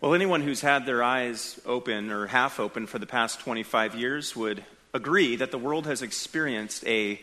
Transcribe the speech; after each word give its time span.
Well, 0.00 0.14
anyone 0.14 0.42
who's 0.42 0.60
had 0.60 0.84
their 0.84 1.02
eyes 1.02 1.58
open 1.64 2.10
or 2.10 2.26
half 2.26 2.60
open 2.60 2.86
for 2.86 2.98
the 2.98 3.06
past 3.06 3.40
25 3.40 3.94
years 3.94 4.36
would 4.36 4.64
agree 4.92 5.36
that 5.36 5.50
the 5.50 5.58
world 5.58 5.86
has 5.86 6.02
experienced 6.02 6.86
a 6.86 7.20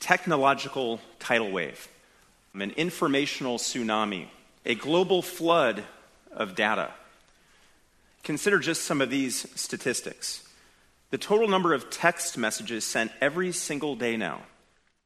technological 0.00 1.00
tidal 1.20 1.50
wave, 1.50 1.88
an 2.54 2.72
informational 2.72 3.58
tsunami, 3.58 4.26
a 4.64 4.74
global 4.74 5.22
flood 5.22 5.84
of 6.32 6.54
data. 6.54 6.90
Consider 8.24 8.58
just 8.58 8.82
some 8.82 9.00
of 9.00 9.10
these 9.10 9.46
statistics. 9.58 10.42
The 11.10 11.18
total 11.18 11.46
number 11.46 11.74
of 11.74 11.90
text 11.90 12.36
messages 12.36 12.84
sent 12.84 13.12
every 13.20 13.52
single 13.52 13.94
day 13.94 14.16
now 14.16 14.40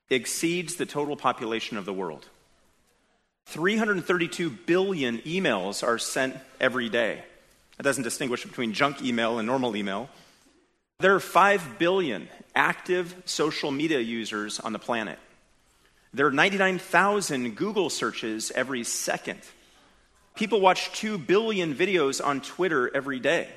exceeds 0.09 0.77
the 0.77 0.87
total 0.87 1.17
population 1.17 1.77
of 1.77 1.85
the 1.85 1.93
world. 1.93 2.27
332 3.47 4.51
billion 4.51 5.19
emails 5.19 5.87
are 5.87 5.99
sent 5.99 6.37
every 6.61 6.89
day. 6.89 7.23
That 7.77 7.85
doesn't 7.85 8.05
distinguish 8.05 8.45
between 8.45 8.73
junk 8.73 9.03
email 9.03 9.39
and 9.39 9.47
normal 9.47 9.77
email. 9.77 10.09
There 11.01 11.15
are 11.15 11.21
5 11.21 11.79
billion 11.79 12.29
active 12.55 13.15
social 13.25 13.71
media 13.71 14.01
users 14.01 14.61
on 14.61 14.73
the 14.73 14.79
planet. 14.79 15.19
There 16.13 16.27
are 16.27 16.33
99,000 16.33 17.57
Google 17.57 17.89
searches 17.89 18.53
every 18.55 18.85
second. 18.85 19.41
People 20.35 20.61
watch 20.61 20.93
2 20.93 21.19
billion 21.19 21.75
videos 21.75 22.25
on 22.25 22.41
Twitter 22.41 22.91
every 22.95 23.21
day. 23.21 23.49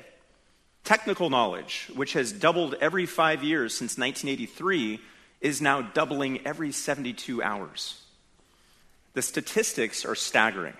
Technical 0.84 1.30
knowledge, 1.30 1.90
which 1.94 2.12
has 2.12 2.32
doubled 2.32 2.76
every 2.80 3.06
five 3.06 3.42
years 3.42 3.74
since 3.74 3.98
1983, 3.98 5.00
is 5.40 5.60
now 5.60 5.82
doubling 5.82 6.46
every 6.46 6.72
72 6.72 7.42
hours. 7.42 8.03
The 9.14 9.22
statistics 9.22 10.04
are 10.04 10.14
staggering. 10.14 10.74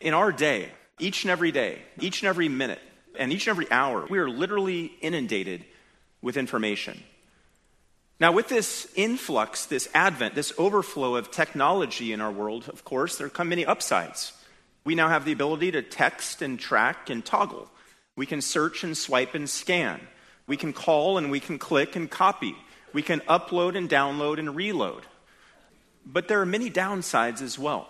In 0.00 0.12
our 0.12 0.32
day, 0.32 0.70
each 0.98 1.24
and 1.24 1.30
every 1.30 1.52
day, 1.52 1.80
each 1.98 2.22
and 2.22 2.28
every 2.28 2.48
minute, 2.48 2.80
and 3.18 3.32
each 3.32 3.46
and 3.46 3.52
every 3.52 3.70
hour, 3.70 4.06
we 4.08 4.18
are 4.18 4.28
literally 4.28 4.92
inundated 5.00 5.64
with 6.20 6.36
information. 6.36 7.02
Now, 8.20 8.32
with 8.32 8.48
this 8.48 8.88
influx, 8.94 9.66
this 9.66 9.88
advent, 9.94 10.34
this 10.34 10.52
overflow 10.58 11.16
of 11.16 11.30
technology 11.30 12.12
in 12.12 12.20
our 12.20 12.30
world, 12.30 12.68
of 12.68 12.84
course, 12.84 13.18
there 13.18 13.28
come 13.28 13.48
many 13.48 13.66
upsides. 13.66 14.32
We 14.84 14.94
now 14.94 15.08
have 15.08 15.24
the 15.24 15.32
ability 15.32 15.72
to 15.72 15.82
text 15.82 16.42
and 16.42 16.58
track 16.58 17.10
and 17.10 17.24
toggle. 17.24 17.68
We 18.16 18.26
can 18.26 18.40
search 18.40 18.84
and 18.84 18.96
swipe 18.96 19.34
and 19.34 19.48
scan. 19.48 20.00
We 20.46 20.56
can 20.56 20.72
call 20.72 21.18
and 21.18 21.30
we 21.30 21.40
can 21.40 21.58
click 21.58 21.96
and 21.96 22.10
copy. 22.10 22.54
We 22.92 23.02
can 23.02 23.20
upload 23.20 23.76
and 23.76 23.88
download 23.88 24.38
and 24.38 24.54
reload. 24.54 25.04
But 26.06 26.28
there 26.28 26.40
are 26.40 26.46
many 26.46 26.70
downsides 26.70 27.42
as 27.42 27.58
well. 27.58 27.88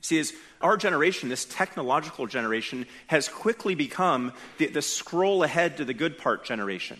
See, 0.00 0.18
as 0.18 0.32
our 0.60 0.76
generation, 0.76 1.28
this 1.28 1.44
technological 1.44 2.26
generation, 2.26 2.86
has 3.08 3.28
quickly 3.28 3.74
become 3.74 4.32
the, 4.58 4.66
the 4.66 4.82
scroll 4.82 5.42
ahead 5.42 5.78
to 5.78 5.84
the 5.84 5.94
good 5.94 6.18
part 6.18 6.44
generation, 6.44 6.98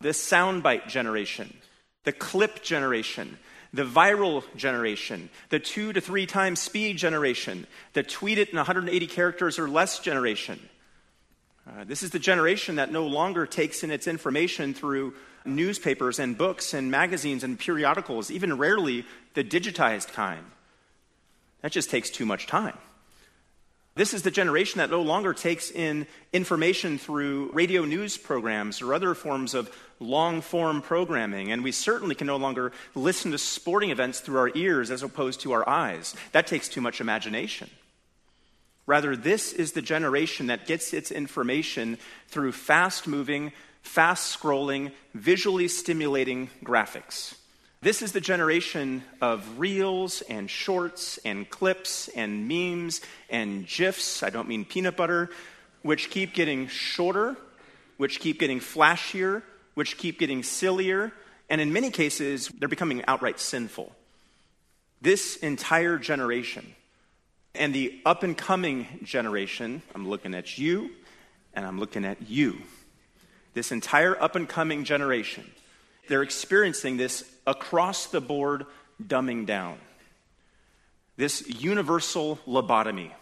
the 0.00 0.10
soundbite 0.10 0.86
generation, 0.86 1.56
the 2.04 2.12
clip 2.12 2.62
generation, 2.62 3.38
the 3.72 3.84
viral 3.84 4.44
generation, 4.56 5.28
the 5.48 5.58
two 5.58 5.92
to 5.92 6.00
three 6.00 6.26
times 6.26 6.60
speed 6.60 6.98
generation, 6.98 7.66
the 7.94 8.02
tweet 8.02 8.38
it 8.38 8.50
in 8.50 8.56
180 8.56 9.06
characters 9.06 9.58
or 9.58 9.68
less 9.68 9.98
generation. 9.98 10.60
Uh, 11.68 11.84
this 11.84 12.02
is 12.02 12.10
the 12.10 12.18
generation 12.18 12.76
that 12.76 12.92
no 12.92 13.06
longer 13.06 13.44
takes 13.44 13.82
in 13.82 13.90
its 13.90 14.06
information 14.06 14.72
through 14.72 15.14
newspapers 15.44 16.18
and 16.18 16.38
books 16.38 16.74
and 16.74 16.90
magazines 16.90 17.42
and 17.42 17.58
periodicals, 17.58 18.30
even 18.30 18.56
rarely 18.56 19.04
the 19.34 19.42
digitized 19.42 20.12
kind. 20.12 20.44
That 21.62 21.72
just 21.72 21.90
takes 21.90 22.10
too 22.10 22.26
much 22.26 22.46
time. 22.46 22.76
This 23.96 24.12
is 24.12 24.22
the 24.22 24.30
generation 24.30 24.78
that 24.78 24.90
no 24.90 25.00
longer 25.00 25.32
takes 25.32 25.70
in 25.70 26.06
information 26.32 26.98
through 26.98 27.50
radio 27.52 27.86
news 27.86 28.18
programs 28.18 28.82
or 28.82 28.92
other 28.92 29.14
forms 29.14 29.54
of 29.54 29.74
long 29.98 30.42
form 30.42 30.82
programming, 30.82 31.50
and 31.50 31.64
we 31.64 31.72
certainly 31.72 32.14
can 32.14 32.26
no 32.26 32.36
longer 32.36 32.72
listen 32.94 33.30
to 33.32 33.38
sporting 33.38 33.90
events 33.90 34.20
through 34.20 34.38
our 34.38 34.50
ears 34.54 34.90
as 34.90 35.02
opposed 35.02 35.40
to 35.40 35.52
our 35.52 35.66
eyes. 35.66 36.14
That 36.32 36.46
takes 36.46 36.68
too 36.68 36.82
much 36.82 37.00
imagination. 37.00 37.70
Rather, 38.86 39.16
this 39.16 39.52
is 39.52 39.72
the 39.72 39.82
generation 39.82 40.46
that 40.46 40.66
gets 40.66 40.92
its 40.92 41.10
information 41.10 41.98
through 42.28 42.52
fast 42.52 43.06
moving, 43.06 43.52
fast 43.82 44.38
scrolling, 44.38 44.92
visually 45.12 45.68
stimulating 45.68 46.48
graphics. 46.64 47.34
This 47.82 48.00
is 48.00 48.12
the 48.12 48.20
generation 48.20 49.02
of 49.20 49.58
reels 49.58 50.22
and 50.22 50.48
shorts 50.48 51.18
and 51.24 51.48
clips 51.48 52.08
and 52.08 52.48
memes 52.48 53.00
and 53.28 53.66
GIFs, 53.66 54.22
I 54.22 54.30
don't 54.30 54.48
mean 54.48 54.64
peanut 54.64 54.96
butter, 54.96 55.30
which 55.82 56.10
keep 56.10 56.32
getting 56.32 56.68
shorter, 56.68 57.36
which 57.96 58.20
keep 58.20 58.38
getting 58.38 58.60
flashier, 58.60 59.42
which 59.74 59.98
keep 59.98 60.18
getting 60.18 60.42
sillier, 60.42 61.12
and 61.48 61.60
in 61.60 61.72
many 61.72 61.90
cases, 61.90 62.48
they're 62.48 62.68
becoming 62.68 63.04
outright 63.06 63.38
sinful. 63.38 63.94
This 65.00 65.36
entire 65.36 65.98
generation 65.98 66.74
and 67.56 67.74
the 67.74 68.00
up 68.04 68.22
and 68.22 68.36
coming 68.36 68.86
generation, 69.02 69.82
I'm 69.94 70.08
looking 70.08 70.34
at 70.34 70.58
you 70.58 70.90
and 71.54 71.66
I'm 71.66 71.78
looking 71.78 72.04
at 72.04 72.28
you. 72.28 72.58
This 73.54 73.72
entire 73.72 74.20
up 74.22 74.36
and 74.36 74.48
coming 74.48 74.84
generation, 74.84 75.50
they're 76.08 76.22
experiencing 76.22 76.96
this 76.96 77.24
across 77.46 78.06
the 78.06 78.20
board 78.20 78.66
dumbing 79.02 79.46
down. 79.46 79.78
This 81.16 81.48
universal 81.48 82.38
lobotomy. 82.46 83.12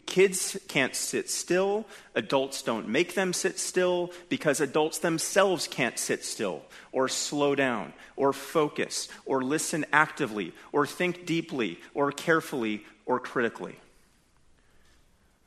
Kids 0.00 0.56
can't 0.68 0.96
sit 0.96 1.28
still. 1.28 1.86
Adults 2.14 2.62
don't 2.62 2.88
make 2.88 3.14
them 3.14 3.34
sit 3.34 3.58
still 3.58 4.10
because 4.30 4.60
adults 4.60 4.98
themselves 4.98 5.68
can't 5.68 5.98
sit 5.98 6.24
still 6.24 6.62
or 6.92 7.08
slow 7.08 7.54
down 7.54 7.92
or 8.16 8.32
focus 8.32 9.08
or 9.26 9.42
listen 9.42 9.84
actively 9.92 10.54
or 10.72 10.86
think 10.86 11.26
deeply 11.26 11.78
or 11.92 12.10
carefully 12.10 12.86
or 13.04 13.20
critically. 13.20 13.76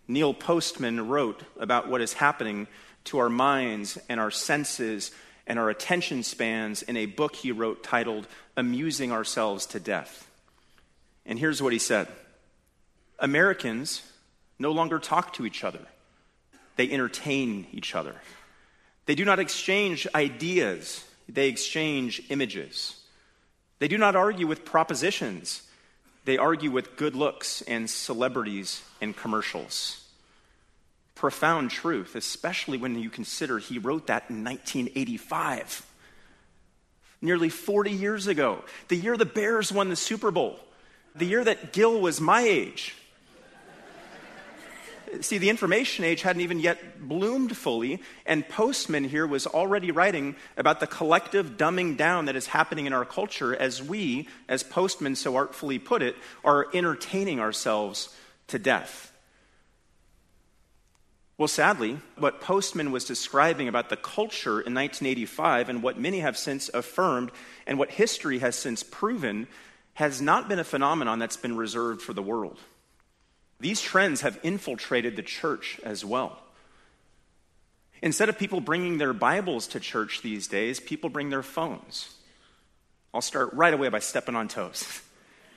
Neil 0.07 0.33
Postman 0.33 1.07
wrote 1.07 1.41
about 1.59 1.89
what 1.89 2.01
is 2.01 2.13
happening 2.13 2.67
to 3.05 3.17
our 3.17 3.29
minds 3.29 3.97
and 4.09 4.19
our 4.19 4.31
senses 4.31 5.11
and 5.47 5.57
our 5.57 5.71
attention 5.71 6.21
spans 6.21 6.83
in 6.83 6.97
a 6.97 7.07
book 7.07 7.35
he 7.35 7.51
wrote 7.51 7.83
titled 7.83 8.27
Amusing 8.55 9.11
Ourselves 9.11 9.65
to 9.67 9.79
Death. 9.79 10.29
And 11.25 11.39
here's 11.39 11.63
what 11.63 11.73
he 11.73 11.79
said 11.79 12.07
Americans 13.17 14.03
no 14.59 14.71
longer 14.71 14.99
talk 14.99 15.33
to 15.33 15.45
each 15.45 15.63
other, 15.63 15.81
they 16.75 16.89
entertain 16.89 17.67
each 17.71 17.95
other. 17.95 18.15
They 19.05 19.15
do 19.15 19.25
not 19.25 19.39
exchange 19.39 20.07
ideas, 20.15 21.03
they 21.29 21.47
exchange 21.47 22.23
images. 22.29 22.99
They 23.79 23.87
do 23.87 23.97
not 23.97 24.15
argue 24.15 24.47
with 24.47 24.65
propositions, 24.65 25.63
they 26.23 26.37
argue 26.37 26.71
with 26.71 26.95
good 26.95 27.15
looks 27.15 27.61
and 27.63 27.89
celebrities 27.89 28.81
and 29.01 29.15
commercials. 29.15 30.01
Profound 31.13 31.71
truth, 31.71 32.15
especially 32.15 32.77
when 32.77 32.97
you 32.97 33.09
consider 33.09 33.59
he 33.59 33.79
wrote 33.79 34.07
that 34.07 34.29
in 34.29 34.43
1985, 34.43 35.85
nearly 37.21 37.49
40 37.49 37.91
years 37.91 38.27
ago, 38.27 38.63
the 38.87 38.95
year 38.95 39.15
the 39.17 39.25
Bears 39.25 39.71
won 39.71 39.89
the 39.89 39.95
Super 39.95 40.31
Bowl, 40.31 40.59
the 41.15 41.25
year 41.25 41.43
that 41.43 41.73
Gil 41.73 42.01
was 42.01 42.19
my 42.19 42.41
age. 42.41 42.95
See, 45.21 45.37
the 45.37 45.49
information 45.49 46.05
age 46.05 46.21
hadn't 46.21 46.41
even 46.41 46.59
yet 46.59 47.07
bloomed 47.07 47.55
fully, 47.55 48.01
and 48.25 48.47
Postman 48.47 49.03
here 49.03 49.27
was 49.27 49.47
already 49.47 49.91
writing 49.91 50.35
about 50.57 50.79
the 50.79 50.87
collective 50.87 51.57
dumbing 51.57 51.97
down 51.97 52.25
that 52.25 52.35
is 52.35 52.47
happening 52.47 52.85
in 52.85 52.93
our 52.93 53.05
culture 53.05 53.55
as 53.55 53.81
we, 53.81 54.27
as 54.47 54.63
Postman 54.63 55.15
so 55.15 55.35
artfully 55.35 55.79
put 55.79 56.01
it, 56.01 56.15
are 56.43 56.67
entertaining 56.73 57.39
ourselves 57.39 58.15
to 58.47 58.59
death. 58.59 59.11
Well, 61.37 61.47
sadly, 61.49 61.99
what 62.17 62.39
Postman 62.39 62.91
was 62.91 63.03
describing 63.03 63.67
about 63.67 63.89
the 63.89 63.97
culture 63.97 64.61
in 64.61 64.73
1985 64.73 65.67
and 65.67 65.83
what 65.83 65.99
many 65.99 66.21
have 66.21 66.37
since 66.37 66.69
affirmed 66.73 67.31
and 67.67 67.77
what 67.77 67.91
history 67.91 68.39
has 68.39 68.55
since 68.55 68.83
proven 68.83 69.47
has 69.95 70.21
not 70.21 70.47
been 70.47 70.59
a 70.59 70.63
phenomenon 70.63 71.19
that's 71.19 71.37
been 71.37 71.57
reserved 71.57 72.01
for 72.01 72.13
the 72.13 72.21
world. 72.21 72.57
These 73.59 73.81
trends 73.81 74.21
have 74.21 74.39
infiltrated 74.43 75.15
the 75.15 75.23
church 75.23 75.79
as 75.83 76.03
well. 76.03 76.41
Instead 78.01 78.29
of 78.29 78.37
people 78.37 78.59
bringing 78.59 78.97
their 78.97 79.13
Bibles 79.13 79.67
to 79.67 79.79
church 79.79 80.21
these 80.21 80.47
days, 80.47 80.79
people 80.79 81.09
bring 81.09 81.29
their 81.29 81.43
phones. 81.43 82.13
I'll 83.13 83.21
start 83.21 83.53
right 83.53 83.73
away 83.73 83.89
by 83.89 83.99
stepping 83.99 84.35
on 84.35 84.49
toes, 84.49 85.01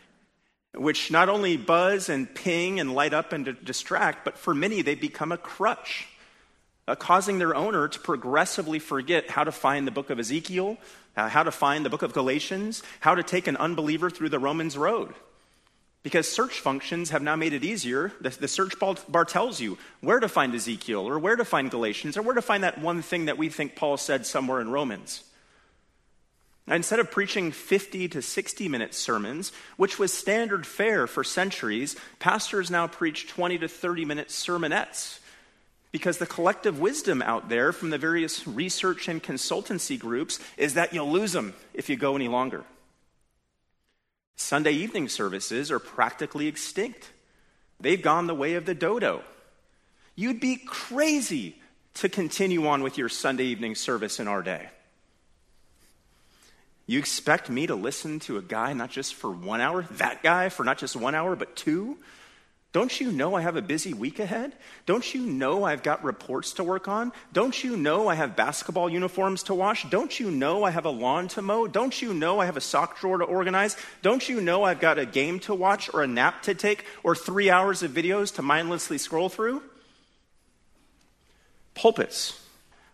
which 0.75 1.11
not 1.11 1.29
only 1.29 1.57
buzz 1.57 2.09
and 2.09 2.33
ping 2.33 2.79
and 2.79 2.95
light 2.95 3.13
up 3.13 3.33
and 3.33 3.57
distract, 3.65 4.25
but 4.25 4.39
for 4.39 4.55
many, 4.55 4.81
they 4.83 4.95
become 4.95 5.33
a 5.33 5.37
crutch, 5.37 6.07
uh, 6.87 6.95
causing 6.95 7.39
their 7.39 7.55
owner 7.55 7.89
to 7.89 7.99
progressively 7.99 8.79
forget 8.79 9.29
how 9.29 9.43
to 9.43 9.53
find 9.53 9.87
the 9.87 9.91
book 9.91 10.09
of 10.09 10.21
Ezekiel, 10.21 10.79
uh, 11.17 11.29
how 11.29 11.43
to 11.43 11.51
find 11.51 11.85
the 11.85 11.91
book 11.91 12.03
of 12.03 12.13
Galatians, 12.13 12.85
how 13.01 13.17
to 13.17 13.25
take 13.25 13.49
an 13.49 13.57
unbeliever 13.57 14.09
through 14.09 14.29
the 14.29 14.39
Romans 14.39 14.79
road 14.79 15.15
Because 16.09 16.27
search 16.27 16.61
functions 16.61 17.11
have 17.11 17.21
now 17.21 17.37
made 17.37 17.53
it 17.53 17.63
easier. 17.65 18.13
The, 18.23 18.31
the 18.31 18.49
search 18.49 18.73
bar 18.79 19.27
tells 19.27 19.61
you 19.61 19.77
where 20.01 20.19
to 20.19 20.27
find 20.27 20.55
Ezekiel 20.55 21.07
or 21.07 21.19
where 21.19 21.37
to 21.37 21.45
find 21.45 21.71
Galatians 21.71 22.17
or 22.17 22.23
where 22.23 22.35
to 22.35 22.41
find 22.41 22.65
that 22.65 22.79
one 22.79 23.03
thing 23.03 23.27
that 23.27 23.37
we 23.37 23.51
think 23.51 23.77
Paul 23.77 23.99
said 23.99 24.25
somewhere 24.25 24.63
in 24.63 24.71
Romans. 24.71 25.23
Now, 26.67 26.77
instead 26.77 26.99
of 26.99 27.11
preaching 27.11 27.53
50 27.53 28.09
to 28.09 28.23
60 28.23 28.71
minute 28.71 28.95
sermons, 28.95 29.53
which 29.77 29.99
was 29.99 30.11
standard 30.11 30.67
fare 30.67 31.07
for 31.07 31.23
centuries, 31.23 31.95
pastors 32.21 32.71
now 32.71 32.87
preach 32.87 33.29
20 33.29 33.59
to 33.59 33.69
30 33.69 34.07
minute 34.07 34.29
sermonettes. 34.29 35.19
Because 35.93 36.17
the 36.17 36.27
collective 36.27 36.81
wisdom 36.81 37.21
out 37.21 37.51
there 37.51 37.71
from 37.71 37.91
the 37.91 37.99
various 37.99 38.49
research 38.49 39.09
and 39.09 39.23
consultancy 39.23 39.99
groups 39.99 40.41
is 40.57 40.73
that 40.73 40.95
you'll 40.95 41.13
lose 41.13 41.33
them 41.33 41.53
if 41.75 41.91
you 41.91 41.97
go 41.97 42.17
any 42.17 42.29
longer. 42.29 42.65
Sunday 44.39 44.73
evening 44.73 45.09
services 45.09 45.71
are 45.71 45.81
practically 45.81 46.47
extinct. 46.47 47.11
They've 47.81 48.01
gone 48.01 48.29
the 48.29 48.35
way 48.35 48.55
of 48.55 48.67
the 48.67 48.75
dodo. 48.75 49.23
You'd 50.15 50.41
be 50.41 50.57
crazy 50.57 51.57
to 51.95 52.09
continue 52.09 52.67
on 52.69 52.83
with 52.83 52.97
your 52.97 53.09
Sunday 53.09 53.45
evening 53.45 53.75
service 53.75 54.21
in 54.21 54.29
our 54.29 54.43
day. 54.43 54.69
You 56.87 57.01
expect 57.01 57.51
me 57.51 57.67
to 57.67 57.75
listen 57.75 58.21
to 58.21 58.39
a 58.39 58.43
guy 58.43 58.73
not 58.73 58.91
just 58.91 59.15
for 59.15 59.31
one 59.31 59.61
hour, 59.61 59.83
that 59.93 60.23
guy 60.23 60.49
for 60.49 60.65
not 60.65 60.79
just 60.79 60.95
one 60.95 61.17
hour, 61.17 61.35
but 61.35 61.57
two? 61.57 61.99
Don't 62.73 63.01
you 63.01 63.11
know 63.11 63.35
I 63.35 63.41
have 63.41 63.57
a 63.57 63.63
busy 63.63 63.95
week 63.95 64.19
ahead? 64.19 64.53
Don't 64.85 65.15
you 65.15 65.23
know 65.23 65.65
I've 65.65 65.83
got 65.83 66.05
reports 66.05 66.53
to 66.55 66.65
work 66.65 66.87
on? 66.87 67.13
Don't 67.33 67.65
you 67.65 67.79
know 67.79 68.09
I 68.09 68.15
have 68.15 68.37
basketball 68.37 68.91
uniforms 68.91 69.43
to 69.45 69.55
wash? 69.55 69.89
Don't 69.89 70.21
you 70.21 70.31
know 70.31 70.65
I 70.65 70.71
have 70.71 70.85
a 70.85 70.91
lawn 70.91 71.29
to 71.29 71.41
mow? 71.41 71.67
Don't 71.67 72.03
you 72.03 72.13
know 72.13 72.41
I 72.41 72.47
have 72.47 72.59
a 72.59 72.61
sock 72.61 73.01
drawer 73.01 73.19
to 73.19 73.25
organize? 73.25 73.77
Don't 74.03 74.29
you 74.29 74.43
know 74.43 74.65
I've 74.65 74.81
got 74.81 74.99
a 74.99 75.07
game 75.07 75.41
to 75.41 75.55
watch 75.55 75.89
or 75.95 76.03
a 76.03 76.07
nap 76.07 76.43
to 76.43 76.55
take 76.55 76.85
or 77.03 77.15
three 77.15 77.49
hours 77.49 77.83
of 77.83 77.93
videos 77.93 78.35
to 78.35 78.43
mindlessly 78.43 78.99
scroll 78.99 79.31
through? 79.31 79.63
Pulpits 81.75 82.48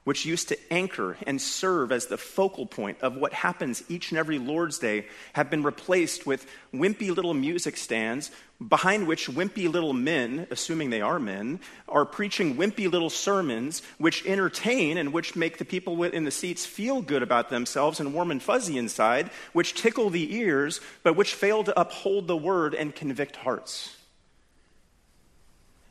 which 0.05 0.27
used 0.27 0.49
to 0.49 0.73
anchor 0.73 1.17
and 1.27 1.41
serve 1.41 1.91
as 1.91 2.07
the 2.07 2.19
focal 2.19 2.67
point 2.67 2.99
of 3.01 3.17
what 3.17 3.33
happens 3.33 3.83
each 3.89 4.11
and 4.11 4.19
every 4.19 4.39
Lord's 4.39 4.79
Day, 4.79 5.07
have 5.33 5.51
been 5.51 5.63
replaced 5.63 6.27
with 6.27 6.47
wimpy 6.73 7.15
little 7.15 7.35
music 7.35 7.77
stands 7.77 8.31
behind 8.69 9.07
which 9.07 9.29
wimpy 9.29 9.71
little 9.71 9.93
men, 9.93 10.47
assuming 10.51 10.91
they 10.91 11.01
are 11.01 11.19
men, 11.19 11.59
are 11.89 12.05
preaching 12.05 12.57
wimpy 12.57 12.91
little 12.91 13.11
sermons 13.11 13.83
which 13.99 14.25
entertain 14.27 14.97
and 14.97 15.13
which 15.13 15.35
make 15.35 15.59
the 15.59 15.65
people 15.65 16.03
in 16.05 16.25
the 16.25 16.31
seats 16.31 16.65
feel 16.65 17.03
good 17.03 17.23
about 17.23 17.51
themselves 17.51 17.99
and 17.99 18.15
warm 18.15 18.31
and 18.31 18.43
fuzzy 18.43 18.79
inside, 18.79 19.31
which 19.53 19.75
tickle 19.75 20.11
the 20.11 20.37
ears, 20.37 20.81
but 21.03 21.17
which 21.17 21.35
fail 21.35 21.65
to 21.65 21.79
uphold 21.81 22.27
the 22.27 22.37
word 22.37 22.75
and 22.75 22.95
convict 22.95 23.37
hearts. 23.37 23.97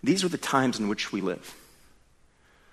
These 0.04 0.24
are 0.24 0.30
the 0.30 0.38
times 0.38 0.80
in 0.80 0.88
which 0.88 1.12
we 1.12 1.22
live. 1.22 1.56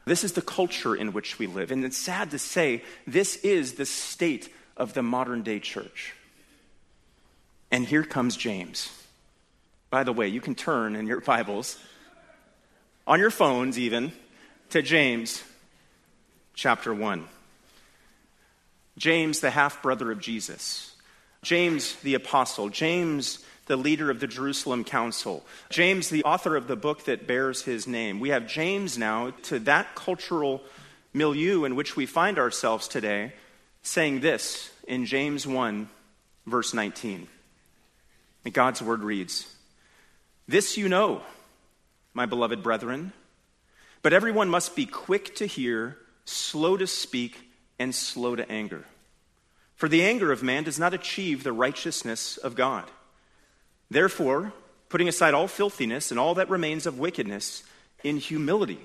This 0.04 0.24
is 0.24 0.32
the 0.32 0.42
culture 0.42 0.94
in 0.94 1.12
which 1.12 1.38
we 1.38 1.46
live. 1.46 1.70
And 1.70 1.84
it's 1.84 1.96
sad 1.96 2.30
to 2.30 2.38
say, 2.38 2.82
this 3.06 3.36
is 3.36 3.74
the 3.74 3.86
state 3.86 4.52
of 4.76 4.94
the 4.94 5.02
modern 5.02 5.42
day 5.42 5.60
church. 5.60 6.14
And 7.70 7.84
here 7.86 8.04
comes 8.04 8.36
James. 8.36 8.90
By 9.90 10.04
the 10.04 10.12
way, 10.12 10.28
you 10.28 10.40
can 10.40 10.54
turn 10.54 10.96
in 10.96 11.06
your 11.06 11.20
Bibles, 11.20 11.78
on 13.06 13.18
your 13.18 13.30
phones 13.30 13.78
even, 13.78 14.12
to 14.70 14.82
James 14.82 15.42
chapter 16.54 16.94
1. 16.94 17.26
James, 18.96 19.40
the 19.40 19.50
half 19.50 19.82
brother 19.82 20.10
of 20.10 20.20
Jesus. 20.20 20.94
James, 21.42 21.94
the 21.96 22.14
apostle. 22.14 22.68
James, 22.68 23.44
the 23.70 23.76
leader 23.76 24.10
of 24.10 24.18
the 24.18 24.26
Jerusalem 24.26 24.82
Council. 24.82 25.44
James, 25.68 26.10
the 26.10 26.24
author 26.24 26.56
of 26.56 26.66
the 26.66 26.74
book 26.74 27.04
that 27.04 27.28
bears 27.28 27.62
his 27.62 27.86
name. 27.86 28.18
We 28.18 28.30
have 28.30 28.48
James 28.48 28.98
now 28.98 29.30
to 29.44 29.60
that 29.60 29.94
cultural 29.94 30.60
milieu 31.14 31.62
in 31.62 31.76
which 31.76 31.94
we 31.94 32.04
find 32.04 32.36
ourselves 32.36 32.88
today 32.88 33.32
saying 33.82 34.20
this 34.20 34.72
in 34.88 35.06
James 35.06 35.46
1, 35.46 35.88
verse 36.46 36.74
19. 36.74 37.28
And 38.44 38.52
God's 38.52 38.82
word 38.82 39.04
reads 39.04 39.46
This 40.48 40.76
you 40.76 40.88
know, 40.88 41.22
my 42.12 42.26
beloved 42.26 42.64
brethren, 42.64 43.12
but 44.02 44.12
everyone 44.12 44.48
must 44.48 44.74
be 44.74 44.84
quick 44.84 45.36
to 45.36 45.46
hear, 45.46 45.96
slow 46.24 46.76
to 46.76 46.88
speak, 46.88 47.38
and 47.78 47.94
slow 47.94 48.34
to 48.34 48.50
anger. 48.50 48.84
For 49.76 49.88
the 49.88 50.02
anger 50.02 50.32
of 50.32 50.42
man 50.42 50.64
does 50.64 50.80
not 50.80 50.92
achieve 50.92 51.44
the 51.44 51.52
righteousness 51.52 52.36
of 52.36 52.56
God. 52.56 52.90
Therefore, 53.90 54.52
putting 54.88 55.08
aside 55.08 55.34
all 55.34 55.48
filthiness 55.48 56.10
and 56.10 56.20
all 56.20 56.34
that 56.34 56.48
remains 56.48 56.86
of 56.86 56.98
wickedness, 56.98 57.64
in 58.02 58.16
humility, 58.16 58.80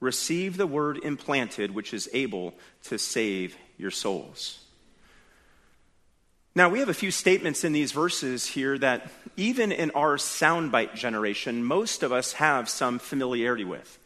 receive 0.00 0.56
the 0.56 0.66
word 0.66 0.98
implanted, 1.04 1.74
which 1.74 1.94
is 1.94 2.08
able 2.12 2.54
to 2.84 2.98
save 2.98 3.56
your 3.78 3.90
souls. 3.90 4.58
Now, 6.54 6.70
we 6.70 6.78
have 6.78 6.88
a 6.88 6.94
few 6.94 7.10
statements 7.10 7.64
in 7.64 7.72
these 7.72 7.92
verses 7.92 8.46
here 8.46 8.78
that, 8.78 9.10
even 9.36 9.72
in 9.72 9.90
our 9.90 10.16
soundbite 10.16 10.94
generation, 10.94 11.62
most 11.62 12.02
of 12.02 12.12
us 12.12 12.32
have 12.34 12.68
some 12.70 12.98
familiarity 12.98 13.64
with. 13.64 13.98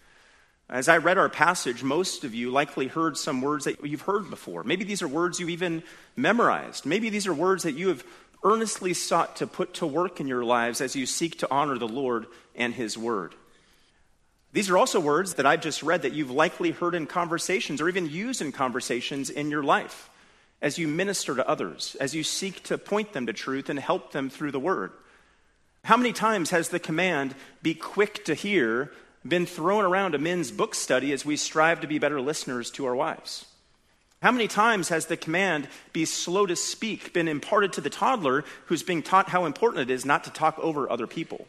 As 0.69 0.88
I 0.88 0.99
read 0.99 1.19
our 1.19 1.29
passage, 1.29 1.82
most 1.82 2.25
of 2.25 2.35
you 2.35 2.50
likely 2.50 2.88
heard 2.88 3.17
some 3.17 3.41
words 3.41 3.64
that 3.64 3.85
you've 3.85 4.03
heard 4.03 4.31
before. 4.31 4.64
Maybe 4.64 4.85
these 4.85 5.03
are 5.03 5.08
words 5.08 5.38
you've 5.38 5.50
even 5.50 5.82
memorized. 6.17 6.87
Maybe 6.87 7.08
these 7.08 7.26
are 7.26 7.35
words 7.35 7.62
that 7.62 7.73
you 7.73 7.88
have 7.88 8.05
earnestly 8.42 8.94
sought 8.94 9.37
to 9.37 9.46
put 9.46 9.75
to 9.75 9.87
work 9.87 10.20
in 10.20 10.26
your 10.26 10.44
lives 10.44 10.81
as 10.81 10.96
you 10.96 11.06
seek 11.06 11.38
to 11.38 11.50
honor 11.50 11.78
the 11.78 11.88
Lord 11.88 12.26
and 12.54 12.75
His 12.75 12.96
Word. 12.96 13.34
These 14.52 14.70
are 14.70 14.78
also 14.78 14.98
words 14.98 15.34
that 15.34 15.46
I've 15.46 15.60
just 15.60 15.82
read 15.82 16.02
that 16.02 16.12
you've 16.12 16.31
likely 16.31 16.72
heard 16.72 16.94
in 16.94 17.06
conversations 17.06 17.81
or 17.81 17.88
even 17.88 18.08
used 18.08 18.42
in 18.42 18.50
conversations 18.50 19.31
in 19.31 19.50
your 19.50 19.62
life 19.62 20.10
as 20.60 20.78
you 20.78 20.88
minister 20.88 21.34
to 21.37 21.48
others, 21.48 21.96
as 22.00 22.14
you 22.14 22.22
seek 22.22 22.62
to 22.64 22.76
point 22.76 23.12
them 23.12 23.26
to 23.26 23.32
truth 23.32 23.69
and 23.69 23.78
help 23.78 24.12
them 24.12 24.28
through 24.28 24.50
the 24.50 24.60
Word. 24.60 24.93
How 25.84 25.96
many 25.96 26.12
times 26.12 26.50
has 26.50 26.69
the 26.69 26.78
command, 26.78 27.34
be 27.62 27.75
quick 27.75 28.25
to 28.26 28.34
hear, 28.34 28.93
been 29.26 29.46
thrown 29.46 29.84
around 29.84 30.14
a 30.14 30.19
men's 30.19 30.50
book 30.50 30.75
study 30.75 31.12
as 31.12 31.25
we 31.25 31.36
strive 31.36 31.81
to 31.81 31.86
be 31.86 31.98
better 31.98 32.20
listeners 32.20 32.70
to 32.72 32.86
our 32.86 32.94
wives? 32.94 33.46
How 34.22 34.32
many 34.32 34.49
times 34.49 34.90
has 34.90 35.06
the 35.06 35.17
command, 35.17 35.67
be 35.94 36.05
slow 36.05 36.44
to 36.44 36.55
speak, 36.55 37.14
been 37.14 37.26
imparted 37.26 37.72
to 37.75 37.81
the 37.81 37.88
toddler 37.88 38.44
who's 38.67 38.82
being 38.82 39.02
taught 39.02 39.31
how 39.31 39.46
important 39.46 39.90
it 39.90 39.93
is 39.93 40.05
not 40.05 40.25
to 40.25 40.31
talk 40.31 40.58
over 40.58 40.90
other 40.90 41.06
people? 41.06 41.46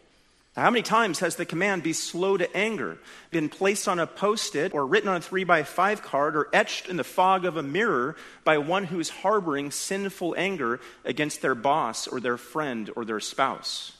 How 0.55 0.69
many 0.69 0.81
times 0.81 1.19
has 1.19 1.35
the 1.35 1.45
command, 1.45 1.83
be 1.83 1.93
slow 1.93 2.37
to 2.37 2.55
anger, 2.55 2.97
been 3.29 3.49
placed 3.49 3.87
on 3.87 3.99
a 3.99 4.07
post 4.07 4.55
it 4.55 4.73
or 4.73 4.85
written 4.85 5.09
on 5.09 5.17
a 5.17 5.21
three 5.21 5.43
by 5.45 5.63
five 5.63 6.01
card 6.01 6.35
or 6.35 6.49
etched 6.53 6.87
in 6.87 6.97
the 6.97 7.05
fog 7.05 7.45
of 7.45 7.55
a 7.57 7.63
mirror 7.63 8.15
by 8.43 8.57
one 8.57 8.85
who 8.85 8.99
is 8.99 9.09
harboring 9.09 9.71
sinful 9.71 10.35
anger 10.37 10.79
against 11.05 11.41
their 11.41 11.55
boss 11.55 12.05
or 12.07 12.19
their 12.19 12.37
friend 12.37 12.89
or 12.95 13.05
their 13.05 13.21
spouse? 13.21 13.93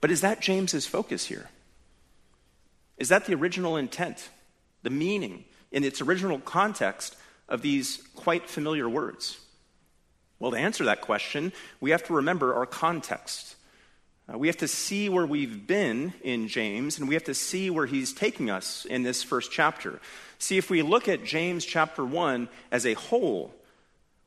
But 0.00 0.10
is 0.10 0.22
that 0.22 0.40
James's 0.40 0.86
focus 0.86 1.26
here? 1.26 1.48
Is 2.96 3.08
that 3.10 3.26
the 3.26 3.34
original 3.34 3.76
intent, 3.78 4.30
the 4.82 4.90
meaning 4.90 5.44
in 5.72 5.84
its 5.84 6.00
original 6.00 6.38
context 6.38 7.16
of 7.48 7.62
these 7.62 8.02
quite 8.14 8.48
familiar 8.48 8.88
words? 8.88 9.38
Well, 10.38 10.52
to 10.52 10.56
answer 10.56 10.84
that 10.84 11.02
question, 11.02 11.52
we 11.80 11.90
have 11.90 12.04
to 12.04 12.14
remember 12.14 12.54
our 12.54 12.66
context. 12.66 13.56
Uh, 14.32 14.38
we 14.38 14.46
have 14.46 14.56
to 14.58 14.68
see 14.68 15.08
where 15.08 15.26
we've 15.26 15.66
been 15.66 16.14
in 16.22 16.48
James, 16.48 16.98
and 16.98 17.08
we 17.08 17.14
have 17.14 17.24
to 17.24 17.34
see 17.34 17.68
where 17.68 17.86
he's 17.86 18.12
taking 18.12 18.48
us 18.48 18.86
in 18.86 19.02
this 19.02 19.22
first 19.22 19.52
chapter. 19.52 20.00
See, 20.38 20.56
if 20.56 20.70
we 20.70 20.82
look 20.82 21.08
at 21.08 21.24
James 21.24 21.64
chapter 21.64 22.04
1 22.04 22.48
as 22.72 22.86
a 22.86 22.94
whole, 22.94 23.54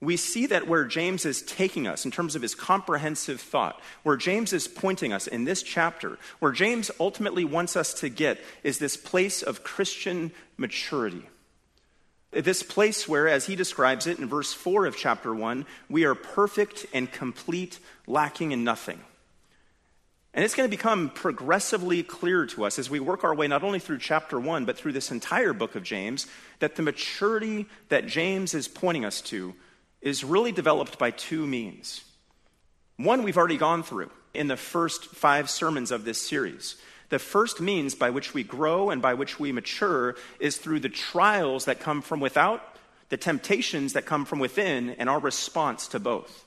we 0.03 0.17
see 0.17 0.45
that 0.47 0.67
where 0.67 0.85
James 0.85 1.25
is 1.25 1.41
taking 1.41 1.87
us 1.87 2.05
in 2.05 2.11
terms 2.11 2.35
of 2.35 2.41
his 2.41 2.53
comprehensive 2.53 3.41
thought, 3.41 3.79
where 4.03 4.17
James 4.17 4.53
is 4.53 4.67
pointing 4.67 5.13
us 5.13 5.27
in 5.27 5.45
this 5.45 5.63
chapter, 5.63 6.19
where 6.39 6.51
James 6.51 6.91
ultimately 6.99 7.45
wants 7.45 7.75
us 7.75 7.93
to 7.95 8.09
get 8.09 8.39
is 8.63 8.77
this 8.77 8.97
place 8.97 9.41
of 9.41 9.63
Christian 9.63 10.31
maturity. 10.57 11.27
This 12.33 12.63
place 12.63 13.07
where, 13.07 13.27
as 13.27 13.45
he 13.45 13.55
describes 13.55 14.07
it 14.07 14.17
in 14.17 14.27
verse 14.27 14.53
4 14.53 14.85
of 14.87 14.97
chapter 14.97 15.33
1, 15.33 15.65
we 15.89 16.03
are 16.05 16.15
perfect 16.15 16.85
and 16.93 17.11
complete, 17.11 17.79
lacking 18.07 18.51
in 18.51 18.63
nothing. 18.63 18.99
And 20.33 20.43
it's 20.43 20.55
going 20.55 20.67
to 20.67 20.75
become 20.75 21.11
progressively 21.11 22.01
clear 22.01 22.47
to 22.47 22.65
us 22.65 22.79
as 22.79 22.89
we 22.89 22.99
work 22.99 23.23
our 23.23 23.35
way 23.35 23.47
not 23.47 23.63
only 23.63 23.77
through 23.77 23.99
chapter 23.99 24.39
1, 24.39 24.65
but 24.65 24.77
through 24.77 24.93
this 24.93 25.11
entire 25.11 25.53
book 25.53 25.75
of 25.75 25.83
James, 25.83 26.25
that 26.57 26.75
the 26.75 26.81
maturity 26.81 27.67
that 27.89 28.07
James 28.07 28.55
is 28.55 28.67
pointing 28.67 29.05
us 29.05 29.21
to 29.21 29.53
is 30.01 30.23
really 30.23 30.51
developed 30.51 30.97
by 30.97 31.11
two 31.11 31.45
means. 31.45 32.03
One 32.97 33.21
we've 33.21 33.37
already 33.37 33.57
gone 33.57 33.83
through 33.83 34.09
in 34.33 34.47
the 34.47 34.57
first 34.57 35.05
five 35.05 35.51
sermons 35.51 35.91
of 35.91 36.03
this 36.03 36.19
series. 36.19 36.77
The 37.13 37.19
first 37.19 37.61
means 37.61 37.93
by 37.93 38.09
which 38.09 38.33
we 38.33 38.41
grow 38.41 38.89
and 38.89 38.99
by 38.99 39.13
which 39.13 39.39
we 39.39 39.51
mature 39.51 40.15
is 40.39 40.57
through 40.57 40.79
the 40.79 40.89
trials 40.89 41.65
that 41.65 41.79
come 41.79 42.01
from 42.01 42.19
without, 42.19 42.75
the 43.09 43.17
temptations 43.17 43.93
that 43.93 44.07
come 44.07 44.25
from 44.25 44.39
within, 44.39 44.89
and 44.89 45.07
our 45.07 45.19
response 45.19 45.87
to 45.89 45.99
both. 45.99 46.43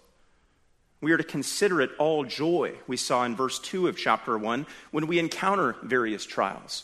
We 1.01 1.13
are 1.13 1.19
to 1.19 1.23
consider 1.23 1.81
it 1.81 1.93
all 2.01 2.25
joy, 2.25 2.75
we 2.89 2.97
saw 2.97 3.25
in 3.25 3.37
verse 3.37 3.61
2 3.61 3.87
of 3.87 3.97
chapter 3.97 4.37
1, 4.37 4.67
when 4.91 5.07
we 5.07 5.21
encounter 5.21 5.77
various 5.85 6.27
trials. 6.27 6.83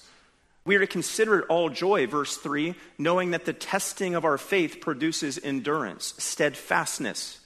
We 0.64 0.76
are 0.76 0.80
to 0.80 0.86
consider 0.86 1.40
it 1.40 1.46
all 1.48 1.68
joy, 1.68 2.06
verse 2.06 2.36
3, 2.36 2.76
knowing 2.98 3.32
that 3.32 3.46
the 3.46 3.52
testing 3.52 4.14
of 4.14 4.24
our 4.24 4.38
faith 4.38 4.80
produces 4.80 5.40
endurance, 5.42 6.14
steadfastness. 6.18 7.40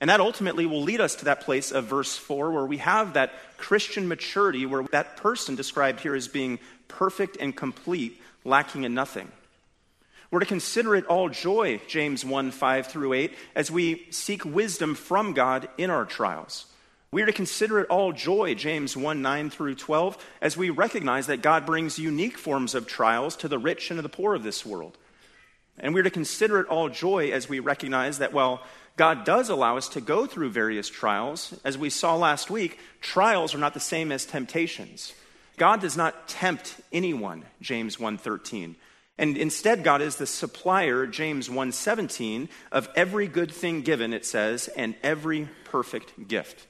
And 0.00 0.10
that 0.10 0.20
ultimately 0.20 0.66
will 0.66 0.82
lead 0.82 1.00
us 1.00 1.14
to 1.16 1.24
that 1.26 1.40
place 1.40 1.72
of 1.72 1.86
verse 1.86 2.16
4, 2.16 2.50
where 2.50 2.66
we 2.66 2.78
have 2.78 3.14
that 3.14 3.32
Christian 3.56 4.08
maturity, 4.08 4.66
where 4.66 4.82
that 4.92 5.16
person 5.16 5.56
described 5.56 6.00
here 6.00 6.14
as 6.14 6.28
being 6.28 6.58
perfect 6.86 7.38
and 7.40 7.56
complete, 7.56 8.20
lacking 8.44 8.84
in 8.84 8.94
nothing. 8.94 9.30
We're 10.30 10.40
to 10.40 10.46
consider 10.46 10.96
it 10.96 11.06
all 11.06 11.28
joy, 11.28 11.80
James 11.86 12.24
1 12.24 12.50
5 12.50 12.86
through 12.88 13.12
8, 13.12 13.34
as 13.54 13.70
we 13.70 14.06
seek 14.10 14.44
wisdom 14.44 14.94
from 14.94 15.32
God 15.32 15.68
in 15.78 15.88
our 15.88 16.04
trials. 16.04 16.66
We 17.12 17.22
are 17.22 17.26
to 17.26 17.32
consider 17.32 17.78
it 17.78 17.88
all 17.88 18.12
joy, 18.12 18.54
James 18.54 18.96
1 18.96 19.22
9 19.22 19.50
through 19.50 19.76
12, 19.76 20.22
as 20.42 20.56
we 20.56 20.70
recognize 20.70 21.28
that 21.28 21.42
God 21.42 21.64
brings 21.64 21.98
unique 21.98 22.36
forms 22.36 22.74
of 22.74 22.86
trials 22.86 23.36
to 23.36 23.48
the 23.48 23.58
rich 23.58 23.90
and 23.90 23.98
to 23.98 24.02
the 24.02 24.08
poor 24.08 24.34
of 24.34 24.42
this 24.42 24.66
world. 24.66 24.98
And 25.78 25.94
we're 25.94 26.02
to 26.02 26.10
consider 26.10 26.60
it 26.60 26.66
all 26.66 26.88
joy 26.88 27.30
as 27.30 27.48
we 27.48 27.60
recognize 27.60 28.18
that 28.18 28.32
while 28.32 28.62
God 28.96 29.24
does 29.24 29.50
allow 29.50 29.76
us 29.76 29.88
to 29.90 30.00
go 30.00 30.26
through 30.26 30.50
various 30.50 30.88
trials, 30.88 31.54
as 31.64 31.76
we 31.76 31.90
saw 31.90 32.16
last 32.16 32.50
week, 32.50 32.78
trials 33.00 33.54
are 33.54 33.58
not 33.58 33.74
the 33.74 33.80
same 33.80 34.10
as 34.10 34.24
temptations. 34.24 35.12
God 35.58 35.80
does 35.80 35.96
not 35.96 36.28
tempt 36.28 36.76
anyone, 36.92 37.44
James 37.60 37.98
1:13. 37.98 38.76
And 39.18 39.36
instead 39.36 39.84
God 39.84 40.02
is 40.02 40.16
the 40.16 40.26
supplier, 40.26 41.06
James 41.06 41.48
1:17, 41.48 42.48
of 42.72 42.88
every 42.94 43.26
good 43.26 43.50
thing 43.52 43.82
given, 43.82 44.12
it 44.12 44.26
says, 44.26 44.68
and 44.68 44.94
every 45.02 45.48
perfect 45.64 46.28
gift. 46.28 46.66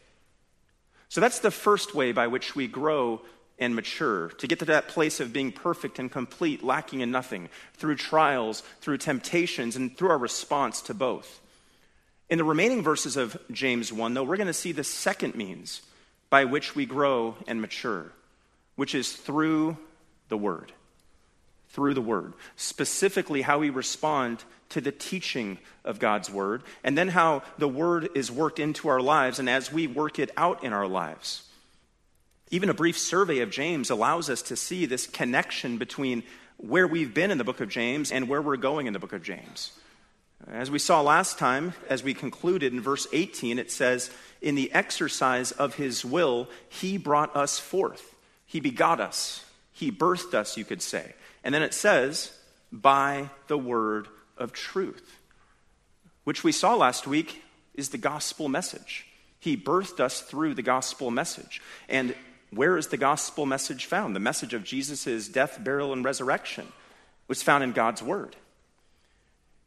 So 1.08 1.20
that's 1.20 1.40
the 1.40 1.50
first 1.50 1.94
way 1.94 2.12
by 2.12 2.26
which 2.26 2.54
we 2.56 2.66
grow 2.66 3.22
and 3.58 3.74
mature, 3.74 4.28
to 4.28 4.46
get 4.46 4.58
to 4.58 4.64
that 4.66 4.88
place 4.88 5.18
of 5.18 5.32
being 5.32 5.50
perfect 5.50 5.98
and 5.98 6.10
complete, 6.10 6.62
lacking 6.62 7.00
in 7.00 7.10
nothing, 7.10 7.48
through 7.74 7.96
trials, 7.96 8.62
through 8.80 8.98
temptations, 8.98 9.76
and 9.76 9.96
through 9.96 10.10
our 10.10 10.18
response 10.18 10.80
to 10.82 10.94
both. 10.94 11.40
In 12.28 12.38
the 12.38 12.44
remaining 12.44 12.82
verses 12.82 13.16
of 13.16 13.38
James 13.52 13.92
1, 13.92 14.14
though, 14.14 14.24
we're 14.24 14.36
going 14.36 14.48
to 14.48 14.52
see 14.52 14.72
the 14.72 14.84
second 14.84 15.36
means 15.36 15.82
by 16.28 16.44
which 16.44 16.74
we 16.74 16.84
grow 16.84 17.36
and 17.46 17.60
mature, 17.60 18.10
which 18.74 18.94
is 18.94 19.12
through 19.12 19.76
the 20.28 20.36
Word. 20.36 20.72
Through 21.68 21.94
the 21.94 22.00
Word. 22.00 22.34
Specifically, 22.56 23.42
how 23.42 23.60
we 23.60 23.70
respond 23.70 24.42
to 24.70 24.80
the 24.80 24.90
teaching 24.90 25.58
of 25.84 26.00
God's 26.00 26.28
Word, 26.28 26.64
and 26.82 26.98
then 26.98 27.08
how 27.08 27.42
the 27.58 27.68
Word 27.68 28.08
is 28.16 28.32
worked 28.32 28.58
into 28.58 28.88
our 28.88 29.00
lives 29.00 29.38
and 29.38 29.48
as 29.48 29.72
we 29.72 29.86
work 29.86 30.18
it 30.18 30.30
out 30.36 30.64
in 30.64 30.72
our 30.72 30.88
lives. 30.88 31.44
Even 32.50 32.70
a 32.70 32.74
brief 32.74 32.98
survey 32.98 33.40
of 33.40 33.50
James 33.50 33.90
allows 33.90 34.28
us 34.30 34.42
to 34.42 34.56
see 34.56 34.86
this 34.86 35.06
connection 35.06 35.78
between 35.78 36.24
where 36.56 36.86
we've 36.86 37.14
been 37.14 37.30
in 37.30 37.38
the 37.38 37.44
book 37.44 37.60
of 37.60 37.68
James 37.68 38.10
and 38.10 38.28
where 38.28 38.42
we're 38.42 38.56
going 38.56 38.88
in 38.88 38.92
the 38.92 38.98
book 38.98 39.12
of 39.12 39.22
James. 39.22 39.72
As 40.48 40.70
we 40.70 40.78
saw 40.78 41.00
last 41.00 41.38
time, 41.38 41.74
as 41.88 42.04
we 42.04 42.14
concluded 42.14 42.72
in 42.72 42.80
verse 42.80 43.06
18, 43.12 43.58
it 43.58 43.70
says, 43.70 44.10
In 44.40 44.54
the 44.54 44.72
exercise 44.72 45.50
of 45.52 45.74
his 45.74 46.04
will, 46.04 46.48
he 46.68 46.98
brought 46.98 47.34
us 47.34 47.58
forth. 47.58 48.14
He 48.44 48.60
begot 48.60 49.00
us. 49.00 49.44
He 49.72 49.90
birthed 49.90 50.34
us, 50.34 50.56
you 50.56 50.64
could 50.64 50.82
say. 50.82 51.14
And 51.42 51.54
then 51.54 51.62
it 51.62 51.74
says, 51.74 52.32
By 52.70 53.30
the 53.48 53.58
word 53.58 54.08
of 54.36 54.52
truth, 54.52 55.18
which 56.24 56.44
we 56.44 56.52
saw 56.52 56.76
last 56.76 57.06
week 57.06 57.42
is 57.74 57.88
the 57.88 57.98
gospel 57.98 58.48
message. 58.48 59.06
He 59.40 59.56
birthed 59.56 60.00
us 60.00 60.20
through 60.20 60.54
the 60.54 60.62
gospel 60.62 61.10
message. 61.10 61.60
And 61.88 62.14
where 62.50 62.76
is 62.76 62.88
the 62.88 62.96
gospel 62.96 63.46
message 63.46 63.86
found? 63.86 64.14
The 64.14 64.20
message 64.20 64.54
of 64.54 64.64
Jesus' 64.64 65.28
death, 65.28 65.62
burial, 65.62 65.92
and 65.92 66.04
resurrection 66.04 66.72
was 67.28 67.42
found 67.42 67.64
in 67.64 67.72
God's 67.72 68.02
word. 68.02 68.36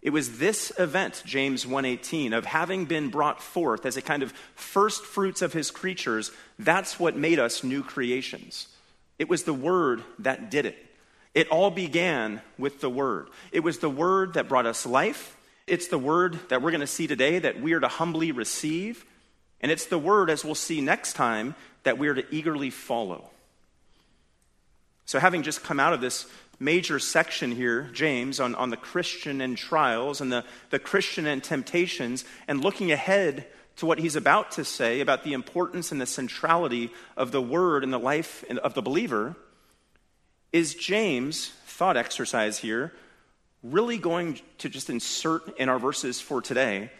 It 0.01 0.11
was 0.11 0.37
this 0.37 0.71
event, 0.79 1.23
James 1.25 1.65
1:18, 1.65 2.31
of 2.33 2.45
having 2.45 2.85
been 2.85 3.09
brought 3.09 3.43
forth 3.43 3.85
as 3.85 3.97
a 3.97 4.01
kind 4.01 4.23
of 4.23 4.33
first 4.55 5.03
fruits 5.03 5.41
of 5.41 5.53
his 5.53 5.71
creatures, 5.71 6.31
that's 6.57 6.99
what 6.99 7.17
made 7.17 7.39
us 7.39 7.63
new 7.63 7.83
creations. 7.83 8.67
It 9.17 9.27
was 9.27 9.43
the 9.43 9.53
word 9.53 10.03
that 10.19 10.49
did 10.49 10.65
it. 10.65 10.85
It 11.33 11.49
all 11.49 11.69
began 11.69 12.41
with 12.57 12.79
the 12.79 12.89
word. 12.89 13.29
It 13.51 13.59
was 13.59 13.79
the 13.79 13.89
word 13.89 14.33
that 14.33 14.47
brought 14.47 14.65
us 14.65 14.85
life. 14.85 15.35
It's 15.67 15.87
the 15.87 15.99
word 15.99 16.39
that 16.49 16.61
we're 16.61 16.71
going 16.71 16.81
to 16.81 16.87
see 16.87 17.05
today 17.05 17.37
that 17.39 17.61
we 17.61 17.73
are 17.73 17.79
to 17.79 17.87
humbly 17.87 18.31
receive. 18.31 19.05
And 19.61 19.71
it's 19.71 19.85
the 19.85 19.99
word, 19.99 20.29
as 20.29 20.43
we'll 20.43 20.55
see 20.55 20.81
next 20.81 21.13
time, 21.13 21.55
that 21.83 21.97
we 21.97 22.07
are 22.07 22.15
to 22.15 22.25
eagerly 22.33 22.69
follow. 22.69 23.29
So, 25.05 25.19
having 25.19 25.43
just 25.43 25.63
come 25.63 25.79
out 25.79 25.93
of 25.93 26.01
this 26.01 26.27
major 26.59 26.99
section 26.99 27.51
here, 27.51 27.89
James, 27.93 28.39
on, 28.39 28.53
on 28.55 28.69
the 28.69 28.77
Christian 28.77 29.41
and 29.41 29.57
trials 29.57 30.21
and 30.21 30.31
the, 30.31 30.43
the 30.69 30.79
Christian 30.79 31.25
and 31.25 31.43
temptations, 31.43 32.25
and 32.47 32.61
looking 32.61 32.91
ahead 32.91 33.47
to 33.77 33.85
what 33.85 33.99
he's 33.99 34.17
about 34.17 34.51
to 34.51 34.65
say 34.65 34.99
about 34.99 35.23
the 35.23 35.33
importance 35.33 35.91
and 35.91 36.01
the 36.01 36.05
centrality 36.05 36.91
of 37.15 37.31
the 37.31 37.41
word 37.41 37.83
in 37.83 37.91
the 37.91 37.99
life 37.99 38.43
of 38.61 38.73
the 38.73 38.81
believer, 38.81 39.37
is 40.51 40.75
James' 40.75 41.47
thought 41.65 41.95
exercise 41.95 42.57
here 42.57 42.91
really 43.63 43.97
going 43.97 44.39
to 44.57 44.69
just 44.69 44.89
insert 44.89 45.57
in 45.57 45.69
our 45.69 45.79
verses 45.79 46.19
for 46.19 46.41
today 46.41 46.91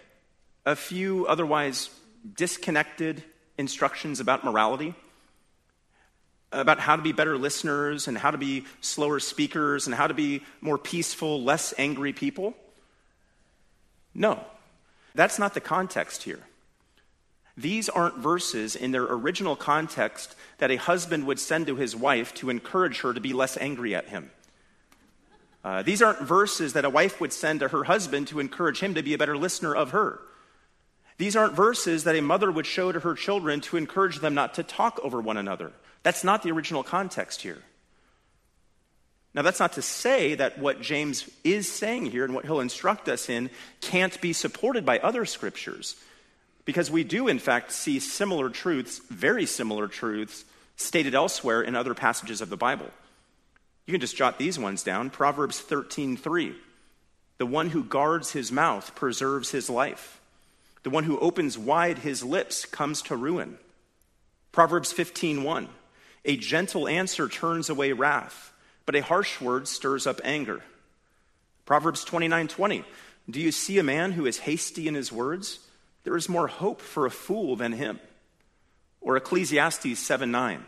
a 0.66 0.76
few 0.76 1.26
otherwise 1.26 1.90
disconnected 2.36 3.24
instructions 3.58 4.20
about 4.20 4.46
morality? 4.46 4.96
About 6.52 6.80
how 6.80 6.96
to 6.96 7.02
be 7.02 7.12
better 7.12 7.38
listeners 7.38 8.08
and 8.08 8.18
how 8.18 8.32
to 8.32 8.38
be 8.38 8.66
slower 8.82 9.20
speakers 9.20 9.86
and 9.86 9.96
how 9.96 10.08
to 10.08 10.14
be 10.14 10.42
more 10.62 10.78
peaceful, 10.78 11.44
less 11.44 11.74
angry 11.78 12.14
people? 12.14 12.56
No, 14.14 14.44
that's 15.14 15.40
not 15.40 15.54
the 15.54 15.62
context 15.62 16.24
here. 16.24 16.40
These 17.56 17.90
aren't 17.90 18.18
verses 18.18 18.76
in 18.76 18.92
their 18.92 19.04
original 19.04 19.56
context 19.56 20.36
that 20.60 20.72
a 20.72 20.78
husband 20.78 21.28
would 21.28 21.40
send 21.40 21.68
to 21.68 21.76
his 21.76 21.96
wife 21.96 22.34
to 22.36 22.50
encourage 22.50 23.02
her 23.02 23.14
to 23.14 23.20
be 23.20 23.34
less 23.34 23.58
angry 23.58 23.94
at 23.94 24.08
him. 24.08 24.32
Uh, 25.62 25.84
these 25.84 26.02
aren't 26.02 26.22
verses 26.22 26.74
that 26.74 26.86
a 26.86 26.90
wife 26.90 27.20
would 27.20 27.34
send 27.34 27.60
to 27.60 27.68
her 27.68 27.84
husband 27.84 28.30
to 28.30 28.40
encourage 28.40 28.80
him 28.80 28.94
to 28.94 29.04
be 29.04 29.14
a 29.14 29.18
better 29.18 29.38
listener 29.38 29.76
of 29.76 29.92
her. 29.92 30.22
These 31.18 31.36
aren't 31.36 31.54
verses 31.54 32.06
that 32.06 32.16
a 32.16 32.22
mother 32.22 32.50
would 32.50 32.66
show 32.66 32.94
to 32.94 33.02
her 33.02 33.14
children 33.14 33.60
to 33.62 33.76
encourage 33.76 34.20
them 34.20 34.34
not 34.34 34.54
to 34.54 34.64
talk 34.64 34.98
over 35.04 35.20
one 35.20 35.36
another. 35.36 35.74
That's 36.04 36.24
not 36.24 36.44
the 36.44 36.52
original 36.52 36.84
context 36.84 37.42
here. 37.42 37.62
Now, 39.34 39.44
that's 39.44 39.60
not 39.60 39.74
to 39.74 39.82
say 39.82 40.36
that 40.36 40.58
what 40.58 40.82
James 40.82 41.30
is 41.44 41.72
saying 41.72 42.08
here 42.08 42.26
and 42.26 42.34
what 42.34 42.46
he'll 42.46 42.62
instruct 42.62 43.08
us 43.08 43.30
in 43.30 43.52
can't 43.80 44.20
be 44.22 44.34
supported 44.34 44.86
by 44.86 44.98
other 45.00 45.24
scriptures, 45.26 45.96
because 46.66 46.90
we 46.90 47.04
do, 47.04 47.28
in 47.28 47.38
fact, 47.38 47.72
see 47.72 48.00
similar 48.00 48.50
truths, 48.50 49.00
very 49.10 49.46
similar 49.46 49.88
truths, 49.88 50.46
stated 50.78 51.14
elsewhere 51.14 51.62
in 51.62 51.76
other 51.76 51.94
passages 51.94 52.42
of 52.42 52.50
the 52.50 52.58
Bible. 52.58 52.90
You 53.86 53.92
can 53.92 54.02
just 54.02 54.16
jot 54.16 54.40
these 54.40 54.58
ones 54.58 54.82
down. 54.84 55.10
Proverbs 55.10 55.60
13:3. 55.60 56.56
The 57.38 57.46
one 57.46 57.70
who 57.70 57.84
guards 57.84 58.32
his 58.32 58.52
mouth 58.52 58.96
preserves 58.96 59.52
his 59.52 59.70
life. 59.70 60.20
The 60.84 60.90
one 60.90 61.04
who 61.04 61.20
opens 61.20 61.58
wide 61.58 62.00
his 62.00 62.24
lips 62.24 62.66
comes 62.66 63.02
to 63.04 63.16
ruin. 63.16 63.58
Proverbs 64.52 64.92
15:1. 64.92 65.70
A 66.26 66.38
gentle 66.38 66.88
answer 66.88 67.28
turns 67.28 67.70
away 67.70 67.94
wrath, 67.94 68.52
but 68.86 68.96
a 68.96 69.02
harsh 69.02 69.40
word 69.40 69.68
stirs 69.68 70.06
up 70.06 70.20
anger. 70.24 70.64
Proverbs 71.66 72.04
29:20. 72.04 72.84
Do 73.30 73.40
you 73.40 73.52
see 73.52 73.78
a 73.78 73.84
man 73.84 74.14
who 74.14 74.26
is 74.26 74.40
hasty 74.40 74.88
in 74.88 74.96
his 74.96 75.12
words? 75.12 75.60
There 76.04 76.18
is 76.18 76.28
more 76.28 76.48
hope 76.48 76.82
for 76.82 77.06
a 77.06 77.12
fool 77.12 77.56
than 77.56 77.74
him. 77.74 78.00
Or 79.02 79.16
Ecclesiastes 79.16 80.00
7:9. 80.00 80.66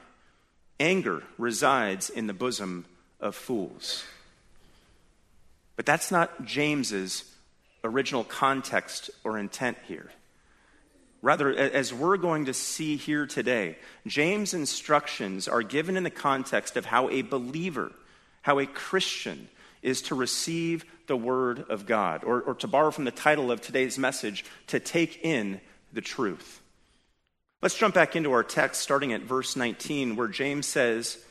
Anger 0.80 1.24
resides 1.38 2.10
in 2.10 2.28
the 2.28 2.34
bosom 2.34 2.86
of 3.20 3.36
fools. 3.36 4.04
But 5.76 5.86
that's 5.86 6.12
not 6.12 6.46
James's 6.46 7.24
original 7.84 8.24
context 8.24 9.10
or 9.24 9.38
intent 9.38 9.78
here. 9.88 10.12
Rather, 11.22 11.50
as 11.52 11.94
we're 11.94 12.18
going 12.18 12.46
to 12.46 12.54
see 12.54 12.98
here 12.98 13.28
today, 13.28 13.78
James' 14.08 14.56
instructions 14.56 15.48
are 15.48 15.62
given 15.62 15.96
in 15.96 16.04
the 16.04 16.10
context 16.10 16.78
of 16.78 16.86
how 16.86 17.10
a 17.10 17.22
believer, 17.22 17.92
how 18.42 18.58
a 18.58 18.66
Christian 18.66 19.48
is 19.84 20.02
to 20.04 20.16
receive 20.16 20.84
the 21.06 21.16
Word 21.16 21.66
of 21.70 21.86
God, 21.86 22.24
or, 22.24 22.42
or 22.42 22.56
to 22.56 22.68
borrow 22.68 22.90
from 22.90 23.06
the 23.06 23.12
title 23.12 23.52
of 23.52 23.62
today's 23.62 24.00
message, 24.00 24.46
to 24.68 24.80
take 24.80 25.24
in 25.24 25.62
the 25.94 26.02
truth. 26.02 26.62
Let's 27.62 27.78
jump 27.78 27.94
back 27.94 28.16
into 28.16 28.32
our 28.32 28.44
text, 28.44 28.82
starting 28.82 29.14
at 29.14 29.22
verse 29.22 29.56
19, 29.56 30.16
where 30.16 30.28
James 30.28 30.66
says, 30.66 31.24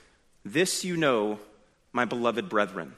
This 0.44 0.85
you 0.85 0.97
know, 0.97 1.40
my 1.92 2.04
beloved 2.04 2.49
brethren. 2.49 2.94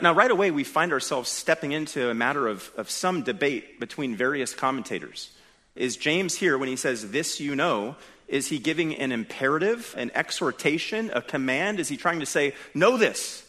Now, 0.00 0.12
right 0.12 0.30
away, 0.30 0.50
we 0.50 0.64
find 0.64 0.92
ourselves 0.92 1.28
stepping 1.28 1.70
into 1.70 2.10
a 2.10 2.14
matter 2.14 2.48
of, 2.48 2.70
of 2.76 2.90
some 2.90 3.22
debate 3.22 3.78
between 3.78 4.16
various 4.16 4.54
commentators. 4.54 5.30
Is 5.78 5.96
James 5.96 6.34
here, 6.34 6.58
when 6.58 6.68
he 6.68 6.76
says, 6.76 7.10
This 7.10 7.40
you 7.40 7.54
know, 7.56 7.96
is 8.26 8.48
he 8.48 8.58
giving 8.58 8.94
an 8.96 9.12
imperative, 9.12 9.94
an 9.96 10.10
exhortation, 10.14 11.10
a 11.14 11.22
command? 11.22 11.80
Is 11.80 11.88
he 11.88 11.96
trying 11.96 12.20
to 12.20 12.26
say, 12.26 12.54
Know 12.74 12.96
this? 12.96 13.46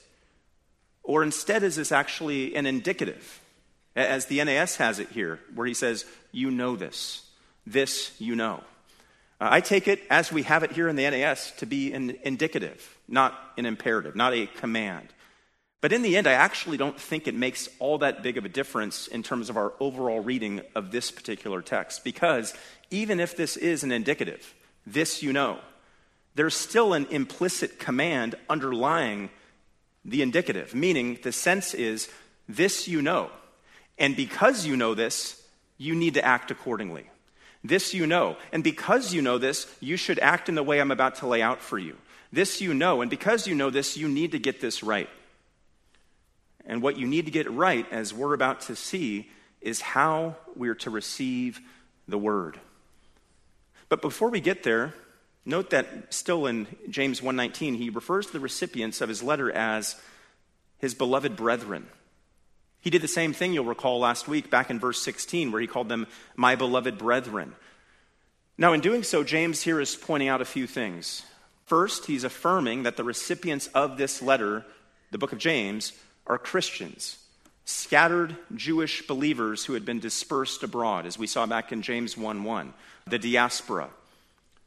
Or 1.03 1.23
instead, 1.23 1.63
is 1.63 1.75
this 1.75 1.91
actually 1.91 2.55
an 2.55 2.65
indicative? 2.65 3.41
As 3.95 4.27
the 4.27 4.43
NAS 4.43 4.75
has 4.75 4.99
it 4.99 5.09
here, 5.09 5.39
where 5.55 5.67
he 5.67 5.73
says, 5.73 6.05
You 6.31 6.51
know 6.51 6.75
this. 6.75 7.25
This 7.65 8.11
you 8.19 8.35
know. 8.35 8.63
Uh, 9.41 9.49
I 9.51 9.61
take 9.61 9.87
it, 9.87 10.01
as 10.09 10.31
we 10.31 10.43
have 10.43 10.63
it 10.63 10.71
here 10.71 10.87
in 10.87 10.95
the 10.95 11.09
NAS, 11.09 11.51
to 11.57 11.65
be 11.65 11.93
an 11.93 12.15
indicative, 12.23 12.97
not 13.07 13.33
an 13.57 13.65
imperative, 13.65 14.15
not 14.15 14.33
a 14.33 14.45
command. 14.45 15.07
But 15.81 15.93
in 15.93 16.01
the 16.01 16.17
end, 16.17 16.27
I 16.27 16.33
actually 16.33 16.77
don't 16.77 16.99
think 16.99 17.27
it 17.27 17.35
makes 17.35 17.69
all 17.79 17.99
that 17.99 18.21
big 18.21 18.37
of 18.37 18.43
a 18.43 18.49
difference 18.49 19.07
in 19.07 19.23
terms 19.23 19.49
of 19.49 19.57
our 19.57 19.73
overall 19.79 20.19
reading 20.19 20.61
of 20.75 20.91
this 20.91 21.09
particular 21.09 21.61
text, 21.61 22.03
because 22.03 22.53
even 22.91 23.19
if 23.19 23.37
this 23.37 23.55
is 23.55 23.83
an 23.83 23.91
indicative, 23.91 24.53
this 24.85 25.23
you 25.23 25.31
know, 25.31 25.59
there's 26.35 26.55
still 26.55 26.93
an 26.93 27.07
implicit 27.09 27.79
command 27.79 28.35
underlying 28.49 29.29
the 30.03 30.21
indicative, 30.21 30.75
meaning 30.75 31.17
the 31.23 31.31
sense 31.31 31.73
is 31.73 32.09
this 32.47 32.87
you 32.87 33.01
know. 33.01 33.29
And 33.97 34.15
because 34.15 34.65
you 34.65 34.75
know 34.75 34.95
this, 34.95 35.41
you 35.77 35.95
need 35.95 36.15
to 36.15 36.25
act 36.25 36.51
accordingly. 36.51 37.09
This 37.63 37.93
you 37.93 38.07
know. 38.07 38.37
And 38.51 38.63
because 38.63 39.13
you 39.13 39.21
know 39.21 39.37
this, 39.37 39.67
you 39.79 39.97
should 39.97 40.19
act 40.19 40.49
in 40.49 40.55
the 40.55 40.63
way 40.63 40.79
I'm 40.79 40.91
about 40.91 41.15
to 41.15 41.27
lay 41.27 41.41
out 41.41 41.61
for 41.61 41.77
you. 41.77 41.97
This 42.31 42.61
you 42.61 42.73
know. 42.73 43.01
And 43.01 43.09
because 43.09 43.47
you 43.47 43.55
know 43.55 43.69
this, 43.69 43.97
you 43.97 44.07
need 44.07 44.31
to 44.31 44.39
get 44.39 44.61
this 44.61 44.83
right. 44.83 45.09
And 46.69 46.83
what 46.83 46.97
you 46.97 47.07
need 47.07 47.25
to 47.25 47.31
get 47.31 47.49
right, 47.49 47.85
as 47.91 48.13
we're 48.13 48.35
about 48.35 48.61
to 48.61 48.75
see, 48.75 49.31
is 49.59 49.81
how 49.81 50.35
we're 50.55 50.75
to 50.75 50.91
receive 50.91 51.59
the 52.07 52.17
word. 52.17 52.59
But 53.89 54.03
before 54.03 54.29
we 54.29 54.39
get 54.39 54.61
there, 54.61 54.93
note 55.45 55.71
that 55.71 56.13
still 56.13 56.45
in 56.45 56.67
James 56.87 57.21
1:19 57.21 57.75
he 57.75 57.89
refers 57.89 58.27
to 58.27 58.33
the 58.33 58.39
recipients 58.39 59.01
of 59.01 59.09
his 59.09 59.23
letter 59.23 59.51
as 59.51 59.95
his 60.77 60.93
beloved 60.93 61.35
brethren. 61.35 61.87
He 62.81 62.91
did 62.91 63.01
the 63.01 63.07
same 63.07 63.33
thing 63.33 63.51
you'll 63.51 63.65
recall 63.65 63.99
last 63.99 64.27
week 64.27 64.51
back 64.51 64.69
in 64.69 64.79
verse 64.79 65.01
16 65.01 65.51
where 65.51 65.59
he 65.59 65.67
called 65.67 65.89
them 65.89 66.05
my 66.35 66.55
beloved 66.55 66.99
brethren. 66.99 67.55
Now 68.59 68.73
in 68.73 68.79
doing 68.79 69.01
so 69.01 69.23
James 69.23 69.63
here 69.63 69.81
is 69.81 69.95
pointing 69.95 70.29
out 70.29 70.39
a 70.39 70.45
few 70.45 70.67
things. 70.67 71.23
First, 71.65 72.05
he's 72.05 72.23
affirming 72.23 72.83
that 72.83 72.95
the 72.95 73.03
recipients 73.03 73.67
of 73.67 73.97
this 73.97 74.21
letter, 74.21 74.65
the 75.11 75.17
book 75.17 75.33
of 75.33 75.39
James, 75.39 75.93
are 76.29 76.37
Christians, 76.37 77.17
scattered 77.65 78.35
Jewish 78.55 79.05
believers 79.07 79.65
who 79.65 79.73
had 79.73 79.83
been 79.83 79.99
dispersed 79.99 80.63
abroad, 80.63 81.05
as 81.05 81.17
we 81.17 81.27
saw 81.27 81.45
back 81.45 81.71
in 81.71 81.81
James 81.81 82.15
1 82.15 82.43
1, 82.43 82.73
the 83.07 83.19
diaspora. 83.19 83.89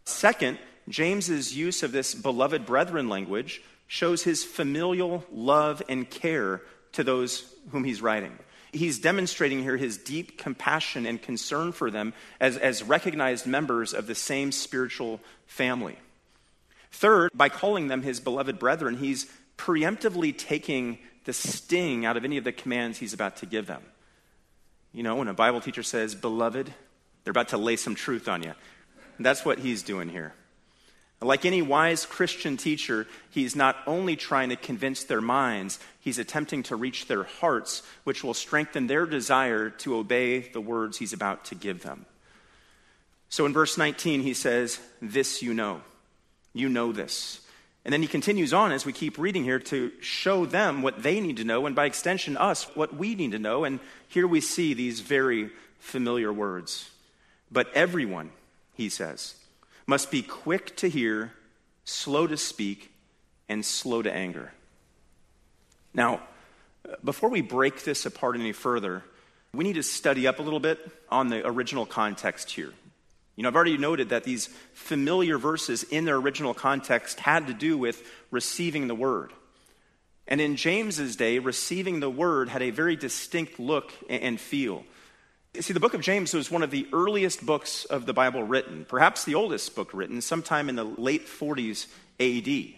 Second, 0.04 0.58
James's 0.88 1.56
use 1.56 1.82
of 1.82 1.92
this 1.92 2.14
beloved 2.14 2.66
brethren 2.66 3.08
language 3.08 3.62
shows 3.86 4.22
his 4.22 4.42
familial 4.42 5.24
love 5.32 5.82
and 5.88 6.10
care 6.10 6.60
to 6.92 7.04
those 7.04 7.54
whom 7.70 7.84
he's 7.84 8.02
writing. 8.02 8.36
He's 8.72 8.98
demonstrating 8.98 9.62
here 9.62 9.76
his 9.76 9.98
deep 9.98 10.38
compassion 10.38 11.06
and 11.06 11.20
concern 11.20 11.72
for 11.72 11.90
them 11.90 12.14
as, 12.40 12.56
as 12.56 12.82
recognized 12.82 13.46
members 13.46 13.92
of 13.92 14.06
the 14.06 14.14
same 14.14 14.50
spiritual 14.50 15.20
family. 15.46 15.98
Third, 16.90 17.30
by 17.34 17.48
calling 17.48 17.88
them 17.88 18.02
his 18.02 18.18
beloved 18.18 18.58
brethren, 18.58 18.96
he's 18.96 19.26
preemptively 19.58 20.36
taking 20.36 20.98
the 21.24 21.32
sting 21.32 22.04
out 22.04 22.16
of 22.16 22.24
any 22.24 22.36
of 22.36 22.44
the 22.44 22.52
commands 22.52 22.98
he's 22.98 23.12
about 23.12 23.36
to 23.38 23.46
give 23.46 23.66
them. 23.66 23.82
You 24.92 25.02
know, 25.02 25.16
when 25.16 25.28
a 25.28 25.34
Bible 25.34 25.60
teacher 25.60 25.82
says, 25.82 26.14
beloved, 26.14 26.72
they're 27.24 27.30
about 27.30 27.48
to 27.48 27.58
lay 27.58 27.76
some 27.76 27.94
truth 27.94 28.28
on 28.28 28.42
you. 28.42 28.52
That's 29.18 29.44
what 29.44 29.60
he's 29.60 29.82
doing 29.82 30.08
here. 30.08 30.34
Like 31.20 31.44
any 31.44 31.62
wise 31.62 32.04
Christian 32.04 32.56
teacher, 32.56 33.06
he's 33.30 33.54
not 33.54 33.76
only 33.86 34.16
trying 34.16 34.48
to 34.48 34.56
convince 34.56 35.04
their 35.04 35.20
minds, 35.20 35.78
he's 36.00 36.18
attempting 36.18 36.64
to 36.64 36.76
reach 36.76 37.06
their 37.06 37.22
hearts, 37.22 37.82
which 38.02 38.24
will 38.24 38.34
strengthen 38.34 38.88
their 38.88 39.06
desire 39.06 39.70
to 39.70 39.94
obey 39.94 40.40
the 40.40 40.60
words 40.60 40.98
he's 40.98 41.12
about 41.12 41.44
to 41.46 41.54
give 41.54 41.84
them. 41.84 42.06
So 43.28 43.46
in 43.46 43.52
verse 43.52 43.78
19, 43.78 44.22
he 44.22 44.34
says, 44.34 44.80
This 45.00 45.42
you 45.42 45.54
know. 45.54 45.82
You 46.54 46.68
know 46.68 46.92
this. 46.92 47.40
And 47.84 47.92
then 47.92 48.02
he 48.02 48.08
continues 48.08 48.52
on 48.52 48.70
as 48.70 48.86
we 48.86 48.92
keep 48.92 49.18
reading 49.18 49.42
here 49.42 49.58
to 49.58 49.90
show 50.00 50.46
them 50.46 50.82
what 50.82 51.02
they 51.02 51.18
need 51.20 51.38
to 51.38 51.44
know, 51.44 51.66
and 51.66 51.74
by 51.74 51.86
extension, 51.86 52.36
us, 52.36 52.64
what 52.76 52.94
we 52.94 53.16
need 53.16 53.32
to 53.32 53.40
know. 53.40 53.64
And 53.64 53.80
here 54.06 54.26
we 54.26 54.40
see 54.40 54.72
these 54.72 55.00
very 55.00 55.50
familiar 55.80 56.32
words. 56.32 56.90
But 57.50 57.72
everyone, 57.74 58.30
he 58.74 58.88
says, 58.88 59.34
must 59.86 60.12
be 60.12 60.22
quick 60.22 60.76
to 60.76 60.88
hear, 60.88 61.32
slow 61.84 62.28
to 62.28 62.36
speak, 62.36 62.92
and 63.48 63.64
slow 63.64 64.00
to 64.00 64.12
anger. 64.12 64.52
Now, 65.92 66.20
before 67.04 67.30
we 67.30 67.40
break 67.40 67.84
this 67.84 68.06
apart 68.06 68.36
any 68.36 68.52
further, 68.52 69.02
we 69.52 69.64
need 69.64 69.74
to 69.74 69.82
study 69.82 70.26
up 70.26 70.38
a 70.38 70.42
little 70.42 70.60
bit 70.60 70.78
on 71.10 71.28
the 71.28 71.46
original 71.46 71.84
context 71.84 72.52
here. 72.52 72.72
You 73.42 73.46
know, 73.46 73.48
I've 73.48 73.56
already 73.56 73.76
noted 73.76 74.10
that 74.10 74.22
these 74.22 74.48
familiar 74.72 75.36
verses 75.36 75.82
in 75.82 76.04
their 76.04 76.14
original 76.14 76.54
context 76.54 77.18
had 77.18 77.48
to 77.48 77.52
do 77.52 77.76
with 77.76 78.00
receiving 78.30 78.86
the 78.86 78.94
word. 78.94 79.32
And 80.28 80.40
in 80.40 80.54
James's 80.54 81.16
day, 81.16 81.40
receiving 81.40 81.98
the 81.98 82.08
word 82.08 82.50
had 82.50 82.62
a 82.62 82.70
very 82.70 82.94
distinct 82.94 83.58
look 83.58 83.92
and 84.08 84.38
feel. 84.38 84.84
See, 85.58 85.72
the 85.72 85.80
book 85.80 85.94
of 85.94 86.02
James 86.02 86.32
was 86.32 86.52
one 86.52 86.62
of 86.62 86.70
the 86.70 86.86
earliest 86.92 87.44
books 87.44 87.84
of 87.84 88.06
the 88.06 88.12
Bible 88.12 88.44
written, 88.44 88.86
perhaps 88.88 89.24
the 89.24 89.34
oldest 89.34 89.74
book 89.74 89.92
written, 89.92 90.20
sometime 90.20 90.68
in 90.68 90.76
the 90.76 90.84
late 90.84 91.26
40s 91.26 91.88
AD. 92.20 92.74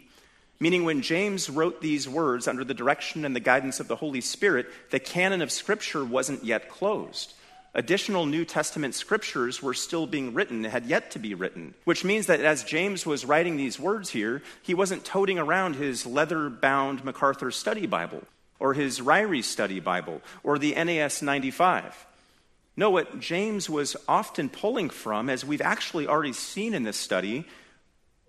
Meaning, 0.60 0.84
when 0.84 1.02
James 1.02 1.50
wrote 1.50 1.82
these 1.82 2.08
words 2.08 2.48
under 2.48 2.64
the 2.64 2.72
direction 2.72 3.26
and 3.26 3.36
the 3.36 3.40
guidance 3.40 3.80
of 3.80 3.88
the 3.88 3.96
Holy 3.96 4.22
Spirit, 4.22 4.70
the 4.88 4.98
canon 4.98 5.42
of 5.42 5.52
Scripture 5.52 6.06
wasn't 6.06 6.42
yet 6.42 6.70
closed 6.70 7.34
additional 7.74 8.24
New 8.26 8.44
Testament 8.44 8.94
scriptures 8.94 9.62
were 9.62 9.74
still 9.74 10.06
being 10.06 10.32
written, 10.32 10.64
had 10.64 10.86
yet 10.86 11.10
to 11.12 11.18
be 11.18 11.34
written. 11.34 11.74
Which 11.84 12.04
means 12.04 12.26
that 12.26 12.40
as 12.40 12.64
James 12.64 13.04
was 13.04 13.24
writing 13.24 13.56
these 13.56 13.80
words 13.80 14.10
here, 14.10 14.42
he 14.62 14.74
wasn't 14.74 15.04
toting 15.04 15.38
around 15.38 15.76
his 15.76 16.06
leather 16.06 16.48
bound 16.48 17.04
MacArthur 17.04 17.50
Study 17.50 17.86
Bible, 17.86 18.22
or 18.58 18.74
his 18.74 19.00
Ryrie 19.00 19.44
Study 19.44 19.80
Bible, 19.80 20.22
or 20.42 20.58
the 20.58 20.74
NAS 20.74 21.20
95. 21.20 22.06
No, 22.76 22.90
what 22.90 23.20
James 23.20 23.68
was 23.68 23.96
often 24.08 24.48
pulling 24.48 24.90
from, 24.90 25.28
as 25.28 25.44
we've 25.44 25.60
actually 25.60 26.06
already 26.06 26.32
seen 26.32 26.74
in 26.74 26.82
this 26.82 26.96
study, 26.96 27.44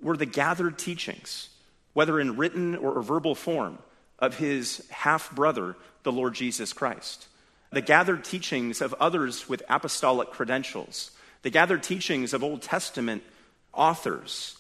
were 0.01 0.17
the 0.17 0.25
gathered 0.25 0.77
teachings, 0.77 1.49
whether 1.93 2.19
in 2.19 2.38
written 2.38 2.75
or 2.75 3.01
verbal 3.01 3.36
form, 3.36 3.77
of 4.17 4.38
his 4.38 4.86
half 4.89 5.34
brother, 5.36 5.75
the 6.03 6.12
Lord 6.12 6.34
Jesus 6.34 6.73
Christ 6.73 7.27
the 7.71 7.82
gathered 7.82 8.23
teachings 8.23 8.82
of 8.82 8.93
others 8.95 9.49
with 9.49 9.63
apostolic 9.69 10.30
credentials, 10.32 11.12
the 11.41 11.49
gathered 11.49 11.84
teachings 11.84 12.34
of 12.34 12.43
Old 12.43 12.62
Testament 12.62 13.23
authors. 13.73 14.58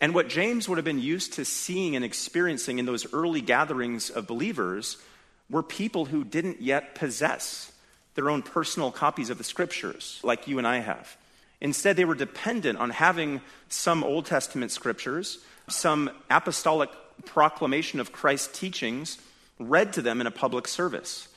And 0.00 0.14
what 0.14 0.28
James 0.28 0.68
would 0.68 0.78
have 0.78 0.84
been 0.84 1.00
used 1.00 1.34
to 1.34 1.44
seeing 1.44 1.94
and 1.94 2.04
experiencing 2.04 2.78
in 2.78 2.86
those 2.86 3.12
early 3.12 3.40
gatherings 3.40 4.10
of 4.10 4.26
believers 4.26 4.96
were 5.50 5.62
people 5.62 6.06
who 6.06 6.24
didn't 6.24 6.62
yet 6.62 6.94
possess 6.94 7.72
their 8.14 8.30
own 8.30 8.42
personal 8.42 8.90
copies 8.90 9.30
of 9.30 9.38
the 9.38 9.44
scriptures, 9.44 10.20
like 10.22 10.48
you 10.48 10.58
and 10.58 10.66
I 10.66 10.78
have. 10.78 11.16
Instead, 11.60 11.96
they 11.96 12.04
were 12.04 12.14
dependent 12.14 12.78
on 12.78 12.90
having 12.90 13.40
some 13.68 14.02
Old 14.02 14.26
Testament 14.26 14.72
scriptures, 14.72 15.38
some 15.68 16.10
apostolic 16.30 16.90
proclamation 17.24 18.00
of 18.00 18.12
Christ's 18.12 18.58
teachings 18.58 19.18
read 19.58 19.92
to 19.92 20.02
them 20.02 20.20
in 20.20 20.26
a 20.26 20.30
public 20.30 20.66
service. 20.66 21.28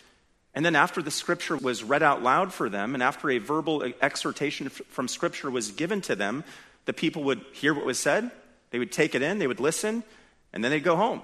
And 0.56 0.64
then, 0.64 0.76
after 0.76 1.02
the 1.02 1.12
scripture 1.12 1.58
was 1.58 1.84
read 1.84 2.04
out 2.04 2.22
loud 2.22 2.54
for 2.54 2.70
them, 2.70 2.94
and 2.94 3.02
after 3.02 3.30
a 3.32 3.40
verbal 3.40 3.84
exhortation 4.02 4.70
from 4.70 5.08
scripture 5.08 5.50
was 5.50 5.72
given 5.72 6.02
to 6.02 6.16
them, 6.16 6.44
the 6.86 6.94
people 6.94 7.24
would 7.24 7.44
hear 7.54 7.74
what 7.74 7.86
was 7.86 7.98
said, 7.98 8.30
they 8.70 8.80
would 8.80 8.92
take 8.92 9.16
it 9.16 9.22
in, 9.22 9.40
they 9.40 9.48
would 9.48 9.60
listen, 9.60 10.04
and 10.52 10.64
then 10.64 10.72
they'd 10.72 10.84
go 10.84 10.96
home, 10.96 11.22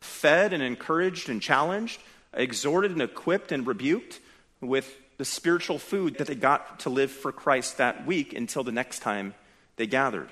fed 0.00 0.52
and 0.52 0.62
encouraged 0.62 1.28
and 1.28 1.42
challenged, 1.42 2.00
exhorted 2.32 2.92
and 2.92 3.02
equipped 3.02 3.52
and 3.52 3.66
rebuked 3.66 4.20
with 4.60 4.96
the 5.18 5.24
spiritual 5.24 5.78
food 5.78 6.16
that 6.16 6.26
they 6.26 6.34
got 6.34 6.80
to 6.80 6.90
live 6.90 7.10
for 7.10 7.32
Christ 7.32 7.76
that 7.76 8.06
week 8.06 8.32
until 8.32 8.64
the 8.64 8.72
next 8.72 9.00
time 9.00 9.34
they 9.76 9.86
gathered. 9.86 10.30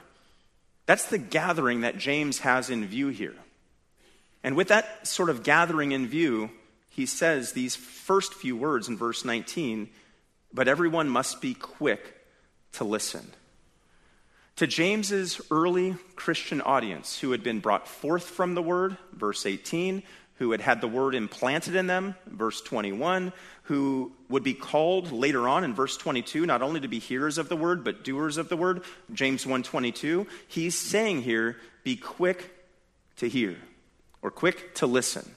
That's 0.86 1.06
the 1.06 1.18
gathering 1.18 1.82
that 1.82 1.98
James 1.98 2.38
has 2.38 2.70
in 2.70 2.86
view 2.86 3.08
here. 3.08 3.34
And 4.42 4.56
with 4.56 4.68
that 4.68 5.06
sort 5.06 5.28
of 5.28 5.42
gathering 5.42 5.92
in 5.92 6.06
view, 6.06 6.50
he 6.98 7.06
says 7.06 7.52
these 7.52 7.76
first 7.76 8.34
few 8.34 8.56
words 8.56 8.88
in 8.88 8.96
verse 8.96 9.24
19, 9.24 9.88
but 10.52 10.66
everyone 10.66 11.08
must 11.08 11.40
be 11.40 11.54
quick 11.54 12.12
to 12.72 12.82
listen. 12.82 13.24
To 14.56 14.66
James's 14.66 15.40
early 15.48 15.94
Christian 16.16 16.60
audience 16.60 17.20
who 17.20 17.30
had 17.30 17.44
been 17.44 17.60
brought 17.60 17.86
forth 17.86 18.24
from 18.24 18.56
the 18.56 18.62
word, 18.62 18.96
verse 19.12 19.46
18, 19.46 20.02
who 20.38 20.50
had 20.50 20.60
had 20.60 20.80
the 20.80 20.88
word 20.88 21.14
implanted 21.14 21.76
in 21.76 21.86
them, 21.86 22.16
verse 22.26 22.60
21, 22.62 23.32
who 23.62 24.10
would 24.28 24.42
be 24.42 24.54
called 24.54 25.12
later 25.12 25.46
on 25.46 25.62
in 25.62 25.76
verse 25.76 25.96
22 25.96 26.46
not 26.46 26.62
only 26.62 26.80
to 26.80 26.88
be 26.88 26.98
hearers 26.98 27.38
of 27.38 27.48
the 27.48 27.56
word 27.56 27.84
but 27.84 28.02
doers 28.02 28.38
of 28.38 28.48
the 28.48 28.56
word, 28.56 28.82
James 29.14 29.44
1:22. 29.44 30.26
He's 30.48 30.76
saying 30.76 31.22
here, 31.22 31.58
be 31.84 31.94
quick 31.94 32.52
to 33.18 33.28
hear 33.28 33.56
or 34.20 34.32
quick 34.32 34.74
to 34.74 34.88
listen. 34.88 35.36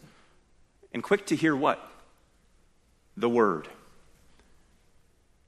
And 0.93 1.04
quick 1.04 1.25
to 1.27 1.36
hear 1.36 1.56
what? 1.56 1.80
The 3.17 3.30
word. 3.30 3.67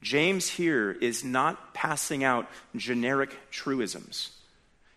James 0.02 0.50
here 0.50 0.92
is 0.92 1.24
not 1.24 1.74
passing 1.74 2.24
out 2.24 2.48
generic 2.76 3.36
truisms. 3.52 4.32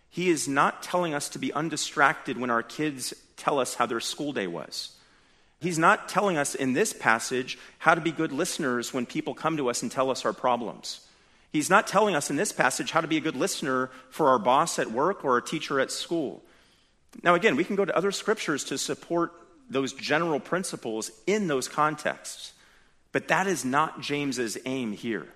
He 0.09 0.29
is 0.29 0.47
not 0.47 0.83
telling 0.83 1.13
us 1.13 1.29
to 1.29 1.39
be 1.39 1.53
undistracted 1.53 2.37
when 2.37 2.49
our 2.49 2.63
kids 2.63 3.13
tell 3.37 3.59
us 3.59 3.75
how 3.75 3.85
their 3.85 3.99
school 3.99 4.33
day 4.33 4.47
was. 4.47 4.95
He's 5.59 5.79
not 5.79 6.09
telling 6.09 6.37
us 6.37 6.55
in 6.55 6.73
this 6.73 6.93
passage 6.93 7.57
how 7.79 7.95
to 7.95 8.01
be 8.01 8.11
good 8.11 8.31
listeners 8.31 8.93
when 8.93 9.05
people 9.05 9.33
come 9.33 9.57
to 9.57 9.69
us 9.69 9.81
and 9.81 9.91
tell 9.91 10.11
us 10.11 10.25
our 10.25 10.33
problems. 10.33 11.07
He's 11.51 11.69
not 11.69 11.87
telling 11.87 12.13
us 12.13 12.29
in 12.29 12.35
this 12.35 12.51
passage 12.51 12.91
how 12.91 13.01
to 13.01 13.07
be 13.07 13.17
a 13.17 13.21
good 13.21 13.35
listener 13.35 13.89
for 14.09 14.29
our 14.29 14.39
boss 14.39 14.77
at 14.77 14.91
work 14.91 15.23
or 15.23 15.37
a 15.37 15.41
teacher 15.41 15.79
at 15.79 15.91
school. 15.91 16.43
Now, 17.23 17.33
again, 17.33 17.55
we 17.55 17.63
can 17.63 17.75
go 17.75 17.85
to 17.85 17.95
other 17.95 18.11
scriptures 18.11 18.63
to 18.65 18.77
support 18.77 19.33
those 19.69 19.93
general 19.93 20.39
principles 20.39 21.11
in 21.25 21.47
those 21.47 21.67
contexts, 21.67 22.53
but 23.11 23.27
that 23.27 23.47
is 23.47 23.65
not 23.65 24.01
James's 24.01 24.57
aim 24.65 24.93
here. 24.93 25.27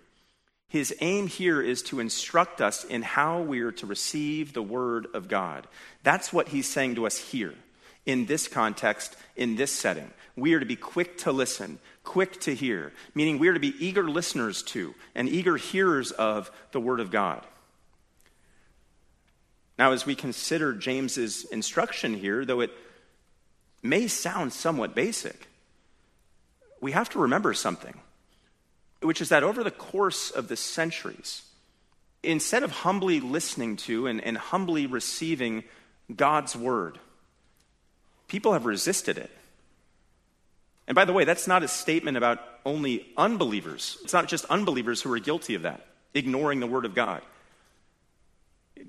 His 0.67 0.95
aim 1.01 1.27
here 1.27 1.61
is 1.61 1.81
to 1.83 1.99
instruct 1.99 2.61
us 2.61 2.85
in 2.85 3.01
how 3.01 3.41
we 3.41 3.59
are 3.59 3.73
to 3.73 3.85
receive 3.85 4.53
the 4.53 4.63
Word 4.63 5.07
of 5.13 5.27
God. 5.27 5.67
That's 6.01 6.31
what 6.31 6.47
he's 6.47 6.69
saying 6.69 6.95
to 6.95 7.05
us 7.05 7.17
here 7.17 7.53
in 8.05 8.25
this 8.25 8.47
context, 8.47 9.17
in 9.35 9.57
this 9.57 9.71
setting. 9.71 10.09
We 10.37 10.53
are 10.53 10.61
to 10.61 10.65
be 10.65 10.77
quick 10.77 11.17
to 11.19 11.33
listen, 11.33 11.79
quick 12.05 12.39
to 12.41 12.55
hear, 12.55 12.93
meaning 13.13 13.37
we 13.37 13.49
are 13.49 13.53
to 13.53 13.59
be 13.59 13.75
eager 13.85 14.09
listeners 14.09 14.63
to 14.63 14.95
and 15.13 15.27
eager 15.27 15.57
hearers 15.57 16.11
of 16.11 16.49
the 16.71 16.79
Word 16.79 17.01
of 17.01 17.11
God. 17.11 17.45
Now, 19.77 19.91
as 19.91 20.05
we 20.05 20.15
consider 20.15 20.73
James's 20.73 21.43
instruction 21.45 22.13
here, 22.13 22.45
though 22.45 22.61
it 22.61 22.71
may 23.81 24.07
sound 24.07 24.53
somewhat 24.53 24.95
basic, 24.95 25.47
we 26.79 26.91
have 26.91 27.09
to 27.09 27.19
remember 27.19 27.53
something, 27.53 27.99
which 29.01 29.21
is 29.21 29.29
that 29.29 29.43
over 29.43 29.63
the 29.63 29.71
course 29.71 30.31
of 30.31 30.47
the 30.47 30.55
centuries, 30.55 31.43
instead 32.23 32.63
of 32.63 32.71
humbly 32.71 33.19
listening 33.19 33.75
to 33.75 34.07
and, 34.07 34.21
and 34.21 34.37
humbly 34.37 34.85
receiving 34.87 35.63
God's 36.15 36.55
word, 36.55 36.99
people 38.27 38.53
have 38.53 38.65
resisted 38.65 39.17
it. 39.17 39.31
And 40.87 40.95
by 40.95 41.05
the 41.05 41.13
way, 41.13 41.23
that's 41.23 41.47
not 41.47 41.63
a 41.63 41.67
statement 41.67 42.17
about 42.17 42.39
only 42.65 43.07
unbelievers. 43.15 43.97
It's 44.03 44.13
not 44.13 44.27
just 44.27 44.45
unbelievers 44.45 45.01
who 45.01 45.13
are 45.13 45.19
guilty 45.19 45.55
of 45.55 45.61
that, 45.61 45.85
ignoring 46.13 46.59
the 46.59 46.67
word 46.67 46.85
of 46.85 46.95
God. 46.95 47.21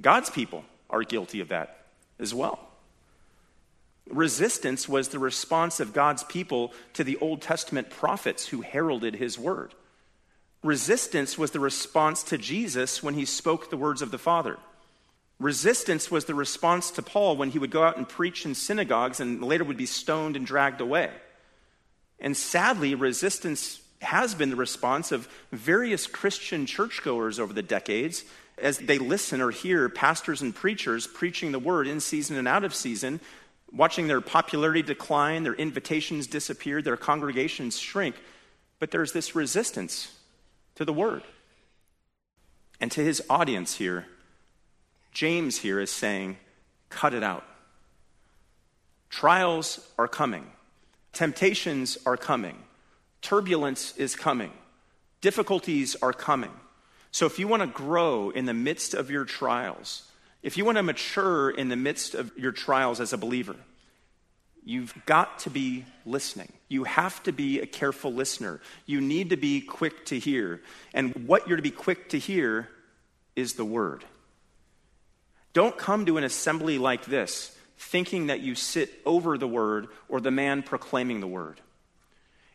God's 0.01 0.31
people 0.31 0.65
are 0.91 1.03
guilty 1.05 1.41
of 1.41 1.49
that 1.49 1.87
as 2.19 2.35
well. 2.35 2.72
Resistance 4.13 4.89
was 4.89 5.09
the 5.09 5.19
response 5.19 5.81
of 5.81 5.95
God's 5.95 6.23
people 6.25 6.73
to 6.93 7.03
the 7.03 7.17
Old 7.17 7.41
Testament 7.41 7.89
prophets 7.89 8.47
who 8.47 8.61
heralded 8.61 9.17
his 9.17 9.39
word. 9.39 9.75
Resistance 10.63 11.37
was 11.39 11.51
the 11.51 11.61
response 11.61 12.23
to 12.25 12.39
Jesus 12.39 13.03
when 13.03 13.15
he 13.15 13.25
spoke 13.25 13.71
the 13.71 13.77
words 13.77 14.03
of 14.03 14.11
the 14.11 14.19
Father. 14.19 14.59
Resistance 15.41 16.11
was 16.11 16.27
the 16.27 16.35
response 16.35 16.93
to 16.93 17.03
Paul 17.03 17.37
when 17.37 17.51
he 17.51 17.59
would 17.59 17.71
go 17.71 17.83
out 17.83 17.97
and 17.97 18.09
preach 18.09 18.45
in 18.45 18.55
synagogues 18.55 19.19
and 19.19 19.43
later 19.43 19.65
would 19.65 19.79
be 19.79 19.87
stoned 19.87 20.37
and 20.37 20.47
dragged 20.47 20.81
away. 20.81 21.11
And 22.21 22.37
sadly, 22.37 22.95
resistance 22.95 23.81
has 24.03 24.35
been 24.35 24.51
the 24.51 24.57
response 24.57 25.11
of 25.11 25.29
various 25.51 26.07
Christian 26.07 26.67
churchgoers 26.67 27.41
over 27.41 27.53
the 27.53 27.63
decades 27.63 28.25
as 28.59 28.79
they 28.79 28.99
listen 28.99 29.41
or 29.41 29.51
hear 29.51 29.89
pastors 29.89 30.43
and 30.43 30.55
preachers 30.55 31.07
preaching 31.07 31.51
the 31.51 31.59
word 31.59 31.89
in 31.89 31.99
season 31.99 32.37
and 32.37 32.47
out 32.47 32.63
of 32.63 32.75
season, 32.75 33.19
watching 33.75 34.07
their 34.07 34.21
popularity 34.21 34.83
decline, 34.83 35.43
their 35.43 35.55
invitations 35.55 36.27
disappear, 36.27 36.83
their 36.83 36.97
congregations 36.97 37.79
shrink. 37.79 38.17
But 38.79 38.91
there's 38.91 39.13
this 39.13 39.35
resistance 39.35 40.13
to 40.75 40.85
the 40.85 40.93
word. 40.93 41.23
And 42.81 42.91
to 42.93 43.01
his 43.03 43.23
audience 43.31 43.77
here, 43.77 44.07
James 45.13 45.59
here 45.59 45.79
is 45.79 45.91
saying, 45.91 46.37
cut 46.89 47.15
it 47.15 47.23
out. 47.23 47.45
Trials 49.09 49.87
are 49.99 50.09
coming, 50.09 50.51
temptations 51.13 51.99
are 52.07 52.17
coming, 52.17 52.57
turbulence 53.21 53.95
is 53.99 54.17
coming, 54.17 54.53
difficulties 55.21 55.97
are 56.03 56.15
coming. 56.15 56.51
So, 57.11 57.27
if 57.27 57.39
you 57.39 57.47
want 57.47 57.61
to 57.61 57.67
grow 57.67 58.31
in 58.31 58.47
the 58.47 58.55
midst 58.55 58.95
of 58.95 59.11
your 59.11 59.27
trials, 59.27 60.11
if 60.43 60.57
you 60.57 60.65
want 60.65 60.79
to 60.79 60.83
mature 60.83 61.51
in 61.51 61.69
the 61.69 61.77
midst 61.77 62.15
of 62.15 62.33
your 62.37 62.53
trials 62.53 63.01
as 63.01 63.13
a 63.13 63.19
believer, 63.19 63.57
you've 64.65 64.95
got 65.07 65.41
to 65.41 65.51
be 65.51 65.85
listening. 66.05 66.53
You 66.69 66.85
have 66.85 67.23
to 67.25 67.33
be 67.33 67.61
a 67.61 67.67
careful 67.67 68.13
listener. 68.13 68.61
You 68.87 69.01
need 69.01 69.31
to 69.31 69.37
be 69.37 69.61
quick 69.61 70.07
to 70.07 70.19
hear. 70.19 70.61
And 70.95 71.27
what 71.27 71.47
you're 71.47 71.57
to 71.57 71.63
be 71.63 71.71
quick 71.71 72.11
to 72.11 72.19
hear 72.19 72.69
is 73.37 73.55
the 73.55 73.65
word. 73.65 74.05
Don't 75.53 75.77
come 75.77 76.07
to 76.07 76.17
an 76.17 76.25
assembly 76.25 76.79
like 76.79 77.05
this 77.07 77.57
thinking 77.77 78.29
that 78.29 78.41
you 78.41 78.55
sit 78.55 78.93
over 79.05 79.37
the 79.37 79.49
word 79.49 79.89
or 80.09 80.21
the 80.21 80.31
man 80.31 80.63
proclaiming 80.63 81.21
the 81.21 81.27
word. 81.27 81.61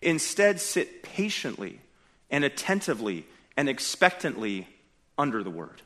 Instead, 0.02 0.60
sit 0.60 1.04
patiently 1.04 1.82
and 2.30 2.44
attentively 2.44 3.26
and 3.58 3.68
expectantly 3.68 4.68
under 5.18 5.44
the 5.44 5.50
word. 5.50 5.82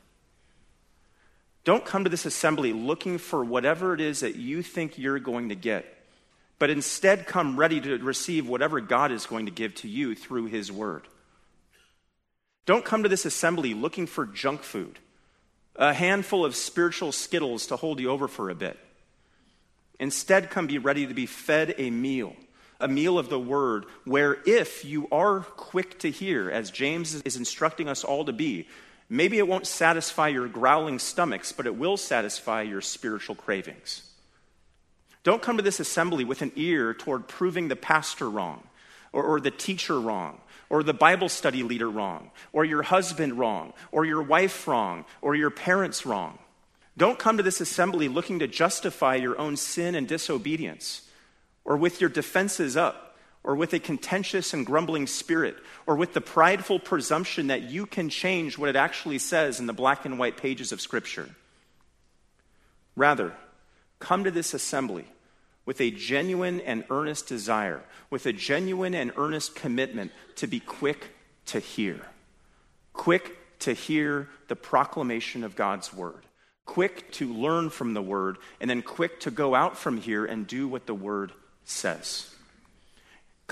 Don't 1.64 1.84
come 1.84 2.04
to 2.04 2.10
this 2.10 2.26
assembly 2.26 2.72
looking 2.72 3.18
for 3.18 3.44
whatever 3.44 3.94
it 3.94 4.00
is 4.00 4.20
that 4.20 4.36
you 4.36 4.62
think 4.62 4.98
you're 4.98 5.18
going 5.18 5.50
to 5.50 5.54
get, 5.54 5.84
but 6.58 6.70
instead 6.70 7.26
come 7.26 7.56
ready 7.58 7.80
to 7.80 7.98
receive 7.98 8.48
whatever 8.48 8.80
God 8.80 9.12
is 9.12 9.26
going 9.26 9.46
to 9.46 9.52
give 9.52 9.74
to 9.76 9.88
you 9.88 10.14
through 10.14 10.46
his 10.46 10.72
word. 10.72 11.06
Don't 12.66 12.84
come 12.84 13.02
to 13.02 13.08
this 13.08 13.24
assembly 13.24 13.74
looking 13.74 14.06
for 14.06 14.26
junk 14.26 14.62
food 14.62 14.98
a 15.76 15.94
handful 15.94 16.44
of 16.44 16.54
spiritual 16.54 17.12
skittles 17.12 17.66
to 17.68 17.76
hold 17.76 17.98
you 17.98 18.10
over 18.10 18.28
for 18.28 18.50
a 18.50 18.54
bit. 18.54 18.78
Instead, 19.98 20.50
come 20.50 20.66
be 20.66 20.78
ready 20.78 21.06
to 21.06 21.14
be 21.14 21.26
fed 21.26 21.74
a 21.78 21.90
meal, 21.90 22.34
a 22.80 22.88
meal 22.88 23.18
of 23.18 23.28
the 23.28 23.38
word, 23.38 23.86
where 24.04 24.38
if 24.44 24.84
you 24.84 25.08
are 25.10 25.40
quick 25.40 25.98
to 26.00 26.10
hear, 26.10 26.50
as 26.50 26.70
James 26.70 27.14
is 27.14 27.36
instructing 27.36 27.88
us 27.88 28.04
all 28.04 28.24
to 28.24 28.32
be, 28.32 28.68
maybe 29.12 29.38
it 29.38 29.46
won't 29.46 29.66
satisfy 29.66 30.28
your 30.28 30.48
growling 30.48 30.98
stomachs, 30.98 31.52
but 31.52 31.66
it 31.66 31.76
will 31.76 31.96
satisfy 31.96 32.62
your 32.62 32.80
spiritual 32.80 33.34
cravings. 33.34 34.02
Don't 35.22 35.42
come 35.42 35.56
to 35.56 35.62
this 35.62 35.80
assembly 35.80 36.24
with 36.24 36.42
an 36.42 36.52
ear 36.56 36.94
toward 36.94 37.28
proving 37.28 37.68
the 37.68 37.76
pastor 37.76 38.28
wrong 38.28 38.64
or, 39.12 39.22
or 39.22 39.40
the 39.40 39.50
teacher 39.50 40.00
wrong 40.00 40.40
or 40.72 40.82
the 40.82 40.94
Bible 40.94 41.28
study 41.28 41.62
leader 41.62 41.88
wrong, 41.90 42.30
or 42.54 42.64
your 42.64 42.80
husband 42.80 43.38
wrong, 43.38 43.74
or 43.92 44.06
your 44.06 44.22
wife 44.22 44.66
wrong, 44.66 45.04
or 45.20 45.34
your 45.34 45.50
parents 45.50 46.06
wrong. 46.06 46.38
Don't 46.96 47.18
come 47.18 47.36
to 47.36 47.42
this 47.42 47.60
assembly 47.60 48.08
looking 48.08 48.38
to 48.38 48.46
justify 48.46 49.16
your 49.16 49.38
own 49.38 49.58
sin 49.58 49.94
and 49.94 50.08
disobedience, 50.08 51.02
or 51.66 51.76
with 51.76 52.00
your 52.00 52.08
defenses 52.08 52.74
up, 52.74 53.11
or 53.44 53.56
with 53.56 53.72
a 53.72 53.78
contentious 53.78 54.54
and 54.54 54.64
grumbling 54.64 55.06
spirit, 55.06 55.56
or 55.86 55.96
with 55.96 56.12
the 56.14 56.20
prideful 56.20 56.78
presumption 56.78 57.48
that 57.48 57.62
you 57.62 57.86
can 57.86 58.08
change 58.08 58.56
what 58.56 58.68
it 58.68 58.76
actually 58.76 59.18
says 59.18 59.58
in 59.58 59.66
the 59.66 59.72
black 59.72 60.04
and 60.04 60.18
white 60.18 60.36
pages 60.36 60.70
of 60.70 60.80
Scripture. 60.80 61.28
Rather, 62.94 63.32
come 63.98 64.24
to 64.24 64.30
this 64.30 64.54
assembly 64.54 65.06
with 65.64 65.80
a 65.80 65.90
genuine 65.90 66.60
and 66.60 66.84
earnest 66.90 67.26
desire, 67.26 67.82
with 68.10 68.26
a 68.26 68.32
genuine 68.32 68.94
and 68.94 69.12
earnest 69.16 69.54
commitment 69.54 70.12
to 70.36 70.46
be 70.46 70.60
quick 70.60 71.10
to 71.46 71.58
hear. 71.58 72.00
Quick 72.92 73.36
to 73.60 73.72
hear 73.72 74.28
the 74.48 74.56
proclamation 74.56 75.44
of 75.44 75.56
God's 75.56 75.92
word. 75.92 76.26
Quick 76.64 77.10
to 77.12 77.32
learn 77.32 77.70
from 77.70 77.94
the 77.94 78.02
word, 78.02 78.38
and 78.60 78.68
then 78.68 78.82
quick 78.82 79.20
to 79.20 79.30
go 79.30 79.54
out 79.54 79.76
from 79.76 79.96
here 79.96 80.24
and 80.24 80.46
do 80.46 80.68
what 80.68 80.86
the 80.86 80.94
word 80.94 81.32
says. 81.64 82.31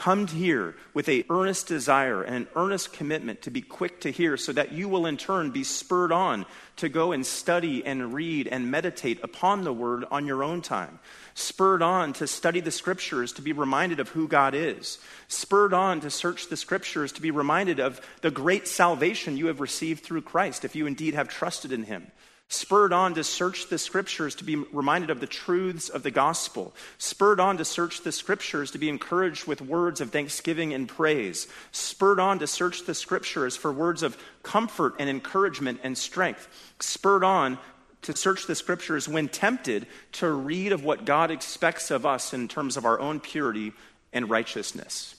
Come 0.01 0.29
here 0.29 0.77
with 0.95 1.11
a 1.11 1.27
earnest 1.29 1.67
desire 1.67 2.23
and 2.23 2.35
an 2.35 2.49
earnest 2.57 2.95
commitment 2.95 3.43
to 3.43 3.51
be 3.51 3.61
quick 3.61 4.01
to 4.01 4.11
hear 4.11 4.39
so 4.39 4.51
that 4.51 4.73
you 4.73 4.89
will 4.89 5.05
in 5.05 5.19
turn 5.19 5.51
be 5.51 5.63
spurred 5.63 6.11
on 6.11 6.47
to 6.77 6.89
go 6.89 7.13
and 7.13 7.27
study 7.27 7.85
and 7.85 8.15
read 8.15 8.47
and 8.47 8.71
meditate 8.71 9.23
upon 9.23 9.63
the 9.63 9.75
word 9.75 10.07
on 10.11 10.25
your 10.25 10.43
own 10.43 10.63
time. 10.63 11.01
Spurred 11.35 11.83
on 11.83 12.15
to 12.15 12.27
study 12.27 12.61
the 12.61 12.71
scriptures 12.71 13.35
to 13.35 13.43
be 13.43 13.53
reminded 13.53 14.01
of 14.01 14.09
who 14.09 14.27
God 14.27 14.55
is. 14.55 14.99
Spurred 15.29 15.75
on 15.75 16.01
to 16.01 16.09
search 16.09 16.49
the 16.49 16.57
scriptures 16.57 17.13
to 17.13 17.21
be 17.21 17.31
reminded 17.31 17.79
of 17.79 18.01
the 18.23 18.31
great 18.31 18.67
salvation 18.67 19.37
you 19.37 19.49
have 19.49 19.61
received 19.61 20.03
through 20.03 20.23
Christ 20.23 20.65
if 20.65 20.75
you 20.75 20.87
indeed 20.87 21.13
have 21.13 21.29
trusted 21.29 21.73
in 21.73 21.83
him 21.83 22.11
spurred 22.51 22.93
on 22.93 23.15
to 23.15 23.23
search 23.23 23.69
the 23.69 23.79
scriptures 23.79 24.35
to 24.35 24.45
be 24.45 24.57
reminded 24.57 25.09
of 25.09 25.21
the 25.21 25.27
truths 25.27 25.89
of 25.89 26.03
the 26.03 26.11
gospel, 26.11 26.75
spurred 26.99 27.39
on 27.39 27.57
to 27.57 27.65
search 27.65 28.03
the 28.03 28.11
scriptures 28.11 28.73
to 28.73 28.79
be 28.79 28.89
encouraged 28.89 29.47
with 29.47 29.63
words 29.63 30.01
of 30.01 30.11
thanksgiving 30.11 30.75
and 30.75 30.89
praise, 30.89 31.47
spurred 31.71 32.19
on 32.19 32.41
to 32.41 32.49
search 32.49 32.85
the 32.85 32.95
scriptures 32.95 33.57
for 33.57 33.73
words 33.73 34.03
of 34.03 34.19
comfort 34.43 34.95
and 34.99 35.09
encouragement 35.09 35.79
and 35.85 35.97
strength, 35.97 36.49
spurred 36.81 37.23
on 37.23 37.57
to 38.03 38.17
search 38.17 38.47
the 38.49 38.57
scriptures 38.57 39.09
when 39.09 39.29
tempted 39.29 39.87
to 40.11 40.29
read 40.29 40.73
of 40.73 40.83
what 40.83 41.05
God 41.05 41.31
expects 41.31 41.93
of 41.93 42.05
us 42.05 42.35
in 42.35 42.49
terms 42.49 42.77
of 42.77 42.85
our 42.85 42.99
own 42.99 43.21
purity 43.21 43.73
and 44.13 44.29
righteousness. 44.29 45.15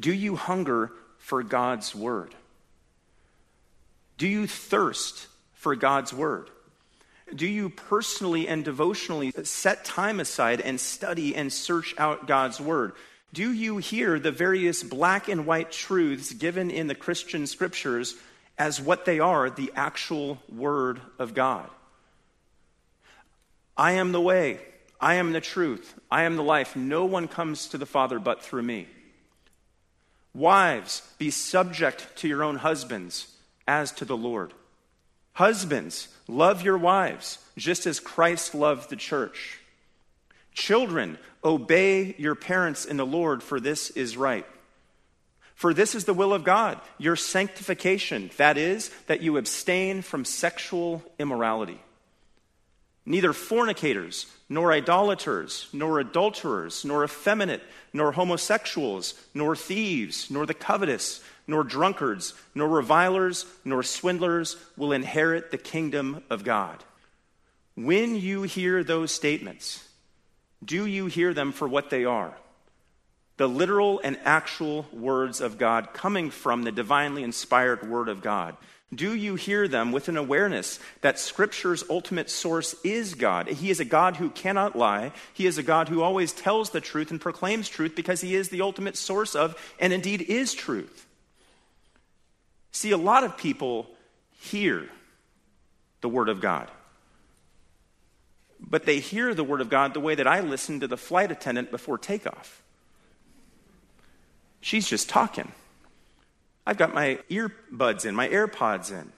Do 0.00 0.14
you 0.14 0.36
hunger 0.36 0.92
for 1.18 1.42
God's 1.42 1.94
word? 1.94 2.34
Do 4.16 4.26
you 4.26 4.46
thirst 4.46 5.26
for 5.66 5.74
God's 5.74 6.12
Word? 6.12 6.48
Do 7.34 7.44
you 7.44 7.70
personally 7.70 8.46
and 8.46 8.64
devotionally 8.64 9.32
set 9.42 9.84
time 9.84 10.20
aside 10.20 10.60
and 10.60 10.78
study 10.78 11.34
and 11.34 11.52
search 11.52 11.92
out 11.98 12.28
God's 12.28 12.60
Word? 12.60 12.92
Do 13.32 13.52
you 13.52 13.78
hear 13.78 14.20
the 14.20 14.30
various 14.30 14.84
black 14.84 15.26
and 15.26 15.44
white 15.44 15.72
truths 15.72 16.32
given 16.32 16.70
in 16.70 16.86
the 16.86 16.94
Christian 16.94 17.48
scriptures 17.48 18.14
as 18.56 18.80
what 18.80 19.06
they 19.06 19.18
are, 19.18 19.50
the 19.50 19.72
actual 19.74 20.38
Word 20.48 21.00
of 21.18 21.34
God? 21.34 21.68
I 23.76 23.94
am 23.94 24.12
the 24.12 24.20
way, 24.20 24.60
I 25.00 25.14
am 25.14 25.32
the 25.32 25.40
truth, 25.40 25.98
I 26.08 26.22
am 26.22 26.36
the 26.36 26.44
life. 26.44 26.76
No 26.76 27.06
one 27.06 27.26
comes 27.26 27.66
to 27.70 27.76
the 27.76 27.86
Father 27.86 28.20
but 28.20 28.40
through 28.40 28.62
me. 28.62 28.86
Wives, 30.32 31.02
be 31.18 31.32
subject 31.32 32.06
to 32.18 32.28
your 32.28 32.44
own 32.44 32.54
husbands 32.54 33.36
as 33.66 33.90
to 33.90 34.04
the 34.04 34.16
Lord. 34.16 34.52
Husbands, 35.36 36.08
love 36.28 36.62
your 36.62 36.78
wives, 36.78 37.36
just 37.58 37.86
as 37.86 38.00
Christ 38.00 38.54
loved 38.54 38.88
the 38.88 38.96
church. 38.96 39.58
Children, 40.54 41.18
obey 41.44 42.14
your 42.16 42.34
parents 42.34 42.86
in 42.86 42.96
the 42.96 43.04
Lord, 43.04 43.42
for 43.42 43.60
this 43.60 43.90
is 43.90 44.16
right. 44.16 44.46
For 45.54 45.74
this 45.74 45.94
is 45.94 46.06
the 46.06 46.14
will 46.14 46.32
of 46.32 46.42
God, 46.42 46.80
your 46.96 47.16
sanctification, 47.16 48.30
that 48.38 48.56
is, 48.56 48.90
that 49.08 49.20
you 49.20 49.36
abstain 49.36 50.00
from 50.00 50.24
sexual 50.24 51.02
immorality. 51.18 51.82
Neither 53.04 53.34
fornicators, 53.34 54.24
nor 54.48 54.72
idolaters, 54.72 55.68
nor 55.70 56.00
adulterers, 56.00 56.82
nor 56.82 57.04
effeminate, 57.04 57.62
nor 57.92 58.12
homosexuals, 58.12 59.12
nor 59.34 59.54
thieves, 59.54 60.30
nor 60.30 60.46
the 60.46 60.54
covetous 60.54 61.22
nor 61.46 61.64
drunkards, 61.64 62.34
nor 62.54 62.68
revilers, 62.68 63.46
nor 63.64 63.82
swindlers 63.82 64.56
will 64.76 64.92
inherit 64.92 65.50
the 65.50 65.58
kingdom 65.58 66.22
of 66.28 66.44
God. 66.44 66.82
When 67.74 68.16
you 68.16 68.42
hear 68.44 68.82
those 68.82 69.12
statements, 69.12 69.86
do 70.64 70.86
you 70.86 71.06
hear 71.06 71.34
them 71.34 71.52
for 71.52 71.68
what 71.68 71.90
they 71.90 72.04
are? 72.04 72.34
The 73.36 73.48
literal 73.48 74.00
and 74.02 74.18
actual 74.24 74.86
words 74.92 75.40
of 75.40 75.58
God 75.58 75.92
coming 75.92 76.30
from 76.30 76.62
the 76.62 76.72
divinely 76.72 77.22
inspired 77.22 77.88
Word 77.88 78.08
of 78.08 78.22
God. 78.22 78.56
Do 78.94 79.14
you 79.14 79.34
hear 79.34 79.66
them 79.66 79.90
with 79.92 80.08
an 80.08 80.16
awareness 80.16 80.78
that 81.00 81.18
Scripture's 81.18 81.84
ultimate 81.90 82.30
source 82.30 82.74
is 82.84 83.14
God? 83.14 83.48
He 83.48 83.68
is 83.68 83.80
a 83.80 83.84
God 83.84 84.16
who 84.16 84.30
cannot 84.30 84.76
lie. 84.76 85.12
He 85.34 85.46
is 85.46 85.58
a 85.58 85.62
God 85.62 85.88
who 85.88 86.02
always 86.02 86.32
tells 86.32 86.70
the 86.70 86.80
truth 86.80 87.10
and 87.10 87.20
proclaims 87.20 87.68
truth 87.68 87.94
because 87.94 88.20
He 88.20 88.34
is 88.34 88.48
the 88.48 88.62
ultimate 88.62 88.96
source 88.96 89.34
of, 89.34 89.60
and 89.80 89.92
indeed 89.92 90.22
is 90.22 90.54
truth. 90.54 91.05
See, 92.76 92.90
a 92.90 92.98
lot 92.98 93.24
of 93.24 93.38
people 93.38 93.86
hear 94.42 94.86
the 96.02 96.10
Word 96.10 96.28
of 96.28 96.42
God, 96.42 96.70
but 98.60 98.84
they 98.84 99.00
hear 99.00 99.32
the 99.32 99.42
Word 99.42 99.62
of 99.62 99.70
God 99.70 99.94
the 99.94 100.00
way 100.00 100.14
that 100.14 100.26
I 100.26 100.40
listen 100.40 100.80
to 100.80 100.86
the 100.86 100.98
flight 100.98 101.32
attendant 101.32 101.70
before 101.70 101.96
takeoff. 101.96 102.62
She's 104.60 104.86
just 104.86 105.08
talking. 105.08 105.52
I've 106.66 106.76
got 106.76 106.92
my 106.92 107.18
earbuds 107.30 108.04
in, 108.04 108.14
my 108.14 108.28
AirPods 108.28 108.92
in. 108.92 109.10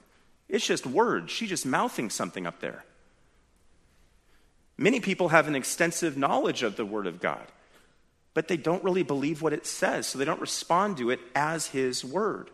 It's 0.47 0.65
just 0.65 0.85
words. 0.85 1.29
She's 1.29 1.49
just 1.49 1.65
mouthing 1.65 2.09
something 2.09 2.47
up 2.47 2.61
there. 2.61 2.85
Many 4.77 5.01
people 5.01 5.27
have 5.27 5.49
an 5.49 5.55
extensive 5.55 6.15
knowledge 6.15 6.63
of 6.63 6.77
the 6.77 6.85
Word 6.85 7.07
of 7.07 7.19
God, 7.19 7.45
but 8.33 8.47
they 8.47 8.55
don't 8.55 8.85
really 8.85 9.03
believe 9.03 9.41
what 9.41 9.51
it 9.51 9.65
says, 9.65 10.07
so 10.07 10.17
they 10.17 10.23
don't 10.23 10.39
respond 10.39 10.95
to 10.99 11.09
it 11.09 11.19
as 11.35 11.67
His 11.67 12.05
Word. 12.05 12.51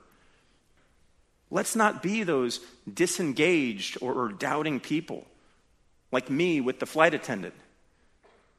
Let's 1.56 1.74
not 1.74 2.04
be 2.04 2.24
those 2.24 2.60
disengaged 2.94 3.98
or, 4.02 4.12
or 4.12 4.28
doubting 4.28 4.82
people 4.82 5.26
like 6.12 6.30
me 6.30 6.60
with 6.60 6.82
the 6.82 6.86
flight 6.86 7.14
attendant. 7.14 7.54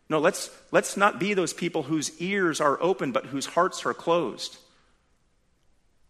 No, 0.08 0.18
let's, 0.18 0.48
let's 0.72 0.96
not 0.96 1.20
be 1.20 1.34
those 1.34 1.52
people 1.52 1.82
whose 1.82 2.18
ears 2.22 2.58
are 2.58 2.82
open 2.82 3.12
but 3.12 3.26
whose 3.26 3.44
hearts 3.44 3.84
are 3.84 3.92
closed. 3.92 4.56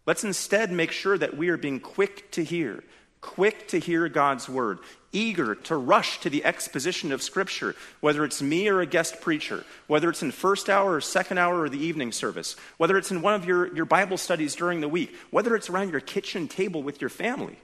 Let's 0.07 0.23
instead 0.23 0.71
make 0.71 0.93
sure 0.93 1.19
that 1.19 1.37
we 1.37 1.49
are 1.49 1.57
being 1.57 1.81
quick 1.81 2.31
to 2.31 2.45
hear, 2.45 2.85
quick 3.21 3.67
to 3.69 3.81
hear 3.81 4.09
God's 4.09 4.49
word, 4.49 4.79
eager 5.17 5.55
to 5.55 5.77
rush 5.77 6.21
to 6.21 6.31
the 6.31 6.45
exposition 6.45 7.11
of 7.11 7.23
Scripture, 7.23 7.75
whether 8.01 8.25
it's 8.25 8.43
me 8.43 8.69
or 8.69 8.81
a 8.81 8.87
guest 8.87 9.21
preacher, 9.21 9.65
whether 9.87 10.11
it's 10.11 10.23
in 10.23 10.31
first 10.31 10.69
hour 10.69 10.95
or 10.95 11.01
second 11.01 11.39
hour 11.39 11.63
or 11.63 11.69
the 11.69 11.85
evening 11.85 12.13
service, 12.13 12.55
whether 12.77 12.99
it's 12.99 13.11
in 13.11 13.23
one 13.23 13.35
of 13.35 13.47
your, 13.47 13.75
your 13.75 13.87
Bible 13.87 14.19
studies 14.19 14.55
during 14.55 14.81
the 14.81 14.89
week, 14.89 15.15
whether 15.31 15.57
it's 15.57 15.71
around 15.71 15.91
your 15.91 16.01
kitchen 16.01 16.49
table 16.49 16.83
with 16.83 17.01
your 17.01 17.11
family. 17.11 17.59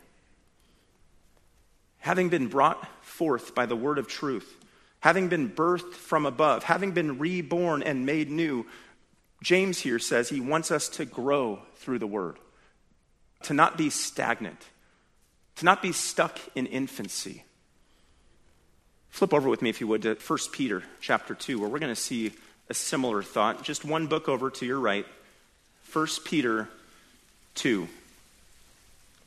Having 1.99 2.31
been 2.31 2.49
brought 2.49 2.89
forth 3.05 3.55
by 3.55 3.67
the 3.67 3.77
word 3.77 3.99
of 3.99 4.09
truth, 4.09 4.57
having 5.01 5.29
been 5.29 5.51
birthed 5.51 5.93
from 5.93 6.27
above, 6.27 6.65
having 6.65 6.93
been 6.93 7.19
reborn 7.19 7.83
and 7.83 8.07
made 8.07 8.31
new, 8.31 8.67
James 9.43 9.79
here 9.79 9.99
says 9.99 10.29
he 10.29 10.41
wants 10.41 10.71
us 10.71 10.89
to 10.89 11.05
grow 11.05 11.61
through 11.77 11.99
the 11.99 12.07
word, 12.07 12.39
to 13.43 13.55
not 13.55 13.77
be 13.77 13.91
stagnant 13.91 14.69
to 15.57 15.65
not 15.65 15.83
be 15.83 15.93
stuck 15.93 16.39
in 16.55 16.67
infancy. 16.67 17.45
Flip 19.11 19.35
over 19.35 19.49
with 19.49 19.63
me, 19.63 19.71
if 19.71 19.81
you 19.81 19.87
would, 19.87 20.03
to 20.03 20.15
1 20.15 20.39
Peter 20.53 20.83
chapter 21.01 21.35
2, 21.35 21.61
where 21.61 21.69
we're 21.69 21.79
going 21.79 21.95
to 21.95 22.01
see 22.01 22.33
a 22.71 22.75
similar 22.75 23.23
thought. 23.23 23.63
Just 23.63 23.85
one 23.85 24.07
book 24.07 24.29
over 24.29 24.51
to 24.51 24.67
your 24.67 24.79
right, 24.81 25.07
1 25.93 26.07
Peter 26.25 26.69
2. 27.57 27.87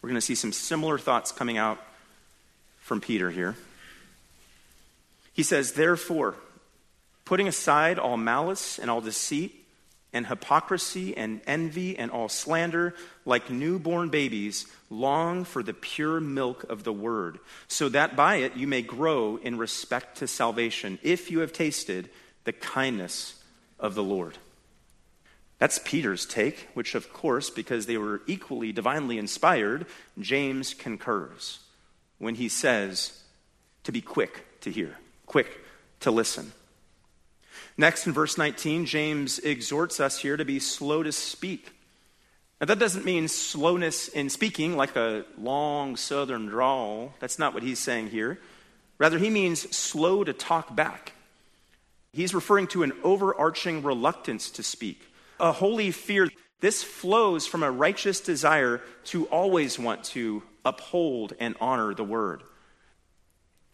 We're 0.01 0.09
going 0.09 0.15
to 0.15 0.21
see 0.21 0.35
some 0.35 0.51
similar 0.51 0.97
thoughts 0.97 1.31
coming 1.31 1.57
out 1.57 1.79
from 2.79 3.01
Peter 3.01 3.31
here. 3.31 3.55
He 5.33 5.43
says, 5.43 5.73
Therefore, 5.73 6.35
putting 7.25 7.47
aside 7.47 7.99
all 7.99 8.17
malice 8.17 8.79
and 8.79 8.89
all 8.89 9.01
deceit, 9.01 9.64
and 10.15 10.25
hypocrisy 10.27 11.15
and 11.15 11.41
envy 11.45 11.97
and 11.99 12.09
all 12.09 12.29
slander, 12.29 12.95
like 13.25 13.49
newborn 13.49 14.09
babies, 14.09 14.65
long 14.89 15.43
for 15.43 15.61
the 15.61 15.73
pure 15.73 16.21
milk 16.21 16.63
of 16.63 16.85
the 16.85 16.93
word, 16.93 17.37
so 17.67 17.89
that 17.89 18.15
by 18.15 18.37
it 18.37 18.55
you 18.55 18.65
may 18.65 18.81
grow 18.81 19.35
in 19.35 19.57
respect 19.57 20.17
to 20.17 20.27
salvation, 20.27 20.97
if 21.03 21.29
you 21.29 21.39
have 21.39 21.51
tasted 21.51 22.09
the 22.45 22.53
kindness 22.53 23.35
of 23.77 23.93
the 23.93 24.03
Lord. 24.03 24.37
That's 25.59 25.79
Peter's 25.83 26.25
take, 26.25 26.69
which, 26.73 26.95
of 26.95 27.11
course, 27.11 27.49
because 27.49 27.85
they 27.85 27.97
were 27.97 28.21
equally 28.25 28.71
divinely 28.71 29.17
inspired, 29.17 29.85
James 30.19 30.73
concurs 30.73 31.59
when 32.19 32.35
he 32.35 32.47
says 32.47 33.21
to 33.83 33.91
be 33.91 34.01
quick 34.01 34.45
to 34.61 34.71
hear, 34.71 34.95
quick 35.25 35.59
to 35.99 36.11
listen. 36.11 36.53
Next, 37.77 38.07
in 38.07 38.13
verse 38.13 38.37
19, 38.37 38.85
James 38.85 39.39
exhorts 39.39 39.99
us 39.99 40.19
here 40.19 40.37
to 40.37 40.45
be 40.45 40.59
slow 40.59 41.03
to 41.03 41.11
speak. 41.11 41.73
Now, 42.61 42.67
that 42.67 42.79
doesn't 42.79 43.03
mean 43.03 43.27
slowness 43.27 44.07
in 44.07 44.29
speaking, 44.29 44.77
like 44.77 44.95
a 44.95 45.25
long 45.37 45.97
southern 45.97 46.45
drawl. 46.45 47.13
That's 47.19 47.37
not 47.37 47.53
what 47.53 47.63
he's 47.63 47.79
saying 47.79 48.09
here. 48.09 48.39
Rather, 48.97 49.17
he 49.17 49.29
means 49.29 49.75
slow 49.75 50.23
to 50.23 50.31
talk 50.31 50.73
back. 50.73 51.11
He's 52.13 52.33
referring 52.33 52.67
to 52.67 52.83
an 52.83 52.93
overarching 53.03 53.83
reluctance 53.83 54.49
to 54.51 54.63
speak, 54.63 55.01
a 55.37 55.51
holy 55.51 55.91
fear. 55.91 56.29
This 56.61 56.81
flows 56.81 57.45
from 57.45 57.61
a 57.61 57.69
righteous 57.69 58.21
desire 58.21 58.81
to 59.05 59.25
always 59.25 59.77
want 59.77 60.05
to 60.05 60.41
uphold 60.63 61.33
and 61.41 61.57
honor 61.59 61.93
the 61.93 62.05
word. 62.05 62.41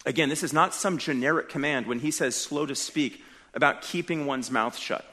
Again, 0.07 0.29
this 0.29 0.41
is 0.41 0.51
not 0.51 0.73
some 0.73 0.97
generic 0.97 1.49
command 1.49 1.85
when 1.85 1.99
he 1.99 2.09
says 2.09 2.35
slow 2.35 2.65
to 2.65 2.73
speak 2.73 3.23
about 3.53 3.81
keeping 3.81 4.25
one's 4.25 4.51
mouth 4.51 4.77
shut. 4.77 5.05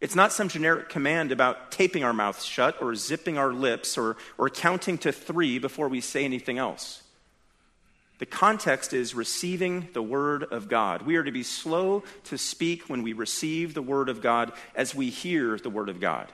It's 0.00 0.14
not 0.14 0.32
some 0.32 0.48
generic 0.48 0.88
command 0.88 1.32
about 1.32 1.70
taping 1.70 2.04
our 2.04 2.12
mouths 2.12 2.44
shut 2.44 2.82
or 2.82 2.94
zipping 2.94 3.38
our 3.38 3.52
lips 3.52 3.96
or, 3.96 4.16
or 4.36 4.50
counting 4.50 4.98
to 4.98 5.12
three 5.12 5.58
before 5.58 5.88
we 5.88 6.00
say 6.00 6.24
anything 6.24 6.58
else. 6.58 7.02
The 8.18 8.26
context 8.26 8.92
is 8.92 9.14
receiving 9.14 9.88
the 9.92 10.02
Word 10.02 10.44
of 10.44 10.68
God. 10.68 11.02
We 11.02 11.16
are 11.16 11.24
to 11.24 11.32
be 11.32 11.42
slow 11.42 12.04
to 12.24 12.38
speak 12.38 12.88
when 12.88 13.02
we 13.02 13.12
receive 13.12 13.74
the 13.74 13.82
Word 13.82 14.08
of 14.08 14.22
God 14.22 14.52
as 14.74 14.94
we 14.94 15.10
hear 15.10 15.58
the 15.58 15.70
Word 15.70 15.88
of 15.88 16.00
God. 16.00 16.30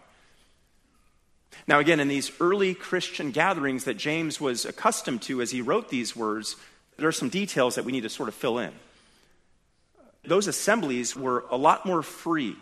Now, 1.67 1.79
again, 1.79 2.01
in 2.01 2.09
these 2.09 2.33
early 2.41 2.75
Christian 2.75 3.31
gatherings 3.31 3.85
that 3.85 3.97
James 3.97 4.41
was 4.41 4.65
accustomed 4.65 5.23
to 5.23 5.41
as 5.41 5.51
he 5.51 5.63
wrote 5.63 5.89
these 5.89 6.15
words, 6.15 6.57
there 6.97 7.09
are 7.09 7.13
some 7.13 7.29
details 7.29 7.77
that 7.77 7.85
we 7.85 7.93
need 7.93 8.03
to 8.03 8.09
sort 8.09 8.29
of 8.29 8.35
fill 8.35 8.59
in. 8.59 8.73
Those 10.25 10.47
assemblies 10.47 11.17
were 11.17 11.45
a 11.51 11.57
lot 11.57 11.87
more 11.87 12.03
free, 12.03 12.57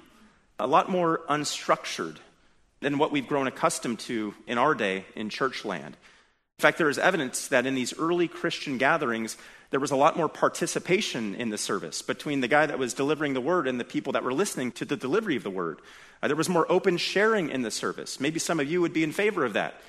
a 0.59 0.66
lot 0.66 0.88
more 0.88 1.21
unstructured 1.29 2.18
than 2.81 2.99
what 2.99 3.11
we've 3.11 3.27
grown 3.27 3.47
accustomed 3.47 3.99
to 3.99 4.35
in 4.47 4.59
our 4.59 4.75
day 4.75 5.05
in 5.16 5.29
church 5.29 5.64
land. 5.64 5.97
In 6.59 6.62
fact, 6.62 6.79
there 6.79 6.88
is 6.88 6.99
evidence 6.99 7.49
that 7.49 7.66
in 7.66 7.75
these 7.75 7.97
early 7.99 8.27
Christian 8.27 8.79
gatherings, 8.79 9.37
there 9.71 9.81
was 9.81 9.90
a 9.90 9.97
lot 9.97 10.16
more 10.16 10.29
participation 10.29 11.35
in 11.35 11.51
the 11.51 11.59
service 11.59 12.03
between 12.03 12.40
the 12.40 12.49
guy 12.49 12.66
that 12.66 12.79
was 12.79 12.94
delivering 12.94 13.35
the 13.35 13.40
word 13.40 13.68
and 13.68 13.79
the 13.79 13.85
people 13.85 14.12
that 14.14 14.25
were 14.25 14.33
listening 14.33 14.73
to 14.73 14.85
the 14.85 14.97
delivery 14.97 15.37
of 15.37 15.42
the 15.42 15.51
word. 15.51 15.81
Uh, 16.23 16.27
there 16.27 16.37
was 16.37 16.49
more 16.49 16.66
open 16.71 16.97
sharing 16.97 17.51
in 17.51 17.62
the 17.62 17.71
service. 17.71 18.18
Maybe 18.18 18.38
some 18.38 18.61
of 18.61 18.71
you 18.71 18.81
would 18.81 18.92
be 18.92 19.05
in 19.05 19.12
favor 19.12 19.44
of 19.44 19.53
that, 19.53 19.81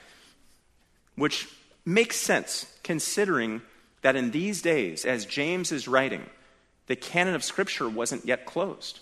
which 1.16 1.48
makes 1.86 2.18
sense 2.18 2.66
considering 2.84 3.62
that 4.02 4.16
in 4.16 4.32
these 4.32 4.62
days, 4.62 5.06
as 5.06 5.26
James 5.26 5.72
is 5.72 5.88
writing, 5.88 6.26
the 6.90 6.96
canon 6.96 7.36
of 7.36 7.44
Scripture 7.44 7.88
wasn't 7.88 8.26
yet 8.26 8.46
closed. 8.46 9.00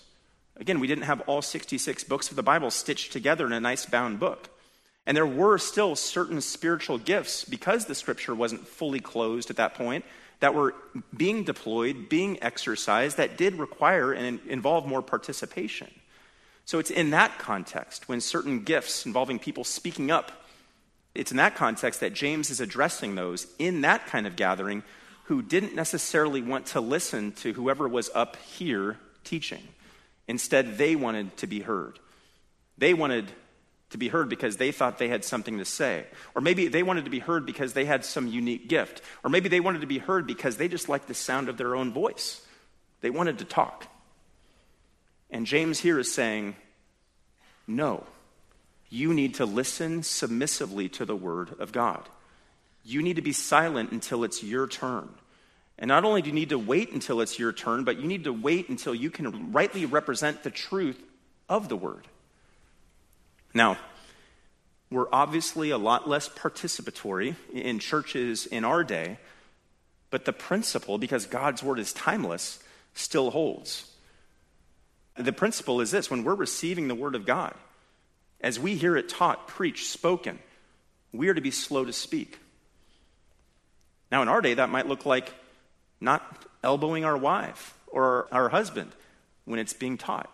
Again, 0.56 0.78
we 0.78 0.86
didn't 0.86 1.04
have 1.04 1.22
all 1.22 1.40
66 1.40 2.04
books 2.04 2.28
of 2.28 2.36
the 2.36 2.42
Bible 2.42 2.70
stitched 2.70 3.12
together 3.12 3.46
in 3.46 3.52
a 3.52 3.60
nice 3.60 3.86
bound 3.86 4.20
book. 4.20 4.50
And 5.06 5.16
there 5.16 5.26
were 5.26 5.56
still 5.56 5.96
certain 5.96 6.42
spiritual 6.42 6.98
gifts 6.98 7.46
because 7.46 7.86
the 7.86 7.94
Scripture 7.94 8.34
wasn't 8.34 8.68
fully 8.68 9.00
closed 9.00 9.48
at 9.48 9.56
that 9.56 9.74
point 9.74 10.04
that 10.40 10.54
were 10.54 10.74
being 11.16 11.44
deployed, 11.44 12.10
being 12.10 12.40
exercised, 12.42 13.16
that 13.16 13.38
did 13.38 13.54
require 13.54 14.12
and 14.12 14.38
involve 14.46 14.86
more 14.86 15.02
participation. 15.02 15.90
So 16.66 16.78
it's 16.78 16.90
in 16.90 17.10
that 17.10 17.38
context, 17.38 18.06
when 18.06 18.20
certain 18.20 18.64
gifts 18.64 19.06
involving 19.06 19.38
people 19.38 19.64
speaking 19.64 20.10
up, 20.10 20.30
it's 21.14 21.30
in 21.30 21.38
that 21.38 21.56
context 21.56 22.00
that 22.00 22.12
James 22.12 22.50
is 22.50 22.60
addressing 22.60 23.14
those 23.14 23.46
in 23.58 23.80
that 23.80 24.06
kind 24.06 24.26
of 24.26 24.36
gathering 24.36 24.82
who 25.28 25.42
didn't 25.42 25.74
necessarily 25.74 26.40
want 26.40 26.64
to 26.64 26.80
listen 26.80 27.32
to 27.32 27.52
whoever 27.52 27.86
was 27.86 28.08
up 28.14 28.36
here 28.36 28.96
teaching. 29.24 29.62
Instead, 30.26 30.78
they 30.78 30.96
wanted 30.96 31.36
to 31.36 31.46
be 31.46 31.60
heard. 31.60 31.98
They 32.78 32.94
wanted 32.94 33.30
to 33.90 33.98
be 33.98 34.08
heard 34.08 34.30
because 34.30 34.56
they 34.56 34.72
thought 34.72 34.96
they 34.96 35.08
had 35.08 35.26
something 35.26 35.58
to 35.58 35.66
say. 35.66 36.06
Or 36.34 36.40
maybe 36.40 36.68
they 36.68 36.82
wanted 36.82 37.04
to 37.04 37.10
be 37.10 37.18
heard 37.18 37.44
because 37.44 37.74
they 37.74 37.84
had 37.84 38.06
some 38.06 38.26
unique 38.26 38.70
gift. 38.70 39.02
Or 39.22 39.28
maybe 39.28 39.50
they 39.50 39.60
wanted 39.60 39.82
to 39.82 39.86
be 39.86 39.98
heard 39.98 40.26
because 40.26 40.56
they 40.56 40.66
just 40.66 40.88
liked 40.88 41.08
the 41.08 41.14
sound 41.14 41.50
of 41.50 41.58
their 41.58 41.76
own 41.76 41.92
voice. 41.92 42.40
They 43.02 43.10
wanted 43.10 43.38
to 43.40 43.44
talk. 43.44 43.86
And 45.30 45.44
James 45.44 45.78
here 45.78 45.98
is 45.98 46.10
saying, 46.10 46.56
no, 47.66 48.04
you 48.88 49.12
need 49.12 49.34
to 49.34 49.44
listen 49.44 50.02
submissively 50.02 50.88
to 50.90 51.04
the 51.04 51.16
word 51.16 51.54
of 51.58 51.70
God. 51.70 52.08
You 52.88 53.02
need 53.02 53.16
to 53.16 53.22
be 53.22 53.34
silent 53.34 53.92
until 53.92 54.24
it's 54.24 54.42
your 54.42 54.66
turn. 54.66 55.10
And 55.78 55.88
not 55.88 56.06
only 56.06 56.22
do 56.22 56.28
you 56.28 56.34
need 56.34 56.48
to 56.48 56.58
wait 56.58 56.90
until 56.90 57.20
it's 57.20 57.38
your 57.38 57.52
turn, 57.52 57.84
but 57.84 58.00
you 58.00 58.06
need 58.06 58.24
to 58.24 58.32
wait 58.32 58.70
until 58.70 58.94
you 58.94 59.10
can 59.10 59.52
rightly 59.52 59.84
represent 59.84 60.42
the 60.42 60.50
truth 60.50 60.98
of 61.50 61.68
the 61.68 61.76
word. 61.76 62.08
Now, 63.52 63.76
we're 64.90 65.12
obviously 65.12 65.68
a 65.68 65.76
lot 65.76 66.08
less 66.08 66.30
participatory 66.30 67.36
in 67.52 67.78
churches 67.78 68.46
in 68.46 68.64
our 68.64 68.82
day, 68.82 69.18
but 70.08 70.24
the 70.24 70.32
principle, 70.32 70.96
because 70.96 71.26
God's 71.26 71.62
word 71.62 71.78
is 71.78 71.92
timeless, 71.92 72.58
still 72.94 73.30
holds. 73.30 73.92
The 75.14 75.34
principle 75.34 75.82
is 75.82 75.90
this 75.90 76.10
when 76.10 76.24
we're 76.24 76.34
receiving 76.34 76.88
the 76.88 76.94
Word 76.94 77.14
of 77.14 77.26
God, 77.26 77.52
as 78.40 78.58
we 78.58 78.76
hear 78.76 78.96
it 78.96 79.10
taught, 79.10 79.46
preached, 79.46 79.88
spoken, 79.88 80.38
we 81.12 81.28
are 81.28 81.34
to 81.34 81.42
be 81.42 81.50
slow 81.50 81.84
to 81.84 81.92
speak. 81.92 82.38
Now, 84.10 84.22
in 84.22 84.28
our 84.28 84.40
day, 84.40 84.54
that 84.54 84.70
might 84.70 84.86
look 84.86 85.04
like 85.04 85.32
not 86.00 86.46
elbowing 86.62 87.04
our 87.04 87.16
wife 87.16 87.74
or 87.86 88.28
our 88.32 88.48
husband 88.48 88.92
when 89.44 89.58
it's 89.58 89.72
being 89.72 89.98
taught, 89.98 90.30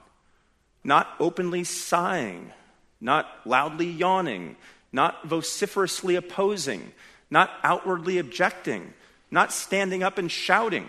not 0.82 1.08
openly 1.18 1.64
sighing, 1.64 2.52
not 3.00 3.28
loudly 3.44 3.90
yawning, 3.90 4.56
not 4.92 5.26
vociferously 5.26 6.14
opposing, 6.14 6.92
not 7.30 7.50
outwardly 7.62 8.18
objecting, 8.18 8.92
not 9.30 9.52
standing 9.52 10.02
up 10.02 10.18
and 10.18 10.30
shouting. 10.30 10.88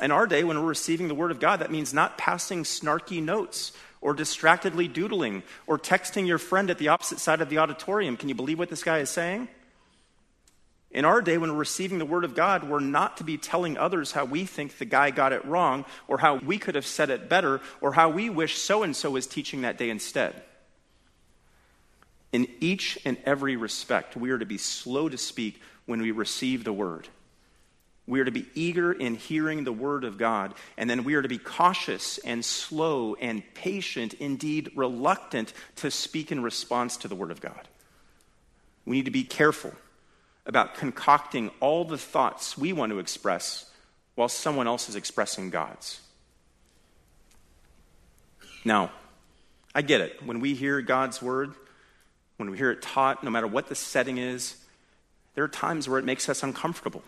In 0.00 0.10
our 0.10 0.26
day, 0.26 0.44
when 0.44 0.60
we're 0.60 0.68
receiving 0.68 1.08
the 1.08 1.14
Word 1.14 1.30
of 1.30 1.40
God, 1.40 1.60
that 1.60 1.70
means 1.70 1.94
not 1.94 2.18
passing 2.18 2.64
snarky 2.64 3.22
notes 3.22 3.72
or 4.02 4.12
distractedly 4.12 4.86
doodling 4.86 5.42
or 5.66 5.78
texting 5.78 6.26
your 6.26 6.38
friend 6.38 6.68
at 6.68 6.76
the 6.78 6.88
opposite 6.88 7.18
side 7.18 7.40
of 7.40 7.48
the 7.48 7.58
auditorium. 7.58 8.16
Can 8.16 8.28
you 8.28 8.34
believe 8.34 8.58
what 8.58 8.68
this 8.68 8.84
guy 8.84 8.98
is 8.98 9.08
saying? 9.08 9.48
In 10.96 11.04
our 11.04 11.20
day, 11.20 11.36
when 11.36 11.52
we're 11.52 11.58
receiving 11.58 11.98
the 11.98 12.06
Word 12.06 12.24
of 12.24 12.34
God, 12.34 12.64
we're 12.64 12.80
not 12.80 13.18
to 13.18 13.24
be 13.24 13.36
telling 13.36 13.76
others 13.76 14.12
how 14.12 14.24
we 14.24 14.46
think 14.46 14.78
the 14.78 14.86
guy 14.86 15.10
got 15.10 15.34
it 15.34 15.44
wrong, 15.44 15.84
or 16.08 16.16
how 16.16 16.36
we 16.36 16.56
could 16.56 16.74
have 16.74 16.86
said 16.86 17.10
it 17.10 17.28
better, 17.28 17.60
or 17.82 17.92
how 17.92 18.08
we 18.08 18.30
wish 18.30 18.56
so 18.56 18.82
and 18.82 18.96
so 18.96 19.10
was 19.10 19.26
teaching 19.26 19.60
that 19.60 19.76
day 19.76 19.90
instead. 19.90 20.42
In 22.32 22.48
each 22.60 22.98
and 23.04 23.18
every 23.26 23.56
respect, 23.56 24.16
we 24.16 24.30
are 24.30 24.38
to 24.38 24.46
be 24.46 24.56
slow 24.56 25.10
to 25.10 25.18
speak 25.18 25.60
when 25.84 26.00
we 26.00 26.12
receive 26.12 26.64
the 26.64 26.72
Word. 26.72 27.08
We 28.06 28.20
are 28.20 28.24
to 28.24 28.30
be 28.30 28.46
eager 28.54 28.90
in 28.90 29.16
hearing 29.16 29.64
the 29.64 29.74
word 29.74 30.02
of 30.02 30.16
God, 30.16 30.54
and 30.78 30.88
then 30.88 31.04
we 31.04 31.14
are 31.16 31.22
to 31.22 31.28
be 31.28 31.38
cautious 31.38 32.16
and 32.18 32.42
slow 32.42 33.16
and 33.16 33.42
patient, 33.52 34.14
indeed 34.14 34.70
reluctant 34.74 35.52
to 35.76 35.90
speak 35.90 36.32
in 36.32 36.42
response 36.42 36.96
to 36.98 37.08
the 37.08 37.16
word 37.16 37.32
of 37.32 37.42
God. 37.42 37.68
We 38.86 38.96
need 38.96 39.06
to 39.06 39.10
be 39.10 39.24
careful 39.24 39.74
about 40.46 40.76
concocting 40.76 41.50
all 41.60 41.84
the 41.84 41.98
thoughts 41.98 42.56
we 42.56 42.72
want 42.72 42.90
to 42.90 42.98
express 42.98 43.70
while 44.14 44.28
someone 44.28 44.66
else 44.66 44.88
is 44.88 44.96
expressing 44.96 45.50
God's. 45.50 46.00
Now, 48.64 48.90
I 49.74 49.82
get 49.82 50.00
it. 50.00 50.22
When 50.24 50.40
we 50.40 50.54
hear 50.54 50.80
God's 50.80 51.20
word, 51.20 51.52
when 52.36 52.50
we 52.50 52.56
hear 52.56 52.70
it 52.70 52.80
taught, 52.80 53.22
no 53.22 53.30
matter 53.30 53.46
what 53.46 53.68
the 53.68 53.74
setting 53.74 54.18
is, 54.18 54.56
there 55.34 55.44
are 55.44 55.48
times 55.48 55.88
where 55.88 55.98
it 55.98 56.04
makes 56.04 56.28
us 56.28 56.42
uncomfortable. 56.42 57.02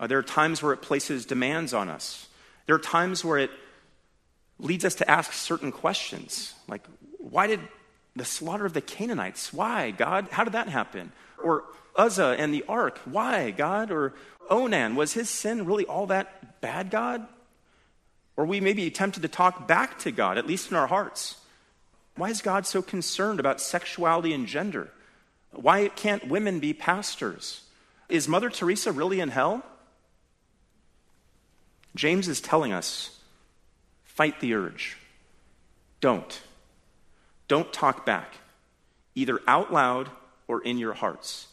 Uh, 0.00 0.06
there 0.06 0.18
are 0.18 0.24
times 0.24 0.62
where 0.62 0.72
it 0.72 0.82
places 0.82 1.24
demands 1.24 1.72
on 1.72 1.88
us. 1.88 2.26
There 2.66 2.74
are 2.74 2.80
times 2.80 3.24
where 3.24 3.38
it 3.38 3.50
leads 4.58 4.84
us 4.84 4.96
to 4.96 5.10
ask 5.10 5.32
certain 5.32 5.70
questions, 5.70 6.54
like, 6.66 6.82
why 7.18 7.46
did 7.46 7.60
the 8.16 8.24
slaughter 8.24 8.66
of 8.66 8.72
the 8.72 8.80
Canaanites? 8.80 9.52
Why, 9.52 9.90
God? 9.90 10.28
How 10.30 10.44
did 10.44 10.54
that 10.54 10.68
happen? 10.68 11.12
Or 11.42 11.64
Uzzah 11.96 12.36
and 12.38 12.52
the 12.52 12.64
ark? 12.68 12.98
Why, 13.04 13.50
God? 13.50 13.90
Or 13.90 14.14
Onan, 14.48 14.96
was 14.96 15.12
his 15.12 15.28
sin 15.28 15.66
really 15.66 15.84
all 15.84 16.06
that 16.06 16.60
bad, 16.60 16.90
God? 16.90 17.26
Or 18.36 18.46
we 18.46 18.60
may 18.60 18.72
be 18.72 18.90
tempted 18.90 19.22
to 19.22 19.28
talk 19.28 19.66
back 19.68 19.98
to 20.00 20.10
God, 20.10 20.38
at 20.38 20.46
least 20.46 20.70
in 20.70 20.76
our 20.76 20.86
hearts. 20.86 21.36
Why 22.16 22.30
is 22.30 22.42
God 22.42 22.66
so 22.66 22.82
concerned 22.82 23.40
about 23.40 23.60
sexuality 23.60 24.32
and 24.32 24.46
gender? 24.46 24.90
Why 25.52 25.88
can't 25.88 26.28
women 26.28 26.60
be 26.60 26.72
pastors? 26.72 27.62
Is 28.08 28.28
Mother 28.28 28.50
Teresa 28.50 28.92
really 28.92 29.20
in 29.20 29.28
hell? 29.30 29.62
James 31.94 32.28
is 32.28 32.40
telling 32.40 32.72
us 32.72 33.18
fight 34.04 34.40
the 34.40 34.54
urge. 34.54 34.96
Don't. 36.00 36.42
Don't 37.48 37.72
talk 37.72 38.06
back, 38.06 38.34
either 39.14 39.40
out 39.46 39.72
loud 39.72 40.10
or 40.48 40.62
in 40.62 40.78
your 40.78 40.94
hearts. 40.94 41.48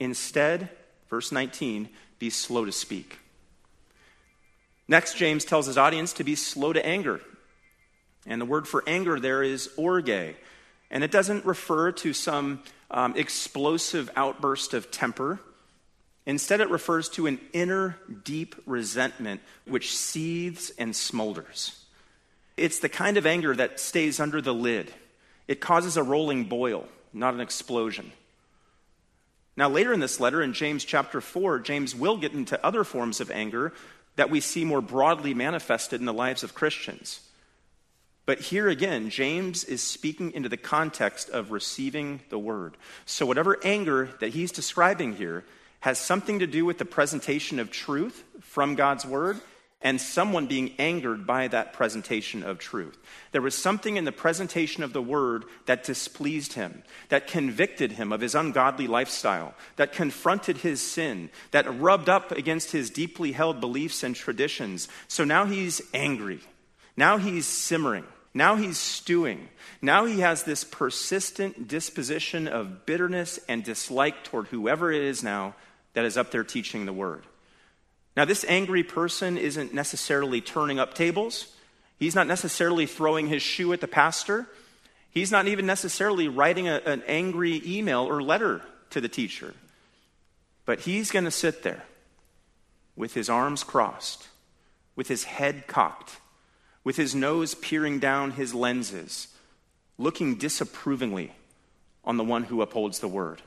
Instead, 0.00 0.70
verse 1.08 1.30
19, 1.30 1.88
be 2.18 2.30
slow 2.30 2.64
to 2.64 2.72
speak. 2.72 3.18
Next, 4.88 5.16
James 5.16 5.44
tells 5.44 5.66
his 5.66 5.78
audience 5.78 6.14
to 6.14 6.24
be 6.24 6.34
slow 6.34 6.72
to 6.72 6.84
anger. 6.84 7.20
And 8.26 8.40
the 8.40 8.46
word 8.46 8.66
for 8.66 8.82
anger 8.86 9.20
there 9.20 9.42
is 9.42 9.70
orge. 9.76 10.34
And 10.90 11.04
it 11.04 11.12
doesn't 11.12 11.44
refer 11.44 11.92
to 11.92 12.12
some 12.12 12.62
um, 12.90 13.14
explosive 13.16 14.10
outburst 14.16 14.74
of 14.74 14.90
temper. 14.90 15.38
Instead, 16.26 16.60
it 16.60 16.70
refers 16.70 17.08
to 17.10 17.26
an 17.26 17.38
inner 17.52 17.96
deep 18.24 18.56
resentment 18.66 19.40
which 19.64 19.96
seethes 19.96 20.72
and 20.78 20.92
smolders. 20.92 21.76
It's 22.56 22.80
the 22.80 22.88
kind 22.88 23.16
of 23.16 23.26
anger 23.26 23.54
that 23.54 23.80
stays 23.80 24.18
under 24.18 24.40
the 24.40 24.52
lid. 24.52 24.92
It 25.46 25.60
causes 25.60 25.96
a 25.96 26.02
rolling 26.02 26.44
boil, 26.44 26.86
not 27.12 27.34
an 27.34 27.40
explosion. 27.40 28.12
Now, 29.56 29.68
later 29.68 29.92
in 29.92 30.00
this 30.00 30.20
letter, 30.20 30.42
in 30.42 30.52
James 30.52 30.84
chapter 30.84 31.20
4, 31.20 31.58
James 31.60 31.94
will 31.94 32.16
get 32.16 32.32
into 32.32 32.64
other 32.64 32.84
forms 32.84 33.20
of 33.20 33.30
anger 33.30 33.72
that 34.16 34.30
we 34.30 34.40
see 34.40 34.64
more 34.64 34.80
broadly 34.80 35.34
manifested 35.34 36.00
in 36.00 36.06
the 36.06 36.12
lives 36.12 36.42
of 36.42 36.54
Christians. 36.54 37.20
But 38.26 38.40
here 38.40 38.68
again, 38.68 39.10
James 39.10 39.64
is 39.64 39.82
speaking 39.82 40.32
into 40.32 40.48
the 40.48 40.56
context 40.56 41.30
of 41.30 41.50
receiving 41.50 42.20
the 42.28 42.38
word. 42.38 42.76
So, 43.04 43.26
whatever 43.26 43.58
anger 43.64 44.10
that 44.20 44.30
he's 44.30 44.52
describing 44.52 45.16
here 45.16 45.44
has 45.80 45.98
something 45.98 46.38
to 46.38 46.46
do 46.46 46.64
with 46.64 46.78
the 46.78 46.84
presentation 46.84 47.58
of 47.58 47.70
truth 47.70 48.22
from 48.40 48.74
God's 48.76 49.04
word, 49.04 49.40
and 49.82 50.00
someone 50.00 50.46
being 50.46 50.72
angered 50.78 51.26
by 51.26 51.48
that 51.48 51.72
presentation 51.72 52.42
of 52.42 52.58
truth. 52.58 52.98
There 53.32 53.40
was 53.40 53.56
something 53.56 53.96
in 53.96 54.04
the 54.04 54.12
presentation 54.12 54.82
of 54.82 54.92
the 54.92 55.02
word 55.02 55.44
that 55.66 55.84
displeased 55.84 56.52
him, 56.52 56.82
that 57.08 57.26
convicted 57.26 57.92
him 57.92 58.12
of 58.12 58.20
his 58.20 58.34
ungodly 58.34 58.86
lifestyle, 58.86 59.54
that 59.76 59.92
confronted 59.92 60.58
his 60.58 60.82
sin, 60.82 61.30
that 61.52 61.80
rubbed 61.80 62.10
up 62.10 62.30
against 62.32 62.72
his 62.72 62.90
deeply 62.90 63.32
held 63.32 63.60
beliefs 63.60 64.02
and 64.02 64.14
traditions. 64.14 64.88
So 65.08 65.24
now 65.24 65.46
he's 65.46 65.80
angry. 65.94 66.40
Now 66.96 67.16
he's 67.16 67.46
simmering. 67.46 68.04
Now 68.34 68.56
he's 68.56 68.78
stewing. 68.78 69.48
Now 69.80 70.04
he 70.04 70.20
has 70.20 70.42
this 70.42 70.62
persistent 70.62 71.68
disposition 71.68 72.46
of 72.46 72.84
bitterness 72.84 73.40
and 73.48 73.64
dislike 73.64 74.24
toward 74.24 74.48
whoever 74.48 74.92
it 74.92 75.02
is 75.02 75.22
now 75.22 75.54
that 75.94 76.04
is 76.04 76.18
up 76.18 76.30
there 76.30 76.44
teaching 76.44 76.84
the 76.84 76.92
word. 76.92 77.24
Now, 78.20 78.26
this 78.26 78.44
angry 78.48 78.82
person 78.82 79.38
isn't 79.38 79.72
necessarily 79.72 80.42
turning 80.42 80.78
up 80.78 80.92
tables. 80.92 81.46
He's 81.98 82.14
not 82.14 82.26
necessarily 82.26 82.84
throwing 82.84 83.28
his 83.28 83.40
shoe 83.40 83.72
at 83.72 83.80
the 83.80 83.88
pastor. 83.88 84.46
He's 85.10 85.32
not 85.32 85.48
even 85.48 85.64
necessarily 85.64 86.28
writing 86.28 86.68
a, 86.68 86.82
an 86.84 87.02
angry 87.06 87.62
email 87.64 88.00
or 88.00 88.22
letter 88.22 88.60
to 88.90 89.00
the 89.00 89.08
teacher. 89.08 89.54
But 90.66 90.80
he's 90.80 91.10
going 91.10 91.24
to 91.24 91.30
sit 91.30 91.62
there 91.62 91.84
with 92.94 93.14
his 93.14 93.30
arms 93.30 93.64
crossed, 93.64 94.28
with 94.94 95.08
his 95.08 95.24
head 95.24 95.66
cocked, 95.66 96.20
with 96.84 96.96
his 96.96 97.14
nose 97.14 97.54
peering 97.54 98.00
down 98.00 98.32
his 98.32 98.52
lenses, 98.52 99.28
looking 99.96 100.34
disapprovingly 100.34 101.32
on 102.04 102.18
the 102.18 102.24
one 102.24 102.42
who 102.42 102.60
upholds 102.60 102.98
the 102.98 103.08
word. 103.08 103.40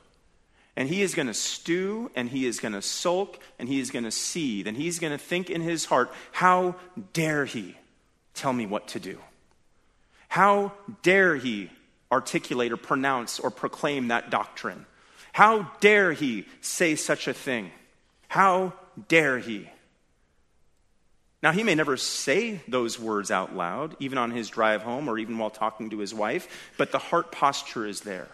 And 0.76 0.90
he 0.90 1.02
is 1.02 1.14
going 1.14 1.28
to 1.28 1.34
stew 1.34 2.10
and 2.16 2.30
he 2.30 2.46
is 2.46 2.60
going 2.60 2.74
to 2.74 2.82
sulk 2.82 3.40
and 3.60 3.70
he 3.70 3.80
is 3.80 3.92
going 3.92 4.06
to 4.06 4.12
seethe 4.12 4.68
and 4.68 4.76
he's 4.76 5.00
going 5.00 5.12
to 5.12 5.20
think 5.20 5.50
in 5.50 5.62
his 5.62 5.86
heart, 5.86 6.12
how 6.32 6.76
dare 7.14 7.46
he 7.46 7.78
tell 8.34 8.54
me 8.54 8.66
what 8.66 8.88
to 8.90 9.00
do? 9.00 9.20
How 10.30 10.74
dare 11.04 11.36
he 11.36 11.70
articulate 12.12 12.72
or 12.72 12.78
pronounce 12.78 13.40
or 13.40 13.52
proclaim 13.52 14.08
that 14.08 14.32
doctrine? 14.32 14.88
How 15.32 15.72
dare 15.80 16.14
he 16.14 16.46
say 16.62 16.96
such 16.96 17.28
a 17.28 17.34
thing? 17.34 17.72
How 18.28 18.74
dare 19.08 19.38
he? 19.38 19.70
Now, 21.44 21.52
he 21.52 21.64
may 21.64 21.76
never 21.76 21.98
say 21.98 22.62
those 22.68 22.98
words 22.98 23.30
out 23.30 23.54
loud, 23.54 23.98
even 24.00 24.18
on 24.18 24.32
his 24.32 24.50
drive 24.50 24.82
home 24.82 25.10
or 25.10 25.18
even 25.18 25.38
while 25.38 25.50
talking 25.50 25.90
to 25.90 26.00
his 26.00 26.14
wife, 26.14 26.72
but 26.78 26.92
the 26.92 27.00
heart 27.00 27.32
posture 27.32 27.86
is 27.86 28.02
there. 28.02 28.30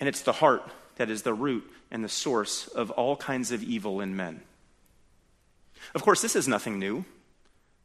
And 0.00 0.08
it's 0.08 0.22
the 0.22 0.32
heart 0.32 0.68
that 0.96 1.10
is 1.10 1.22
the 1.22 1.34
root 1.34 1.70
and 1.90 2.04
the 2.04 2.08
source 2.08 2.66
of 2.68 2.90
all 2.90 3.16
kinds 3.16 3.52
of 3.52 3.62
evil 3.62 4.00
in 4.00 4.16
men. 4.16 4.40
Of 5.94 6.02
course, 6.02 6.22
this 6.22 6.36
is 6.36 6.48
nothing 6.48 6.78
new. 6.78 7.04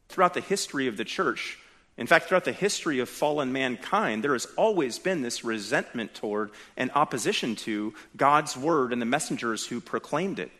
Throughout 0.08 0.34
the 0.34 0.40
history 0.40 0.86
of 0.86 0.96
the 0.96 1.04
church, 1.04 1.58
in 1.96 2.06
fact, 2.06 2.28
throughout 2.28 2.46
the 2.46 2.52
history 2.52 3.00
of 3.00 3.08
fallen 3.08 3.52
mankind, 3.52 4.24
there 4.24 4.32
has 4.32 4.46
always 4.56 4.98
been 4.98 5.22
this 5.22 5.44
resentment 5.44 6.14
toward 6.14 6.50
and 6.76 6.90
opposition 6.94 7.56
to 7.56 7.92
God's 8.16 8.56
word 8.56 8.92
and 8.92 9.02
the 9.02 9.06
messengers 9.06 9.66
who 9.66 9.80
proclaimed 9.80 10.38
it. 10.38 10.50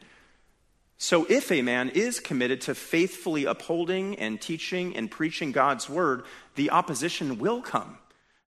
So, 0.99 1.25
if 1.31 1.51
a 1.51 1.63
man 1.63 1.89
is 1.89 2.21
committed 2.21 2.61
to 2.63 2.75
faithfully 2.75 3.47
upholding 3.47 4.19
and 4.19 4.39
teaching 4.39 4.95
and 4.95 5.11
preaching 5.11 5.51
God's 5.51 5.89
word, 5.89 6.25
the 6.57 6.71
opposition 6.71 7.39
will 7.39 7.63
come. 7.63 7.97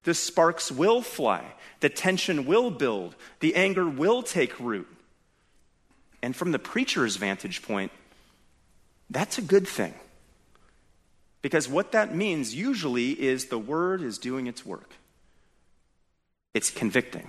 The 0.04 0.14
sparks 0.14 0.70
will 0.70 1.02
fly. 1.02 1.44
The 1.80 1.88
tension 1.88 2.46
will 2.46 2.70
build. 2.70 3.16
The 3.40 3.56
anger 3.56 3.88
will 3.88 4.22
take 4.22 4.58
root. 4.60 4.88
And 6.22 6.34
from 6.34 6.52
the 6.52 6.58
preacher's 6.58 7.16
vantage 7.16 7.62
point, 7.62 7.92
that's 9.10 9.36
a 9.36 9.42
good 9.42 9.68
thing. 9.68 9.94
Because 11.42 11.68
what 11.68 11.92
that 11.92 12.14
means 12.14 12.54
usually 12.54 13.10
is 13.10 13.46
the 13.46 13.58
word 13.58 14.00
is 14.00 14.16
doing 14.16 14.46
its 14.46 14.64
work. 14.64 14.94
It's 16.54 16.70
convicting, 16.70 17.28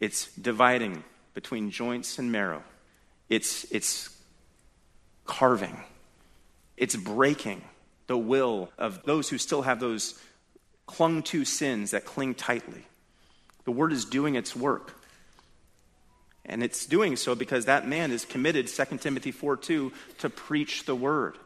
it's 0.00 0.30
dividing 0.34 1.04
between 1.32 1.70
joints 1.70 2.18
and 2.18 2.30
marrow, 2.30 2.62
it's, 3.30 3.64
it's 3.70 4.10
carving, 5.24 5.82
it's 6.76 6.96
breaking 6.96 7.62
the 8.06 8.18
will 8.18 8.70
of 8.76 9.02
those 9.04 9.28
who 9.28 9.38
still 9.38 9.62
have 9.62 9.80
those 9.80 10.20
clung 10.86 11.22
to 11.24 11.44
sins 11.44 11.90
that 11.90 12.04
cling 12.04 12.34
tightly. 12.34 12.84
The 13.64 13.72
word 13.72 13.92
is 13.92 14.04
doing 14.04 14.36
its 14.36 14.54
work. 14.54 14.94
And 16.44 16.62
it's 16.62 16.86
doing 16.86 17.16
so 17.16 17.34
because 17.34 17.64
that 17.64 17.88
man 17.88 18.12
is 18.12 18.24
committed, 18.24 18.68
2 18.68 18.98
Timothy 18.98 19.32
4 19.32 19.56
2, 19.56 19.92
to 20.18 20.30
preach 20.30 20.84
the 20.84 20.94
word. 20.94 21.36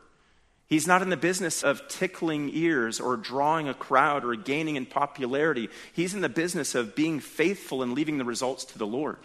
He's 0.66 0.86
not 0.86 1.02
in 1.02 1.10
the 1.10 1.16
business 1.16 1.64
of 1.64 1.88
tickling 1.88 2.50
ears 2.52 3.00
or 3.00 3.16
drawing 3.16 3.68
a 3.68 3.74
crowd 3.74 4.24
or 4.24 4.36
gaining 4.36 4.76
in 4.76 4.86
popularity. 4.86 5.68
He's 5.92 6.14
in 6.14 6.20
the 6.20 6.28
business 6.28 6.76
of 6.76 6.94
being 6.94 7.18
faithful 7.18 7.82
and 7.82 7.92
leaving 7.92 8.18
the 8.18 8.24
results 8.24 8.64
to 8.66 8.78
the 8.78 8.86
Lord. 8.86 9.16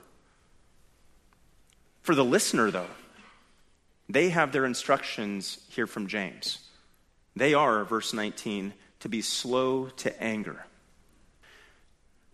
For 2.02 2.16
the 2.16 2.26
listener, 2.26 2.72
though, 2.72 2.90
they 4.10 4.30
have 4.30 4.54
their 4.54 4.66
instructions 4.66 5.60
here 5.70 5.88
from 5.88 6.08
James. 6.08 6.60
They 7.36 7.54
are, 7.54 7.84
verse 7.84 8.14
19, 8.14 8.74
to 9.06 9.10
be 9.10 9.22
slow 9.22 9.86
to 9.98 10.20
anger. 10.24 10.66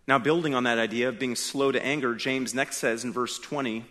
Now, 0.08 0.20
building 0.20 0.56
on 0.56 0.64
that 0.64 0.80
idea 0.80 1.10
of 1.10 1.20
being 1.20 1.36
slow 1.36 1.70
to 1.70 1.86
anger, 1.86 2.16
James 2.16 2.54
next 2.54 2.78
says 2.78 3.04
in 3.04 3.12
verse 3.12 3.38
20, 3.40 3.84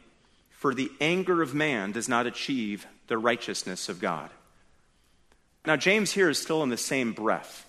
For 0.49 0.73
the 0.73 0.91
anger 0.99 1.43
of 1.43 1.55
man 1.55 1.93
does 1.93 2.09
not 2.09 2.27
achieve 2.27 2.87
the 3.07 3.19
righteousness 3.19 3.91
of 3.91 4.01
God. 4.01 4.31
Now, 5.67 5.77
James 5.77 6.13
here 6.13 6.31
is 6.31 6.41
still 6.41 6.63
in 6.63 6.71
the 6.71 6.79
same 6.79 7.13
breath. 7.13 7.69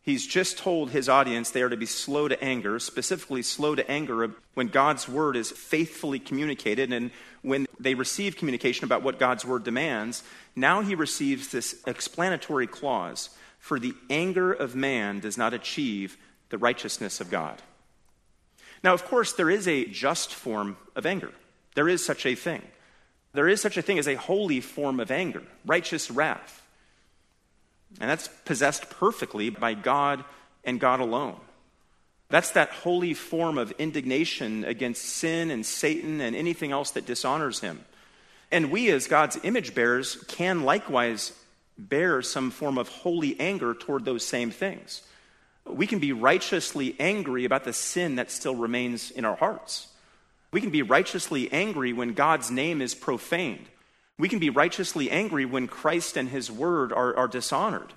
He's 0.00 0.24
just 0.24 0.58
told 0.58 0.92
his 0.92 1.08
audience 1.08 1.50
they 1.50 1.62
are 1.62 1.68
to 1.68 1.76
be 1.76 1.84
slow 1.84 2.28
to 2.28 2.40
anger, 2.40 2.78
specifically 2.78 3.42
slow 3.42 3.74
to 3.74 3.90
anger 3.90 4.30
when 4.54 4.68
God's 4.68 5.08
word 5.08 5.34
is 5.34 5.50
faithfully 5.50 6.20
communicated 6.20 6.92
and 6.92 7.10
when 7.42 7.66
they 7.80 7.94
receive 7.94 8.36
communication 8.36 8.84
about 8.84 9.02
what 9.02 9.18
God's 9.18 9.44
word 9.44 9.64
demands. 9.64 10.22
Now 10.54 10.82
he 10.82 10.94
receives 10.94 11.48
this 11.48 11.82
explanatory 11.84 12.68
clause 12.68 13.30
for 13.58 13.78
the 13.78 13.94
anger 14.10 14.52
of 14.52 14.74
man 14.74 15.20
does 15.20 15.36
not 15.36 15.54
achieve 15.54 16.16
the 16.50 16.58
righteousness 16.58 17.20
of 17.20 17.30
God. 17.30 17.60
Now, 18.82 18.94
of 18.94 19.04
course, 19.04 19.32
there 19.32 19.50
is 19.50 19.66
a 19.66 19.84
just 19.86 20.32
form 20.32 20.76
of 20.94 21.06
anger. 21.06 21.32
There 21.74 21.88
is 21.88 22.04
such 22.04 22.26
a 22.26 22.34
thing. 22.34 22.62
There 23.32 23.48
is 23.48 23.60
such 23.60 23.76
a 23.76 23.82
thing 23.82 23.98
as 23.98 24.08
a 24.08 24.14
holy 24.14 24.60
form 24.60 25.00
of 25.00 25.10
anger, 25.10 25.42
righteous 25.64 26.10
wrath. 26.10 26.62
And 28.00 28.10
that's 28.10 28.28
possessed 28.44 28.90
perfectly 28.90 29.50
by 29.50 29.74
God 29.74 30.24
and 30.64 30.80
God 30.80 31.00
alone. 31.00 31.40
That's 32.28 32.50
that 32.52 32.70
holy 32.70 33.14
form 33.14 33.56
of 33.56 33.72
indignation 33.72 34.64
against 34.64 35.04
sin 35.04 35.50
and 35.50 35.64
Satan 35.64 36.20
and 36.20 36.34
anything 36.34 36.72
else 36.72 36.90
that 36.92 37.06
dishonors 37.06 37.60
him. 37.60 37.84
And 38.50 38.70
we, 38.70 38.90
as 38.90 39.06
God's 39.06 39.38
image 39.42 39.74
bearers, 39.74 40.16
can 40.28 40.62
likewise 40.62 41.32
bear 41.78 42.22
some 42.22 42.50
form 42.50 42.78
of 42.78 42.88
holy 42.88 43.38
anger 43.38 43.74
toward 43.74 44.04
those 44.04 44.24
same 44.24 44.50
things. 44.50 45.02
We 45.66 45.86
can 45.86 45.98
be 45.98 46.12
righteously 46.12 46.94
angry 46.98 47.44
about 47.44 47.64
the 47.64 47.72
sin 47.72 48.16
that 48.16 48.30
still 48.30 48.54
remains 48.54 49.10
in 49.10 49.24
our 49.24 49.36
hearts. 49.36 49.88
We 50.52 50.60
can 50.60 50.70
be 50.70 50.82
righteously 50.82 51.52
angry 51.52 51.92
when 51.92 52.14
God's 52.14 52.50
name 52.50 52.80
is 52.80 52.94
profaned. 52.94 53.66
We 54.18 54.28
can 54.28 54.38
be 54.38 54.48
righteously 54.48 55.10
angry 55.10 55.44
when 55.44 55.66
Christ 55.66 56.16
and 56.16 56.28
his 56.28 56.50
word 56.50 56.92
are, 56.92 57.14
are 57.16 57.28
dishonored. 57.28 57.92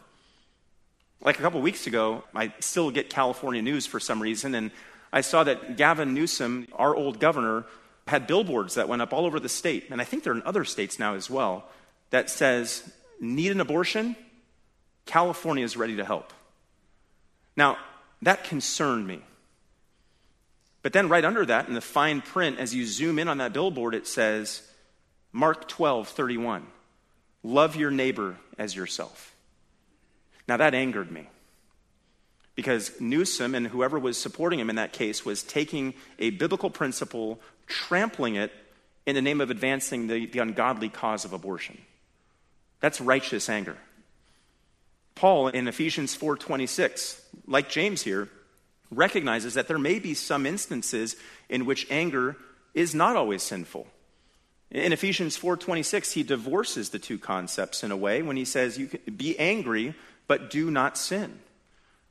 Like 1.21 1.39
a 1.39 1.41
couple 1.41 1.61
weeks 1.61 1.87
ago, 1.87 2.23
I 2.33 2.53
still 2.59 2.91
get 2.91 3.09
California 3.09 3.61
news 3.61 3.85
for 3.85 3.99
some 3.99 4.21
reason, 4.21 4.55
and 4.55 4.71
I 5.13 5.21
saw 5.21 5.43
that 5.43 5.77
Gavin 5.77 6.13
Newsom, 6.13 6.67
our 6.73 6.95
old 6.95 7.19
governor, 7.19 7.65
had 8.07 8.25
billboards 8.25 8.75
that 8.75 8.89
went 8.89 9.01
up 9.01 9.13
all 9.13 9.25
over 9.25 9.39
the 9.39 9.49
state, 9.49 9.87
and 9.91 10.01
I 10.01 10.03
think 10.03 10.23
they're 10.23 10.33
in 10.33 10.43
other 10.43 10.65
states 10.65 10.97
now 10.97 11.15
as 11.15 11.29
well, 11.29 11.65
that 12.09 12.29
says, 12.29 12.91
need 13.19 13.51
an 13.51 13.61
abortion, 13.61 14.15
California 15.05 15.63
is 15.63 15.75
ready 15.75 15.97
to 15.97 16.05
help. 16.05 16.33
Now, 17.55 17.77
that 18.21 18.43
concerned 18.43 19.07
me. 19.07 19.21
But 20.81 20.93
then, 20.93 21.09
right 21.09 21.25
under 21.25 21.45
that, 21.45 21.67
in 21.67 21.73
the 21.73 21.81
fine 21.81 22.21
print, 22.21 22.57
as 22.57 22.73
you 22.73 22.85
zoom 22.85 23.19
in 23.19 23.27
on 23.27 23.39
that 23.39 23.53
billboard, 23.53 23.95
it 23.95 24.07
says, 24.07 24.61
Mark 25.33 25.67
12, 25.67 26.07
31, 26.07 26.65
love 27.43 27.75
your 27.75 27.91
neighbor 27.91 28.37
as 28.57 28.75
yourself. 28.75 29.35
Now, 30.47 30.57
that 30.57 30.73
angered 30.73 31.11
me 31.11 31.27
because 32.55 32.99
Newsom 32.99 33.55
and 33.55 33.67
whoever 33.67 33.97
was 33.97 34.17
supporting 34.17 34.59
him 34.59 34.69
in 34.69 34.75
that 34.75 34.91
case 34.91 35.23
was 35.23 35.43
taking 35.43 35.93
a 36.17 36.31
biblical 36.31 36.69
principle, 36.69 37.39
trampling 37.67 38.35
it 38.35 38.51
in 39.05 39.15
the 39.15 39.21
name 39.21 39.39
of 39.39 39.49
advancing 39.49 40.07
the, 40.07 40.25
the 40.25 40.39
ungodly 40.39 40.89
cause 40.89 41.23
of 41.23 41.31
abortion. 41.31 41.77
That's 42.79 43.01
righteous 43.01 43.49
anger. 43.49 43.77
Paul 45.15 45.49
in 45.49 45.67
Ephesians 45.67 46.15
4:26, 46.15 47.21
like 47.45 47.69
James 47.69 48.03
here, 48.03 48.29
recognizes 48.89 49.53
that 49.55 49.67
there 49.67 49.77
may 49.77 49.99
be 49.99 50.13
some 50.13 50.45
instances 50.45 51.15
in 51.49 51.65
which 51.65 51.87
anger 51.89 52.37
is 52.73 52.95
not 52.95 53.15
always 53.15 53.43
sinful. 53.43 53.87
In 54.71 54.93
Ephesians 54.93 55.35
4:26, 55.35 56.13
he 56.13 56.23
divorces 56.23 56.89
the 56.89 56.99
two 56.99 57.17
concepts 57.17 57.83
in 57.83 57.91
a 57.91 57.97
way 57.97 58.21
when 58.21 58.37
he 58.37 58.45
says 58.45 58.77
you 58.77 58.87
can 58.87 59.15
be 59.15 59.37
angry 59.37 59.93
but 60.27 60.49
do 60.49 60.69
not 60.71 60.97
sin. 60.97 61.39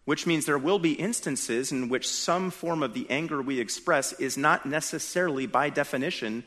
Which 0.05 0.27
means 0.27 0.45
there 0.45 0.59
will 0.59 0.79
be 0.79 0.93
instances 0.93 1.71
in 1.71 1.89
which 1.89 2.09
some 2.09 2.51
form 2.51 2.83
of 2.83 2.95
the 2.95 3.09
anger 3.09 3.41
we 3.41 3.61
express 3.61 4.13
is 4.15 4.37
not 4.37 4.67
necessarily 4.67 5.47
by 5.47 5.71
definition 5.71 6.45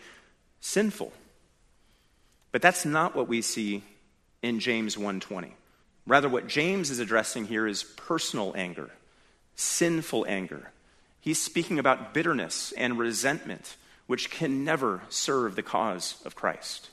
sinful. 0.59 1.13
But 2.51 2.61
that's 2.61 2.85
not 2.85 3.15
what 3.15 3.27
we 3.27 3.41
see 3.41 3.83
in 4.41 4.59
James 4.59 4.97
1:20. 4.97 5.55
Rather 6.07 6.29
what 6.29 6.47
James 6.47 6.89
is 6.89 6.99
addressing 6.99 7.45
here 7.45 7.67
is 7.67 7.83
personal 7.83 8.53
anger, 8.55 8.89
sinful 9.55 10.25
anger. 10.27 10.71
He's 11.19 11.41
speaking 11.41 11.77
about 11.77 12.13
bitterness 12.13 12.71
and 12.73 12.97
resentment 12.97 13.75
which 14.07 14.29
can 14.29 14.65
never 14.65 15.03
serve 15.09 15.55
the 15.55 15.63
cause 15.63 16.21
of 16.25 16.35
Christ. 16.35 16.89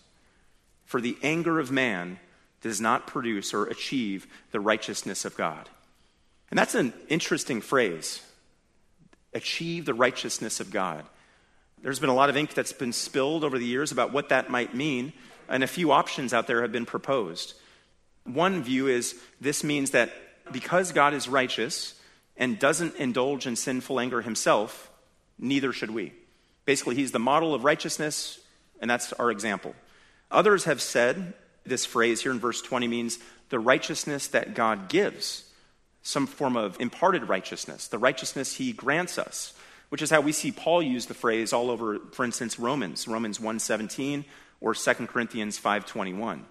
For 0.84 1.00
the 1.00 1.18
anger 1.22 1.58
of 1.58 1.72
man 1.72 2.20
does 2.60 2.80
not 2.80 3.06
produce 3.06 3.52
or 3.52 3.66
achieve 3.66 4.26
the 4.52 4.60
righteousness 4.60 5.24
of 5.24 5.36
God. 5.36 5.68
And 6.50 6.56
that's 6.58 6.74
an 6.74 6.92
interesting 7.08 7.60
phrase 7.60 8.22
achieve 9.34 9.84
the 9.84 9.94
righteousness 9.94 10.60
of 10.60 10.70
God. 10.70 11.04
There's 11.82 11.98
been 11.98 12.08
a 12.08 12.14
lot 12.14 12.30
of 12.30 12.36
ink 12.36 12.54
that's 12.54 12.72
been 12.72 12.92
spilled 12.92 13.44
over 13.44 13.58
the 13.58 13.66
years 13.66 13.92
about 13.92 14.12
what 14.12 14.30
that 14.30 14.48
might 14.48 14.74
mean, 14.74 15.12
and 15.48 15.62
a 15.62 15.68
few 15.68 15.92
options 15.92 16.32
out 16.32 16.46
there 16.46 16.62
have 16.62 16.72
been 16.72 16.86
proposed. 16.86 17.54
One 18.24 18.62
view 18.62 18.86
is 18.86 19.18
this 19.40 19.64
means 19.64 19.90
that 19.90 20.12
because 20.52 20.92
God 20.92 21.14
is 21.14 21.28
righteous 21.28 21.94
and 22.36 22.58
doesn't 22.58 22.96
indulge 22.96 23.46
in 23.46 23.56
sinful 23.56 23.98
anger 23.98 24.22
himself, 24.22 24.90
neither 25.38 25.72
should 25.72 25.90
we. 25.90 26.12
Basically, 26.64 26.94
he's 26.94 27.12
the 27.12 27.18
model 27.18 27.54
of 27.54 27.64
righteousness, 27.64 28.40
and 28.80 28.90
that's 28.90 29.12
our 29.14 29.30
example. 29.30 29.74
Others 30.30 30.64
have 30.64 30.82
said 30.82 31.32
this 31.64 31.86
phrase 31.86 32.22
here 32.22 32.32
in 32.32 32.38
verse 32.38 32.60
20 32.60 32.86
means 32.88 33.18
the 33.48 33.58
righteousness 33.58 34.28
that 34.28 34.54
God 34.54 34.88
gives, 34.88 35.50
some 36.02 36.26
form 36.26 36.56
of 36.56 36.78
imparted 36.80 37.28
righteousness, 37.28 37.88
the 37.88 37.98
righteousness 37.98 38.56
he 38.56 38.72
grants 38.72 39.18
us, 39.18 39.54
which 39.88 40.02
is 40.02 40.10
how 40.10 40.20
we 40.20 40.32
see 40.32 40.52
Paul 40.52 40.82
use 40.82 41.06
the 41.06 41.14
phrase 41.14 41.52
all 41.52 41.70
over, 41.70 41.98
for 42.12 42.24
instance, 42.24 42.58
Romans, 42.58 43.08
Romans 43.08 43.38
1:17 43.38 44.24
or 44.60 44.74
2 44.74 45.08
Corinthians 45.08 45.58
5:21. 45.58 46.44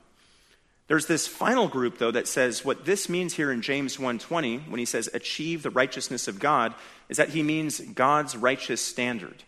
There's 0.88 1.08
this 1.08 1.28
final 1.28 1.68
group 1.68 1.98
though 1.98 2.12
that 2.12 2.28
says 2.28 2.64
what 2.64 2.86
this 2.86 3.10
means 3.10 3.34
here 3.34 3.52
in 3.52 3.62
James 3.62 3.98
1:20 3.98 4.60
when 4.70 4.80
he 4.80 4.86
says 4.86 5.10
achieve 5.14 5.64
the 5.64 5.70
righteousness 5.70 6.28
of 6.28 6.40
God 6.40 6.74
is 7.10 7.18
that 7.18 7.30
he 7.30 7.44
means 7.44 7.80
God's 7.80 8.38
righteous 8.38 8.82
standard. 8.82 9.44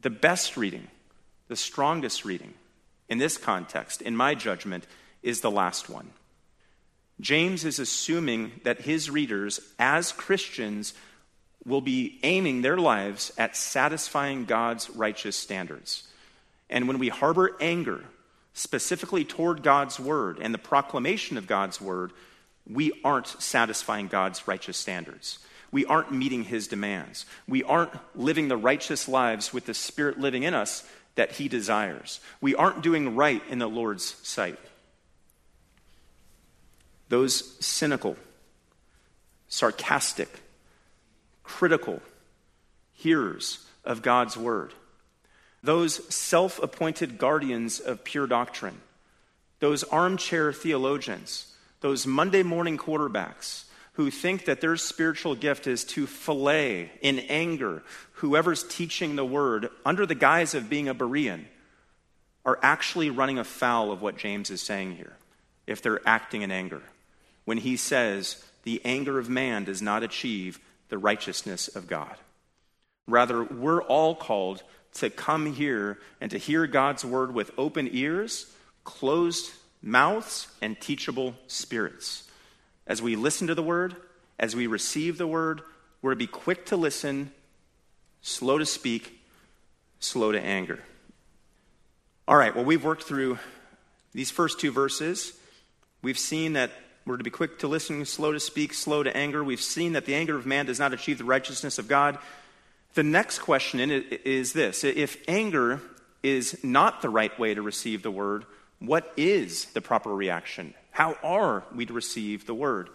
The 0.00 0.10
best 0.10 0.56
reading, 0.56 0.88
the 1.48 1.56
strongest 1.56 2.24
reading 2.24 2.54
in 3.08 3.18
this 3.18 3.36
context, 3.36 4.02
in 4.02 4.16
my 4.16 4.34
judgment, 4.34 4.86
is 5.22 5.40
the 5.40 5.50
last 5.50 5.88
one. 5.88 6.10
James 7.20 7.64
is 7.64 7.78
assuming 7.78 8.60
that 8.64 8.82
his 8.82 9.08
readers, 9.08 9.60
as 9.78 10.12
Christians, 10.12 10.94
will 11.64 11.80
be 11.80 12.18
aiming 12.22 12.62
their 12.62 12.76
lives 12.76 13.32
at 13.38 13.56
satisfying 13.56 14.44
God's 14.44 14.90
righteous 14.90 15.36
standards. 15.36 16.08
And 16.70 16.88
when 16.88 16.98
we 16.98 17.08
harbor 17.08 17.56
anger, 17.60 18.04
specifically 18.52 19.24
toward 19.24 19.62
God's 19.62 19.98
word 19.98 20.38
and 20.40 20.54
the 20.54 20.58
proclamation 20.58 21.36
of 21.36 21.46
God's 21.46 21.80
word, 21.80 22.12
we 22.68 22.92
aren't 23.04 23.26
satisfying 23.26 24.08
God's 24.08 24.46
righteous 24.48 24.76
standards 24.76 25.38
we 25.74 25.84
aren't 25.86 26.12
meeting 26.12 26.44
his 26.44 26.68
demands. 26.68 27.26
We 27.48 27.64
aren't 27.64 27.90
living 28.14 28.46
the 28.46 28.56
righteous 28.56 29.08
lives 29.08 29.52
with 29.52 29.66
the 29.66 29.74
Spirit 29.74 30.20
living 30.20 30.44
in 30.44 30.54
us 30.54 30.88
that 31.16 31.32
he 31.32 31.48
desires. 31.48 32.20
We 32.40 32.54
aren't 32.54 32.80
doing 32.80 33.16
right 33.16 33.42
in 33.50 33.58
the 33.58 33.68
Lord's 33.68 34.04
sight. 34.22 34.56
Those 37.08 37.58
cynical, 37.58 38.16
sarcastic, 39.48 40.28
critical 41.42 42.00
hearers 42.92 43.58
of 43.84 44.00
God's 44.00 44.36
word, 44.36 44.72
those 45.64 46.14
self 46.14 46.62
appointed 46.62 47.18
guardians 47.18 47.80
of 47.80 48.04
pure 48.04 48.26
doctrine, 48.26 48.80
those 49.60 49.82
armchair 49.84 50.52
theologians, 50.52 51.54
those 51.80 52.06
Monday 52.06 52.42
morning 52.42 52.76
quarterbacks, 52.76 53.64
who 53.94 54.10
think 54.10 54.44
that 54.44 54.60
their 54.60 54.76
spiritual 54.76 55.34
gift 55.34 55.66
is 55.66 55.84
to 55.84 56.06
fillet 56.06 56.92
in 57.00 57.18
anger 57.20 57.82
whoever's 58.14 58.64
teaching 58.64 59.16
the 59.16 59.24
word 59.24 59.70
under 59.86 60.04
the 60.04 60.14
guise 60.14 60.54
of 60.54 60.68
being 60.68 60.88
a 60.88 60.94
Berean 60.94 61.44
are 62.44 62.58
actually 62.62 63.08
running 63.10 63.38
afoul 63.38 63.90
of 63.90 64.02
what 64.02 64.18
James 64.18 64.50
is 64.50 64.60
saying 64.60 64.96
here 64.96 65.16
if 65.66 65.80
they're 65.80 66.06
acting 66.06 66.42
in 66.42 66.50
anger. 66.50 66.82
When 67.44 67.58
he 67.58 67.76
says, 67.76 68.44
the 68.64 68.82
anger 68.84 69.18
of 69.18 69.30
man 69.30 69.64
does 69.64 69.80
not 69.80 70.02
achieve 70.02 70.58
the 70.88 70.98
righteousness 70.98 71.68
of 71.68 71.86
God. 71.86 72.14
Rather, 73.06 73.44
we're 73.44 73.82
all 73.82 74.14
called 74.14 74.62
to 74.94 75.10
come 75.10 75.52
here 75.52 75.98
and 76.20 76.30
to 76.30 76.38
hear 76.38 76.66
God's 76.66 77.04
word 77.04 77.34
with 77.34 77.50
open 77.58 77.88
ears, 77.92 78.50
closed 78.84 79.50
mouths, 79.82 80.48
and 80.62 80.80
teachable 80.80 81.34
spirits. 81.46 82.28
As 82.86 83.02
we 83.02 83.16
listen 83.16 83.48
to 83.48 83.54
the 83.54 83.62
word, 83.62 83.96
as 84.38 84.56
we 84.56 84.66
receive 84.66 85.18
the 85.18 85.26
word, 85.26 85.62
we're 86.02 86.12
to 86.12 86.16
be 86.16 86.26
quick 86.26 86.66
to 86.66 86.76
listen, 86.76 87.32
slow 88.22 88.58
to 88.58 88.66
speak, 88.66 89.20
slow 90.00 90.32
to 90.32 90.40
anger. 90.40 90.80
All 92.26 92.36
right, 92.36 92.54
well, 92.54 92.64
we've 92.64 92.84
worked 92.84 93.04
through 93.04 93.38
these 94.12 94.30
first 94.30 94.60
two 94.60 94.70
verses. 94.70 95.32
We've 96.02 96.18
seen 96.18 96.54
that 96.54 96.70
we're 97.06 97.18
to 97.18 97.24
be 97.24 97.30
quick 97.30 97.58
to 97.58 97.68
listen, 97.68 98.04
slow 98.06 98.32
to 98.32 98.40
speak, 98.40 98.72
slow 98.72 99.02
to 99.02 99.14
anger. 99.14 99.44
We've 99.44 99.60
seen 99.60 99.92
that 99.92 100.06
the 100.06 100.14
anger 100.14 100.36
of 100.36 100.46
man 100.46 100.66
does 100.66 100.78
not 100.78 100.94
achieve 100.94 101.18
the 101.18 101.24
righteousness 101.24 101.78
of 101.78 101.88
God. 101.88 102.18
The 102.94 103.02
next 103.02 103.40
question 103.40 103.80
is 103.80 104.52
this 104.52 104.84
If 104.84 105.16
anger 105.28 105.80
is 106.22 106.62
not 106.64 107.02
the 107.02 107.10
right 107.10 107.36
way 107.38 107.54
to 107.54 107.60
receive 107.60 108.02
the 108.02 108.10
word, 108.10 108.46
what 108.78 109.12
is 109.16 109.66
the 109.66 109.80
proper 109.80 110.14
reaction? 110.14 110.74
How 110.90 111.16
are 111.22 111.64
we 111.74 111.86
to 111.86 111.92
receive 111.92 112.46
the 112.46 112.54
word? 112.54 112.88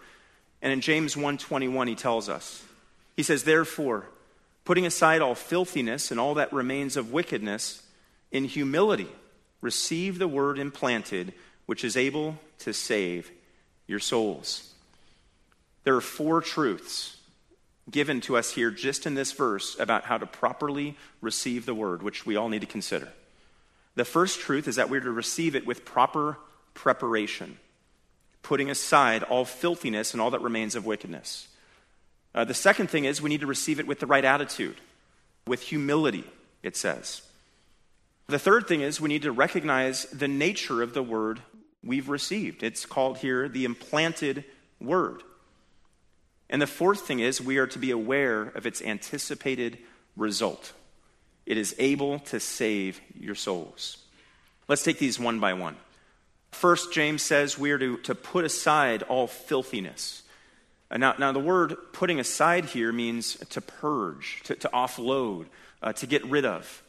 And 0.62 0.72
in 0.72 0.80
James 0.80 1.16
1:21 1.16 1.88
he 1.88 1.94
tells 1.94 2.28
us. 2.28 2.62
He 3.16 3.22
says, 3.22 3.44
"Therefore, 3.44 4.06
putting 4.64 4.86
aside 4.86 5.20
all 5.20 5.34
filthiness 5.34 6.10
and 6.10 6.18
all 6.18 6.34
that 6.34 6.52
remains 6.52 6.96
of 6.96 7.12
wickedness, 7.12 7.82
in 8.30 8.44
humility 8.44 9.10
receive 9.60 10.18
the 10.18 10.28
word 10.28 10.58
implanted, 10.58 11.34
which 11.66 11.84
is 11.84 11.96
able 11.96 12.40
to 12.60 12.72
save 12.72 13.30
your 13.86 14.00
souls." 14.00 14.72
There 15.84 15.96
are 15.96 16.00
four 16.00 16.40
truths 16.40 17.16
given 17.90 18.20
to 18.22 18.36
us 18.36 18.52
here 18.52 18.70
just 18.70 19.06
in 19.06 19.14
this 19.14 19.32
verse 19.32 19.78
about 19.78 20.04
how 20.04 20.18
to 20.18 20.26
properly 20.26 20.96
receive 21.20 21.66
the 21.66 21.74
word, 21.74 22.02
which 22.02 22.24
we 22.24 22.36
all 22.36 22.48
need 22.48 22.60
to 22.60 22.66
consider. 22.66 23.08
The 23.94 24.04
first 24.04 24.40
truth 24.40 24.68
is 24.68 24.76
that 24.76 24.88
we're 24.88 25.00
to 25.00 25.10
receive 25.10 25.54
it 25.54 25.66
with 25.66 25.84
proper 25.84 26.38
preparation 26.74 27.58
putting 28.42 28.70
aside 28.70 29.22
all 29.22 29.44
filthiness 29.44 30.12
and 30.12 30.20
all 30.20 30.30
that 30.30 30.40
remains 30.40 30.74
of 30.74 30.86
wickedness. 30.86 31.48
Uh, 32.34 32.44
the 32.44 32.54
second 32.54 32.88
thing 32.88 33.04
is 33.04 33.20
we 33.20 33.30
need 33.30 33.40
to 33.40 33.46
receive 33.46 33.80
it 33.80 33.86
with 33.86 34.00
the 34.00 34.06
right 34.06 34.24
attitude, 34.24 34.76
with 35.46 35.62
humility, 35.62 36.24
it 36.62 36.76
says. 36.76 37.22
The 38.28 38.38
third 38.38 38.68
thing 38.68 38.80
is 38.80 39.00
we 39.00 39.08
need 39.08 39.22
to 39.22 39.32
recognize 39.32 40.04
the 40.06 40.28
nature 40.28 40.82
of 40.82 40.94
the 40.94 41.02
word 41.02 41.40
we've 41.82 42.08
received. 42.08 42.62
It's 42.62 42.86
called 42.86 43.18
here 43.18 43.48
the 43.48 43.64
implanted 43.64 44.44
word. 44.80 45.22
And 46.50 46.60
the 46.60 46.66
fourth 46.66 47.06
thing 47.06 47.20
is 47.20 47.40
we 47.40 47.58
are 47.58 47.68
to 47.68 47.78
be 47.78 47.92
aware 47.92 48.42
of 48.42 48.66
its 48.66 48.82
anticipated 48.82 49.78
result. 50.16 50.72
It 51.46 51.56
is 51.56 51.74
able 51.78 52.18
to 52.20 52.40
save 52.40 53.00
your 53.18 53.36
souls. 53.36 53.98
Let's 54.68 54.82
take 54.82 54.98
these 54.98 55.18
one 55.18 55.40
by 55.40 55.54
one. 55.54 55.76
First, 56.50 56.92
James 56.92 57.22
says 57.22 57.56
we 57.56 57.70
are 57.70 57.78
to, 57.78 57.96
to 57.98 58.14
put 58.14 58.44
aside 58.44 59.04
all 59.04 59.28
filthiness. 59.28 60.22
Uh, 60.90 60.96
now, 60.96 61.14
now, 61.18 61.30
the 61.30 61.38
word 61.38 61.76
putting 61.92 62.18
aside 62.18 62.64
here 62.64 62.92
means 62.92 63.36
to 63.50 63.60
purge, 63.60 64.40
to, 64.44 64.56
to 64.56 64.68
offload, 64.70 65.46
uh, 65.82 65.92
to 65.92 66.06
get 66.06 66.24
rid 66.26 66.44
of. 66.44 66.82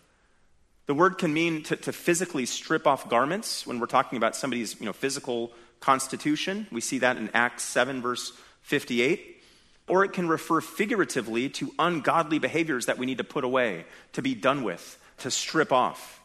The 0.88 0.96
word 0.96 1.20
can 1.20 1.32
mean 1.32 1.62
to, 1.64 1.76
to, 1.76 1.94
physically 1.94 2.48
strip 2.48 2.88
off 2.88 3.08
garments 3.08 3.68
when 3.68 3.80
we're 3.80 3.86
talking 3.86 4.18
about 4.18 4.36
somebody's 4.36 4.80
you 4.80 4.88
know, 4.88 4.94
physical 4.94 5.52
constitution. 5.80 6.66
We 6.72 6.82
see 6.82 6.98
that 7.00 7.18
in 7.18 7.30
Acts 7.36 7.64
7, 7.64 8.02
verse 8.02 8.34
58. 8.64 9.41
Or 9.88 10.06
it 10.06 10.14
can 10.14 10.28
refer 10.28 10.62
figuratively 10.62 11.50
to 11.50 11.74
ungodly 11.78 12.40
behaviors 12.40 12.86
that 12.86 12.98
we 12.98 13.06
need 13.06 13.18
to 13.18 13.24
put 13.24 13.44
away, 13.44 13.86
to 14.14 14.22
be 14.22 14.36
done 14.36 14.64
with, 14.64 14.98
to 15.20 15.32
strip 15.32 15.72
off. 15.72 16.22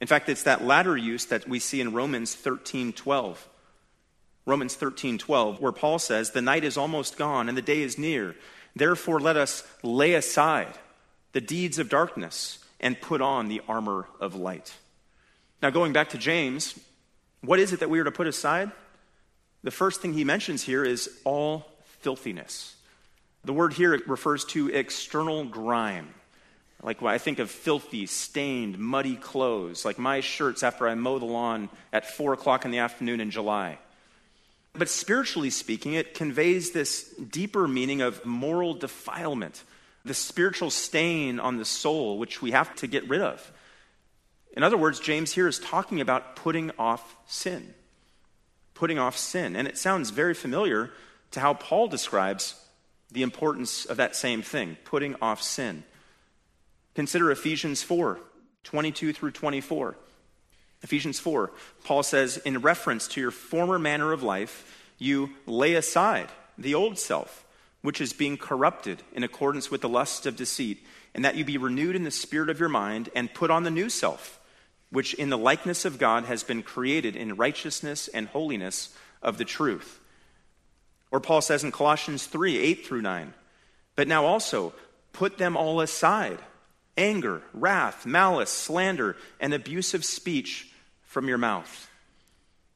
In 0.00 0.06
fact, 0.06 0.28
it's 0.28 0.42
that 0.42 0.64
latter 0.64 0.96
use 0.96 1.26
that 1.26 1.48
we 1.48 1.58
see 1.58 1.80
in 1.80 1.92
Romans 1.92 2.34
13 2.34 2.92
12. 2.92 3.48
Romans 4.44 4.74
13 4.74 5.18
12, 5.18 5.60
where 5.60 5.72
Paul 5.72 5.98
says, 5.98 6.30
The 6.30 6.42
night 6.42 6.64
is 6.64 6.76
almost 6.76 7.16
gone 7.16 7.48
and 7.48 7.56
the 7.56 7.62
day 7.62 7.82
is 7.82 7.98
near. 7.98 8.36
Therefore, 8.74 9.20
let 9.20 9.36
us 9.36 9.66
lay 9.82 10.14
aside 10.14 10.78
the 11.32 11.40
deeds 11.40 11.78
of 11.78 11.88
darkness 11.88 12.58
and 12.78 13.00
put 13.00 13.20
on 13.20 13.48
the 13.48 13.62
armor 13.68 14.06
of 14.20 14.34
light. 14.34 14.74
Now, 15.62 15.70
going 15.70 15.92
back 15.92 16.10
to 16.10 16.18
James, 16.18 16.78
what 17.40 17.58
is 17.58 17.72
it 17.72 17.80
that 17.80 17.90
we 17.90 17.98
are 17.98 18.04
to 18.04 18.12
put 18.12 18.26
aside? 18.26 18.70
The 19.62 19.70
first 19.70 20.00
thing 20.00 20.12
he 20.12 20.24
mentions 20.24 20.62
here 20.62 20.84
is 20.84 21.10
all 21.24 21.66
filthiness. 22.00 22.76
The 23.44 23.52
word 23.52 23.72
here 23.72 24.00
refers 24.06 24.44
to 24.46 24.68
external 24.68 25.44
grime. 25.44 26.14
Like 26.82 27.00
when 27.00 27.14
I 27.14 27.18
think 27.18 27.38
of 27.38 27.50
filthy, 27.50 28.06
stained, 28.06 28.78
muddy 28.78 29.16
clothes, 29.16 29.84
like 29.84 29.98
my 29.98 30.20
shirts 30.20 30.62
after 30.62 30.88
I 30.88 30.94
mow 30.94 31.18
the 31.18 31.24
lawn 31.24 31.68
at 31.92 32.10
4 32.10 32.32
o'clock 32.32 32.64
in 32.64 32.70
the 32.70 32.78
afternoon 32.78 33.20
in 33.20 33.30
July. 33.30 33.78
But 34.74 34.90
spiritually 34.90 35.50
speaking, 35.50 35.94
it 35.94 36.14
conveys 36.14 36.72
this 36.72 37.08
deeper 37.14 37.66
meaning 37.66 38.02
of 38.02 38.24
moral 38.26 38.74
defilement, 38.74 39.64
the 40.04 40.14
spiritual 40.14 40.70
stain 40.70 41.40
on 41.40 41.56
the 41.56 41.64
soul, 41.64 42.18
which 42.18 42.42
we 42.42 42.50
have 42.50 42.74
to 42.76 42.86
get 42.86 43.08
rid 43.08 43.22
of. 43.22 43.52
In 44.56 44.62
other 44.62 44.76
words, 44.76 45.00
James 45.00 45.32
here 45.32 45.48
is 45.48 45.58
talking 45.58 46.00
about 46.00 46.36
putting 46.36 46.70
off 46.78 47.16
sin. 47.26 47.74
Putting 48.74 48.98
off 48.98 49.16
sin. 49.16 49.56
And 49.56 49.66
it 49.66 49.78
sounds 49.78 50.10
very 50.10 50.34
familiar 50.34 50.90
to 51.36 51.40
how 51.40 51.52
Paul 51.52 51.86
describes 51.86 52.54
the 53.12 53.22
importance 53.22 53.84
of 53.84 53.98
that 53.98 54.16
same 54.16 54.40
thing, 54.40 54.78
putting 54.84 55.16
off 55.20 55.42
sin. 55.42 55.84
Consider 56.94 57.30
Ephesians 57.30 57.82
4 57.82 58.18
22 58.64 59.12
through 59.12 59.30
24. 59.30 59.96
Ephesians 60.82 61.20
4, 61.20 61.52
Paul 61.84 62.02
says, 62.02 62.38
in 62.38 62.62
reference 62.62 63.06
to 63.08 63.20
your 63.20 63.30
former 63.30 63.78
manner 63.78 64.12
of 64.12 64.22
life, 64.22 64.82
you 64.98 65.30
lay 65.46 65.74
aside 65.74 66.30
the 66.56 66.74
old 66.74 66.98
self, 66.98 67.44
which 67.82 68.00
is 68.00 68.12
being 68.14 68.38
corrupted 68.38 69.02
in 69.12 69.22
accordance 69.22 69.70
with 69.70 69.82
the 69.82 69.88
lusts 69.90 70.24
of 70.24 70.36
deceit, 70.36 70.84
and 71.14 71.24
that 71.24 71.36
you 71.36 71.44
be 71.44 71.58
renewed 71.58 71.96
in 71.96 72.04
the 72.04 72.10
spirit 72.10 72.48
of 72.48 72.58
your 72.58 72.68
mind, 72.70 73.10
and 73.14 73.34
put 73.34 73.50
on 73.50 73.62
the 73.62 73.70
new 73.70 73.90
self, 73.90 74.40
which 74.90 75.12
in 75.14 75.28
the 75.28 75.38
likeness 75.38 75.84
of 75.84 75.98
God 75.98 76.24
has 76.24 76.42
been 76.42 76.62
created 76.62 77.14
in 77.14 77.36
righteousness 77.36 78.08
and 78.08 78.26
holiness 78.28 78.96
of 79.22 79.36
the 79.36 79.44
truth. 79.44 80.00
Or 81.16 81.20
Paul 81.20 81.40
says 81.40 81.64
in 81.64 81.72
Colossians 81.72 82.26
3 82.26 82.58
8 82.58 82.84
through 82.86 83.00
9, 83.00 83.32
but 83.94 84.06
now 84.06 84.26
also 84.26 84.74
put 85.14 85.38
them 85.38 85.56
all 85.56 85.80
aside 85.80 86.38
anger, 86.98 87.40
wrath, 87.54 88.04
malice, 88.04 88.50
slander, 88.50 89.16
and 89.40 89.54
abusive 89.54 90.04
speech 90.04 90.70
from 91.04 91.26
your 91.26 91.38
mouth. 91.38 91.88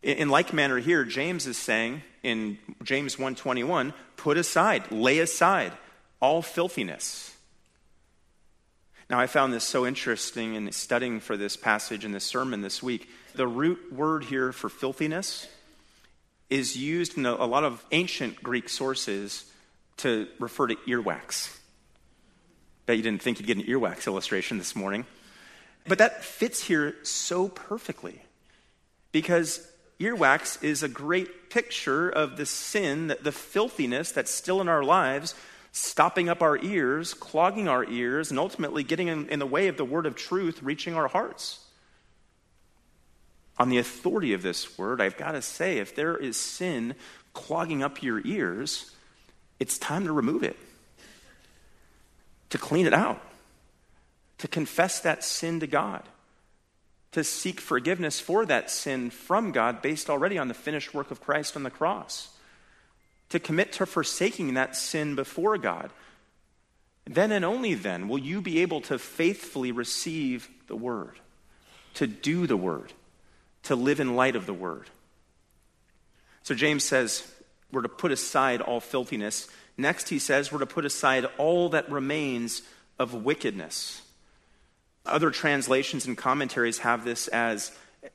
In 0.02 0.30
like 0.30 0.54
manner 0.54 0.78
here, 0.78 1.04
James 1.04 1.46
is 1.46 1.58
saying 1.58 2.00
in 2.22 2.56
James 2.82 3.16
1:21, 3.16 3.92
put 4.16 4.38
aside, 4.38 4.90
lay 4.90 5.18
aside 5.18 5.74
all 6.18 6.40
filthiness. 6.40 7.36
Now 9.10 9.20
I 9.20 9.26
found 9.26 9.52
this 9.52 9.64
so 9.64 9.84
interesting 9.84 10.54
in 10.54 10.72
studying 10.72 11.20
for 11.20 11.36
this 11.36 11.58
passage 11.58 12.06
in 12.06 12.12
this 12.12 12.24
sermon 12.24 12.62
this 12.62 12.82
week. 12.82 13.06
The 13.34 13.46
root 13.46 13.92
word 13.92 14.24
here 14.24 14.50
for 14.50 14.70
filthiness 14.70 15.46
is 16.50 16.76
used 16.76 17.16
in 17.16 17.24
a, 17.24 17.46
lot 17.46 17.64
of 17.64 17.84
ancient 17.92 18.42
Greek 18.42 18.68
sources 18.68 19.44
to 19.98 20.26
refer 20.38 20.66
to 20.66 20.74
earwax. 20.86 21.56
Bet 22.86 22.96
you 22.96 23.02
didn't 23.02 23.22
think 23.22 23.38
you'd 23.38 23.46
get 23.46 23.56
an 23.56 23.64
earwax 23.64 24.06
illustration 24.06 24.58
this 24.58 24.74
morning. 24.74 25.06
But 25.86 25.98
that 25.98 26.24
fits 26.24 26.64
here 26.64 26.96
so 27.02 27.48
perfectly 27.48 28.20
because 29.12 29.66
earwax 30.00 30.62
is 30.62 30.82
a 30.82 30.88
great 30.88 31.50
picture 31.50 32.08
of 32.08 32.36
the 32.36 32.46
sin, 32.46 33.14
the 33.22 33.32
filthiness 33.32 34.12
that's 34.12 34.30
still 34.30 34.60
in 34.60 34.68
our 34.68 34.82
lives, 34.82 35.34
stopping 35.72 36.28
up 36.28 36.42
our 36.42 36.58
ears, 36.58 37.14
clogging 37.14 37.68
our 37.68 37.84
ears, 37.84 38.30
and 38.30 38.38
ultimately 38.38 38.82
getting 38.82 39.08
in, 39.08 39.28
in 39.28 39.38
the 39.38 39.46
way 39.46 39.68
of 39.68 39.76
the 39.76 39.84
word 39.84 40.06
of 40.06 40.16
truth 40.16 40.62
reaching 40.62 40.94
our 40.94 41.08
hearts. 41.08 41.60
On 43.60 43.68
the 43.68 43.78
authority 43.78 44.32
of 44.32 44.42
this 44.42 44.76
word, 44.76 45.00
I've 45.00 45.16
got 45.16 45.32
to 45.32 45.42
say, 45.42 45.78
if 45.78 45.94
there 45.94 46.16
is 46.16 46.36
sin 46.36 46.96
clogging 47.34 47.82
up 47.82 48.02
your 48.02 48.20
ears, 48.26 48.90
it's 49.60 49.78
time 49.78 50.06
to 50.06 50.12
remove 50.12 50.42
it 50.42 50.56
to 52.48 52.58
clean 52.58 52.86
it 52.86 52.94
out, 52.94 53.20
to 54.38 54.48
confess 54.48 55.00
that 55.00 55.22
sin 55.22 55.60
to 55.60 55.66
God, 55.66 56.02
to 57.12 57.24
seek 57.24 57.60
forgiveness 57.60 58.20
for 58.20 58.44
that 58.44 58.70
sin 58.70 59.10
from 59.10 59.52
God 59.52 59.80
based 59.82 60.10
already 60.10 60.36
on 60.36 60.48
the 60.48 60.54
finished 60.54 60.92
work 60.92 61.10
of 61.10 61.20
Christ 61.20 61.56
on 61.56 61.62
the 61.62 61.70
cross, 61.70 62.30
to 63.28 63.38
commit 63.38 63.72
to 63.74 63.86
forsaking 63.86 64.54
that 64.54 64.74
sin 64.74 65.14
before 65.14 65.58
God. 65.58 65.90
Then 67.04 67.30
and 67.30 67.44
only 67.44 67.74
then 67.74 68.08
will 68.08 68.18
you 68.18 68.40
be 68.40 68.62
able 68.62 68.80
to 68.82 68.98
faithfully 68.98 69.70
receive 69.70 70.48
the 70.66 70.76
word, 70.76 71.20
to 71.94 72.06
do 72.06 72.46
the 72.48 72.56
word, 72.56 72.92
to 73.64 73.76
live 73.76 74.00
in 74.00 74.16
light 74.16 74.36
of 74.36 74.46
the 74.46 74.54
word. 74.54 74.88
So 76.42 76.54
James 76.54 76.84
says 76.84 77.30
we're 77.70 77.82
to 77.82 77.88
put 77.88 78.12
aside 78.12 78.60
all 78.60 78.80
filthiness 78.80 79.48
Next, 79.80 80.10
he 80.10 80.18
says 80.18 80.52
we're 80.52 80.58
to 80.58 80.66
put 80.66 80.84
aside 80.84 81.26
all 81.38 81.70
that 81.70 81.90
remains 81.90 82.60
of 82.98 83.14
wickedness. 83.14 84.02
Other 85.06 85.30
translations 85.30 86.06
and 86.06 86.18
commentaries 86.18 86.80
have 86.80 87.02
this 87.02 87.28
as 87.28 87.72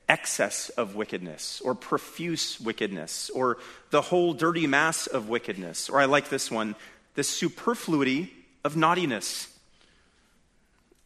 excess 0.08 0.68
of 0.70 0.94
wickedness, 0.94 1.60
or 1.64 1.74
profuse 1.74 2.60
wickedness, 2.60 3.30
or 3.30 3.58
the 3.90 4.00
whole 4.00 4.32
dirty 4.32 4.68
mass 4.68 5.08
of 5.08 5.28
wickedness. 5.28 5.88
Or 5.88 6.00
I 6.00 6.04
like 6.04 6.28
this 6.28 6.52
one, 6.52 6.76
the 7.16 7.24
superfluity 7.24 8.32
of 8.64 8.76
naughtiness. 8.76 9.48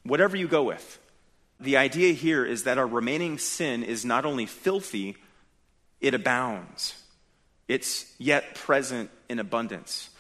Whatever 0.02 0.36
you 0.36 0.46
go 0.46 0.62
with, 0.62 0.98
the 1.60 1.76
idea 1.76 2.12
here 2.12 2.44
is 2.44 2.64
that 2.64 2.78
our 2.78 2.86
remaining 2.86 3.38
sin 3.38 3.82
is 3.82 4.04
not 4.04 4.24
only 4.24 4.46
filthy, 4.46 5.16
it 6.00 6.14
abounds. 6.14 6.94
It's 7.68 8.12
yet 8.18 8.54
present 8.54 9.10
in 9.28 9.38
abundance 9.38 10.10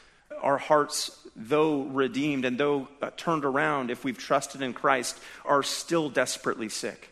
our 0.42 0.58
hearts, 0.58 1.26
though 1.36 1.82
redeemed 1.82 2.44
and 2.44 2.58
though 2.58 2.88
uh, 3.00 3.10
turned 3.16 3.44
around, 3.44 3.90
if 3.90 4.04
we've 4.04 4.18
trusted 4.18 4.62
in 4.62 4.72
Christ, 4.72 5.18
are 5.44 5.62
still 5.62 6.08
desperately 6.08 6.68
sick. 6.68 7.10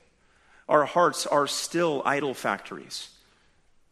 Our 0.68 0.84
hearts 0.84 1.26
are 1.26 1.46
still 1.46 2.02
idol 2.04 2.34
factories. 2.34 3.10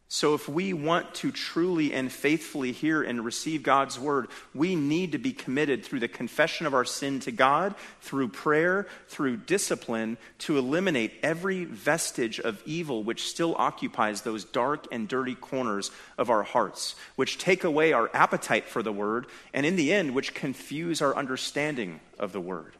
So, 0.09 0.35
if 0.35 0.47
we 0.47 0.71
want 0.71 1.15
to 1.15 1.33
truly 1.33 1.93
and 1.93 2.09
faithfully 2.09 2.71
hear 2.71 3.03
and 3.03 3.25
receive 3.25 3.61
God's 3.61 3.99
word, 3.99 4.29
we 4.55 4.73
need 4.73 5.11
to 5.11 5.17
be 5.17 5.33
committed 5.33 5.83
through 5.83 5.99
the 5.99 6.07
confession 6.07 6.65
of 6.65 6.73
our 6.73 6.85
sin 6.85 7.19
to 7.21 7.31
God, 7.31 7.75
through 7.99 8.29
prayer, 8.29 8.87
through 9.09 9.35
discipline, 9.35 10.17
to 10.39 10.57
eliminate 10.57 11.11
every 11.23 11.65
vestige 11.65 12.39
of 12.39 12.63
evil 12.65 13.03
which 13.03 13.27
still 13.27 13.53
occupies 13.57 14.21
those 14.21 14.45
dark 14.45 14.87
and 14.93 15.09
dirty 15.09 15.35
corners 15.35 15.91
of 16.17 16.29
our 16.29 16.43
hearts, 16.43 16.95
which 17.17 17.37
take 17.37 17.65
away 17.65 17.91
our 17.91 18.09
appetite 18.13 18.69
for 18.69 18.81
the 18.81 18.93
word, 18.93 19.25
and 19.53 19.65
in 19.65 19.75
the 19.75 19.91
end, 19.91 20.15
which 20.15 20.33
confuse 20.33 21.01
our 21.01 21.17
understanding 21.17 21.99
of 22.17 22.31
the 22.31 22.39
word. 22.39 22.77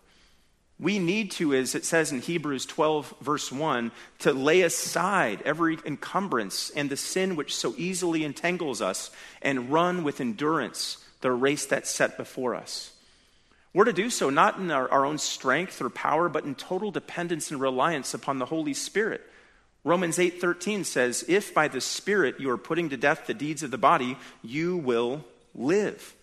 We 0.79 0.99
need 0.99 1.31
to, 1.31 1.55
as 1.55 1.73
it 1.73 1.85
says 1.85 2.11
in 2.11 2.21
Hebrews 2.21 2.67
12, 2.67 3.15
verse 3.21 3.51
1, 3.51 3.91
to 4.19 4.33
lay 4.33 4.61
aside 4.61 5.41
every 5.43 5.79
encumbrance 5.85 6.69
and 6.69 6.89
the 6.89 6.97
sin 6.97 7.35
which 7.35 7.55
so 7.55 7.73
easily 7.77 8.23
entangles 8.23 8.81
us 8.81 9.09
and 9.41 9.71
run 9.71 10.03
with 10.03 10.21
endurance 10.21 10.97
the 11.21 11.31
race 11.31 11.65
that's 11.65 11.89
set 11.89 12.15
before 12.15 12.53
us. 12.53 12.93
We're 13.73 13.85
to 13.85 13.93
do 13.93 14.11
so 14.11 14.29
not 14.29 14.57
in 14.57 14.69
our, 14.69 14.89
our 14.89 15.05
own 15.05 15.17
strength 15.17 15.81
or 15.81 15.89
power, 15.89 16.29
but 16.29 16.45
in 16.45 16.53
total 16.53 16.91
dependence 16.91 17.49
and 17.49 17.59
reliance 17.59 18.13
upon 18.13 18.37
the 18.37 18.45
Holy 18.45 18.73
Spirit. 18.73 19.21
Romans 19.83 20.19
8:13 20.19 20.83
says, 20.83 21.23
"If 21.27 21.53
by 21.53 21.67
the 21.67 21.81
Spirit 21.81 22.39
you 22.39 22.49
are 22.49 22.57
putting 22.57 22.89
to 22.89 22.97
death 22.97 23.25
the 23.25 23.33
deeds 23.33 23.63
of 23.63 23.71
the 23.71 23.77
body, 23.77 24.17
you 24.43 24.77
will 24.77 25.25
live." 25.55 26.13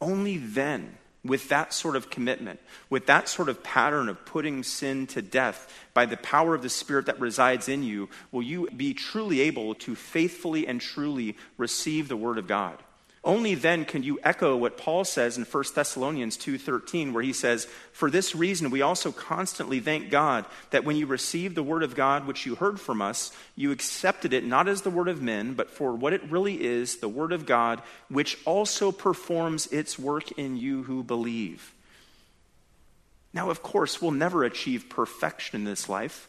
Only 0.00 0.38
then 0.38 0.98
with 1.24 1.48
that 1.48 1.72
sort 1.72 1.96
of 1.96 2.10
commitment, 2.10 2.60
with 2.90 3.06
that 3.06 3.28
sort 3.28 3.48
of 3.48 3.62
pattern 3.62 4.08
of 4.08 4.24
putting 4.26 4.62
sin 4.62 5.06
to 5.08 5.22
death 5.22 5.72
by 5.94 6.06
the 6.06 6.16
power 6.18 6.54
of 6.54 6.62
the 6.62 6.68
Spirit 6.68 7.06
that 7.06 7.20
resides 7.20 7.68
in 7.68 7.82
you, 7.82 8.08
will 8.30 8.42
you 8.42 8.68
be 8.76 8.92
truly 8.92 9.40
able 9.40 9.74
to 9.76 9.94
faithfully 9.94 10.66
and 10.66 10.80
truly 10.80 11.36
receive 11.56 12.08
the 12.08 12.16
Word 12.16 12.38
of 12.38 12.46
God. 12.46 12.82
Only 13.24 13.54
then 13.54 13.86
can 13.86 14.02
you 14.02 14.20
echo 14.22 14.54
what 14.54 14.76
Paul 14.76 15.02
says 15.02 15.38
in 15.38 15.46
1 15.46 15.74
Thessalonians 15.74 16.36
2:13 16.36 17.14
where 17.14 17.22
he 17.22 17.32
says, 17.32 17.66
"For 17.90 18.10
this 18.10 18.34
reason 18.34 18.68
we 18.68 18.82
also 18.82 19.12
constantly 19.12 19.80
thank 19.80 20.10
God 20.10 20.44
that 20.70 20.84
when 20.84 20.96
you 20.96 21.06
received 21.06 21.54
the 21.54 21.62
word 21.62 21.82
of 21.82 21.94
God 21.94 22.26
which 22.26 22.44
you 22.44 22.56
heard 22.56 22.78
from 22.78 23.00
us, 23.00 23.32
you 23.56 23.70
accepted 23.70 24.34
it 24.34 24.44
not 24.44 24.68
as 24.68 24.82
the 24.82 24.90
word 24.90 25.08
of 25.08 25.22
men, 25.22 25.54
but 25.54 25.70
for 25.70 25.94
what 25.94 26.12
it 26.12 26.30
really 26.30 26.62
is, 26.62 26.96
the 26.96 27.08
word 27.08 27.32
of 27.32 27.46
God, 27.46 27.80
which 28.10 28.36
also 28.44 28.92
performs 28.92 29.68
its 29.68 29.98
work 29.98 30.30
in 30.32 30.58
you 30.58 30.82
who 30.82 31.02
believe." 31.02 31.72
Now, 33.32 33.48
of 33.48 33.62
course, 33.62 34.02
we'll 34.02 34.10
never 34.10 34.44
achieve 34.44 34.90
perfection 34.90 35.56
in 35.56 35.64
this 35.64 35.88
life. 35.88 36.28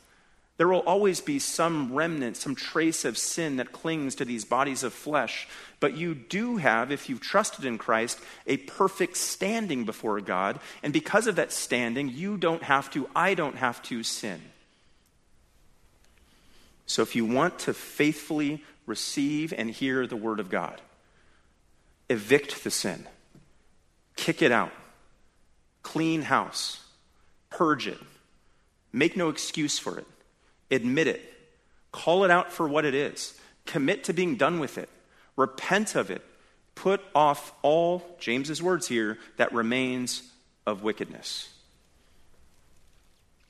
There 0.58 0.68
will 0.70 0.80
always 0.80 1.20
be 1.20 1.40
some 1.40 1.94
remnant, 1.94 2.38
some 2.38 2.56
trace 2.56 3.04
of 3.04 3.18
sin 3.18 3.58
that 3.58 3.74
clings 3.74 4.16
to 4.16 4.26
these 4.26 4.46
bodies 4.46 4.84
of 4.84 4.94
flesh. 4.94 5.48
But 5.82 5.98
you 5.98 6.16
do 6.16 6.58
have, 6.58 6.92
if 6.92 7.10
you've 7.10 7.20
trusted 7.20 7.66
in 7.66 7.78
Christ, 7.78 8.20
a 8.48 8.58
perfect 8.58 9.18
standing 9.18 9.84
before 9.84 10.22
God. 10.22 10.60
And 10.82 10.94
because 10.94 11.28
of 11.28 11.36
that 11.36 11.52
standing, 11.52 12.08
you 12.08 12.38
don't 12.38 12.64
have 12.64 12.90
to, 12.92 13.10
I 13.14 13.34
don't 13.34 13.58
have 13.58 13.84
to 13.84 14.02
sin. 14.04 14.42
So 16.86 17.02
if 17.02 17.16
you 17.16 17.26
want 17.26 17.60
to 17.60 17.74
faithfully 17.74 18.64
receive 18.86 19.54
and 19.58 19.70
hear 19.70 20.08
the 20.08 20.16
word 20.16 20.40
of 20.40 20.50
God, 20.50 20.80
evict 22.10 22.64
the 22.64 22.72
sin, 22.72 23.06
kick 24.16 24.42
it 24.42 24.54
out, 24.54 24.72
clean 25.82 26.22
house, 26.22 26.82
purge 27.50 27.88
it, 27.88 28.00
make 28.94 29.18
no 29.18 29.28
excuse 29.28 29.78
for 29.78 29.98
it 29.98 30.08
Admit 30.72 31.08
it. 31.08 31.34
Call 31.92 32.24
it 32.24 32.32
out 32.32 32.52
for 32.52 32.68
what 32.68 32.86
it 32.86 32.94
is. 32.94 33.40
Commit 33.66 34.04
to 34.06 34.14
being 34.14 34.36
done 34.36 34.60
with 34.60 34.78
it. 34.78 34.90
Repent 35.36 35.96
of 35.96 36.12
it. 36.12 36.22
Put 36.76 37.02
off 37.14 37.54
all, 37.62 38.04
James's 38.20 38.62
words 38.62 38.88
here, 38.88 39.18
that 39.38 39.54
remains 39.54 40.24
of 40.66 40.84
wickedness. 40.84 41.50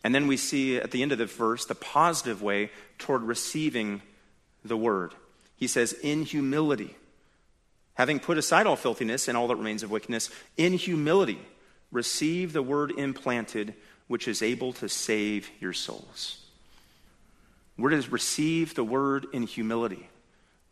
And 0.04 0.14
then 0.14 0.28
we 0.28 0.38
see 0.38 0.78
at 0.78 0.92
the 0.92 1.02
end 1.02 1.12
of 1.12 1.18
the 1.18 1.26
verse 1.26 1.66
the 1.66 1.74
positive 1.74 2.44
way 2.44 2.70
toward 3.00 3.24
receiving 3.24 4.04
the 4.64 4.78
word. 4.78 5.14
He 5.56 5.66
says, 5.66 5.94
in 5.94 6.24
humility, 6.24 6.96
having 7.96 8.20
put 8.20 8.38
aside 8.38 8.68
all 8.68 8.76
filthiness 8.76 9.28
and 9.28 9.36
all 9.36 9.48
that 9.48 9.56
remains 9.56 9.82
of 9.82 9.90
wickedness, 9.90 10.30
in 10.58 10.74
humility, 10.74 11.40
receive 11.92 12.54
the 12.54 12.62
word 12.62 12.92
implanted, 12.92 13.74
which 14.08 14.28
is 14.28 14.44
able 14.44 14.74
to 14.74 14.88
save 14.88 15.50
your 15.60 15.74
souls. 15.74 16.45
We're 17.78 17.90
to 17.90 18.10
receive 18.10 18.74
the 18.74 18.84
word 18.84 19.28
in 19.34 19.44
humility, 19.44 20.08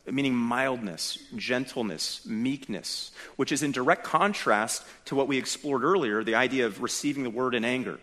meaning 0.06 0.34
mildness, 0.34 1.18
gentleness, 1.36 2.24
meekness, 2.24 3.10
which 3.36 3.52
is 3.52 3.62
in 3.62 3.72
direct 3.72 4.04
contrast 4.04 4.82
to 5.06 5.14
what 5.14 5.28
we 5.28 5.36
explored 5.36 5.84
earlier 5.84 6.24
the 6.24 6.34
idea 6.34 6.66
of 6.66 6.82
receiving 6.82 7.22
the 7.22 7.30
word 7.30 7.54
in 7.54 7.64
anger. 7.64 7.98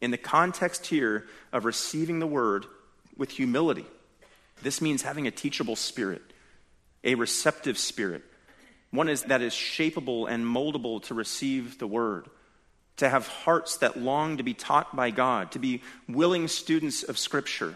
In 0.00 0.10
the 0.10 0.18
context 0.18 0.86
here 0.86 1.26
of 1.52 1.64
receiving 1.64 2.18
the 2.18 2.26
word 2.26 2.66
with 3.16 3.30
humility, 3.30 3.86
this 4.62 4.80
means 4.80 5.02
having 5.02 5.26
a 5.26 5.32
teachable 5.32 5.76
spirit, 5.76 6.22
a 7.02 7.14
receptive 7.14 7.78
spirit, 7.78 8.22
one 8.90 9.08
is, 9.08 9.22
that 9.24 9.42
is 9.42 9.52
shapeable 9.52 10.30
and 10.30 10.44
moldable 10.44 11.02
to 11.04 11.14
receive 11.14 11.78
the 11.78 11.86
word 11.86 12.26
to 12.98 13.08
have 13.08 13.26
hearts 13.26 13.78
that 13.78 13.96
long 13.96 14.36
to 14.36 14.42
be 14.42 14.54
taught 14.54 14.94
by 14.94 15.10
God, 15.10 15.52
to 15.52 15.58
be 15.58 15.82
willing 16.08 16.46
students 16.48 17.02
of 17.02 17.18
Scripture. 17.18 17.74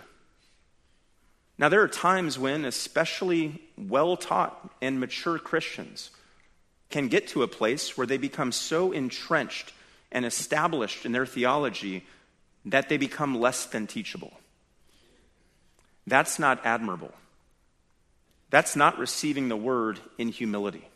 Now, 1.59 1.69
there 1.69 1.83
are 1.83 1.89
times 1.89 2.39
when, 2.39 2.65
especially 2.65 3.63
well 3.77 4.17
taught 4.17 4.71
and 4.81 5.01
mature 5.01 5.39
Christians, 5.39 6.11
can 6.91 7.09
get 7.09 7.29
to 7.29 7.43
a 7.43 7.49
place 7.49 7.97
where 7.97 8.07
they 8.07 8.19
become 8.19 8.53
so 8.53 8.93
entrenched 8.93 9.73
and 10.11 10.27
established 10.27 11.07
in 11.07 11.13
their 11.13 11.27
theology 11.27 12.05
that 12.65 12.89
they 12.89 12.97
become 12.97 13.41
less 13.41 13.67
than 13.67 13.87
teachable. 13.87 14.33
That's 16.07 16.39
not 16.39 16.65
admirable. 16.65 17.13
That's 18.51 18.77
not 18.77 18.99
receiving 18.99 19.49
the 19.49 19.57
word 19.57 20.01
in 20.19 20.29
humility. 20.29 20.87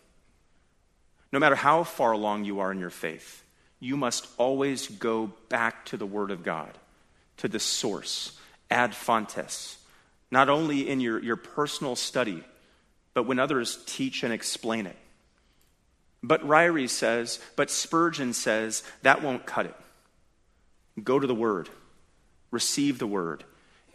No 1.32 1.38
matter 1.38 1.54
how 1.54 1.84
far 1.84 2.12
along 2.12 2.44
you 2.44 2.60
are 2.60 2.72
in 2.72 2.78
your 2.78 2.90
faith, 2.90 3.42
you 3.80 3.96
must 3.96 4.26
always 4.38 4.88
go 4.88 5.32
back 5.48 5.84
to 5.86 5.96
the 5.96 6.06
Word 6.06 6.30
of 6.30 6.42
God, 6.42 6.70
to 7.38 7.48
the 7.48 7.60
source, 7.60 8.38
ad 8.70 8.94
fontes, 8.94 9.78
not 10.30 10.48
only 10.48 10.88
in 10.88 11.00
your, 11.00 11.22
your 11.22 11.36
personal 11.36 11.96
study, 11.96 12.42
but 13.14 13.24
when 13.24 13.38
others 13.38 13.78
teach 13.86 14.22
and 14.22 14.32
explain 14.32 14.86
it. 14.86 14.96
But 16.22 16.46
Ryrie 16.46 16.88
says, 16.88 17.38
but 17.54 17.70
Spurgeon 17.70 18.32
says, 18.32 18.82
that 19.02 19.22
won't 19.22 19.46
cut 19.46 19.66
it. 19.66 19.76
Go 21.02 21.18
to 21.18 21.26
the 21.26 21.34
Word, 21.34 21.68
receive 22.50 22.98
the 22.98 23.06
Word, 23.06 23.44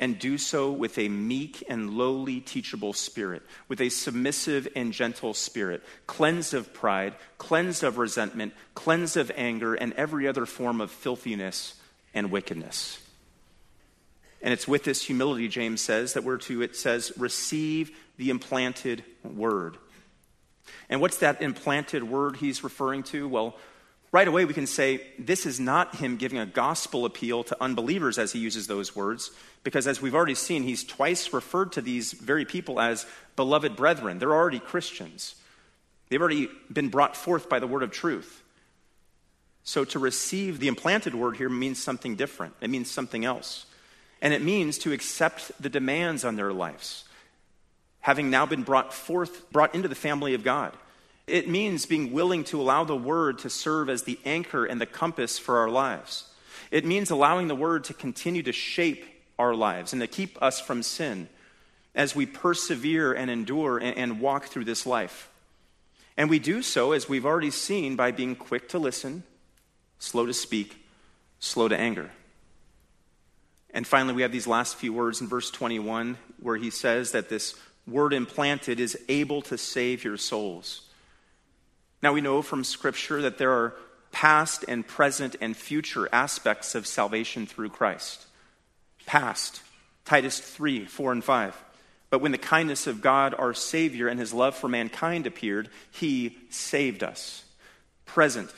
and 0.02 0.18
do 0.18 0.38
so 0.38 0.72
with 0.72 0.98
a 0.98 1.08
meek 1.08 1.64
and 1.70 1.92
lowly, 1.92 2.42
teachable 2.42 2.92
spirit, 2.92 3.44
with 3.68 3.80
a 3.80 3.90
submissive 3.90 4.68
and 4.76 4.92
gentle 4.92 5.34
spirit, 5.36 5.84
cleansed 6.08 6.56
of 6.56 6.74
pride, 6.74 7.14
cleansed 7.38 7.84
of 7.84 8.00
resentment, 8.00 8.52
cleansed 8.74 9.16
of 9.16 9.32
anger, 9.36 9.76
and 9.76 9.94
every 9.94 10.28
other 10.28 10.48
form 10.48 10.82
of 10.82 10.90
filthiness 10.90 11.76
and 12.16 12.32
wickedness. 12.32 13.00
And 14.42 14.52
it's 14.52 14.68
with 14.68 14.84
this 14.84 15.04
humility, 15.04 15.48
James 15.48 15.82
says, 15.82 16.14
that 16.14 16.24
we're 16.24 16.38
to, 16.38 16.64
it 16.64 16.76
says, 16.76 17.14
receive 17.16 17.92
the 18.18 18.32
implanted 18.32 19.04
word. 19.24 19.78
And 20.90 21.00
what's 21.00 21.18
that 21.18 21.44
implanted 21.44 22.04
word 22.04 22.38
he's 22.38 22.64
referring 22.64 23.04
to? 23.04 23.28
Well, 23.28 23.56
right 24.12 24.28
away 24.28 24.46
we 24.46 24.54
can 24.54 24.68
say 24.68 25.02
this 25.18 25.46
is 25.46 25.60
not 25.60 25.96
him 25.96 26.18
giving 26.18 26.40
a 26.40 26.46
gospel 26.46 27.06
appeal 27.06 27.44
to 27.46 27.64
unbelievers 27.64 28.18
as 28.18 28.34
he 28.34 28.40
uses 28.40 28.68
those 28.68 28.96
words, 28.96 29.32
because 29.64 29.88
as 29.88 30.02
we've 30.02 30.16
already 30.16 30.36
seen, 30.36 30.64
he's 30.64 30.84
twice 30.84 31.34
referred 31.34 31.72
to 31.74 31.82
these 31.82 32.12
very 32.12 32.46
people 32.46 32.80
as 32.80 33.06
beloved 33.36 33.76
brethren. 33.76 34.20
They're 34.20 34.34
already 34.34 34.60
Christians, 34.60 35.36
they've 36.10 36.22
already 36.22 36.50
been 36.72 36.90
brought 36.90 37.16
forth 37.16 37.50
by 37.50 37.60
the 37.60 37.68
word 37.68 37.84
of 37.84 37.92
truth. 37.92 38.44
So 39.64 39.86
to 39.86 40.00
receive 40.00 40.60
the 40.60 40.68
implanted 40.68 41.14
word 41.14 41.38
here 41.38 41.50
means 41.50 41.82
something 41.82 42.16
different, 42.16 42.54
it 42.62 42.70
means 42.70 42.90
something 42.90 43.26
else. 43.26 43.66
And 44.24 44.36
it 44.36 44.44
means 44.44 44.78
to 44.80 44.92
accept 44.92 45.52
the 45.60 45.70
demands 45.70 46.24
on 46.24 46.36
their 46.36 46.54
lives, 46.54 47.06
having 48.02 48.30
now 48.30 48.46
been 48.46 48.62
brought 48.62 48.94
forth, 48.94 49.52
brought 49.52 49.74
into 49.74 49.88
the 49.88 49.96
family 49.96 50.36
of 50.36 50.44
God. 50.44 50.78
It 51.32 51.48
means 51.48 51.86
being 51.86 52.12
willing 52.12 52.44
to 52.46 52.60
allow 52.60 52.84
the 52.84 52.96
word 52.96 53.40
to 53.40 53.50
serve 53.50 53.90
as 53.90 54.04
the 54.04 54.20
anchor 54.26 54.66
and 54.66 54.82
the 54.82 54.86
compass 54.86 55.40
for 55.40 55.60
our 55.60 55.70
lives. 55.70 56.26
It 56.72 56.84
means 56.86 57.10
allowing 57.10 57.48
the 57.48 57.56
word 57.56 57.86
to 57.86 57.94
continue 57.94 58.44
to 58.44 58.52
shape 58.52 59.06
our 59.40 59.56
lives 59.56 59.94
and 59.94 60.02
to 60.02 60.08
keep 60.08 60.42
us 60.44 60.60
from 60.60 60.84
sin 60.84 61.30
as 61.96 62.14
we 62.14 62.26
persevere 62.26 63.14
and 63.14 63.32
endure 63.32 63.78
and, 63.78 63.98
and 63.98 64.20
walk 64.20 64.48
through 64.48 64.66
this 64.66 64.86
life. 64.86 65.30
And 66.18 66.30
we 66.30 66.38
do 66.38 66.62
so, 66.62 66.92
as 66.92 67.08
we've 67.08 67.26
already 67.26 67.50
seen, 67.50 67.96
by 67.96 68.12
being 68.12 68.36
quick 68.36 68.68
to 68.70 68.80
listen, 68.80 69.24
slow 70.00 70.26
to 70.26 70.34
speak, 70.34 70.86
slow 71.40 71.70
to 71.70 71.78
anger. 71.78 72.12
And 73.74 73.88
finally, 73.88 74.14
we 74.14 74.22
have 74.24 74.34
these 74.34 74.48
last 74.48 74.76
few 74.76 74.92
words 74.92 75.22
in 75.22 75.30
verse 75.30 75.50
21 75.50 76.18
where 76.42 76.58
he 76.58 76.72
says 76.72 77.14
that 77.14 77.30
this 77.30 77.56
word 77.88 78.12
implanted 78.12 78.82
is 78.82 78.98
able 79.08 79.42
to 79.44 79.58
save 79.58 80.04
your 80.04 80.18
souls. 80.18 80.90
Now, 82.02 82.14
we 82.14 82.22
know 82.22 82.42
from 82.42 82.64
Scripture 82.64 83.22
that 83.22 83.38
there 83.38 83.52
are 83.52 83.76
past 84.12 84.66
and 84.68 84.86
present 84.86 85.36
and 85.40 85.56
future 85.56 86.10
aspects 86.12 86.76
of 86.76 86.88
salvation 86.88 87.46
through 87.46 87.70
Christ. 87.70 88.26
Past, 89.06 89.62
Titus 90.06 90.40
3 90.40 90.86
4 90.86 91.12
and 91.12 91.24
5. 91.24 91.64
But 92.10 92.22
when 92.22 92.32
the 92.32 92.38
kindness 92.38 92.88
of 92.88 93.02
God, 93.02 93.34
our 93.38 93.54
Savior, 93.54 94.08
and 94.08 94.20
his 94.20 94.34
love 94.34 94.56
for 94.56 94.68
mankind 94.68 95.26
appeared, 95.28 95.70
he 95.92 96.38
saved 96.50 97.04
us. 97.04 97.46
Present, 98.06 98.52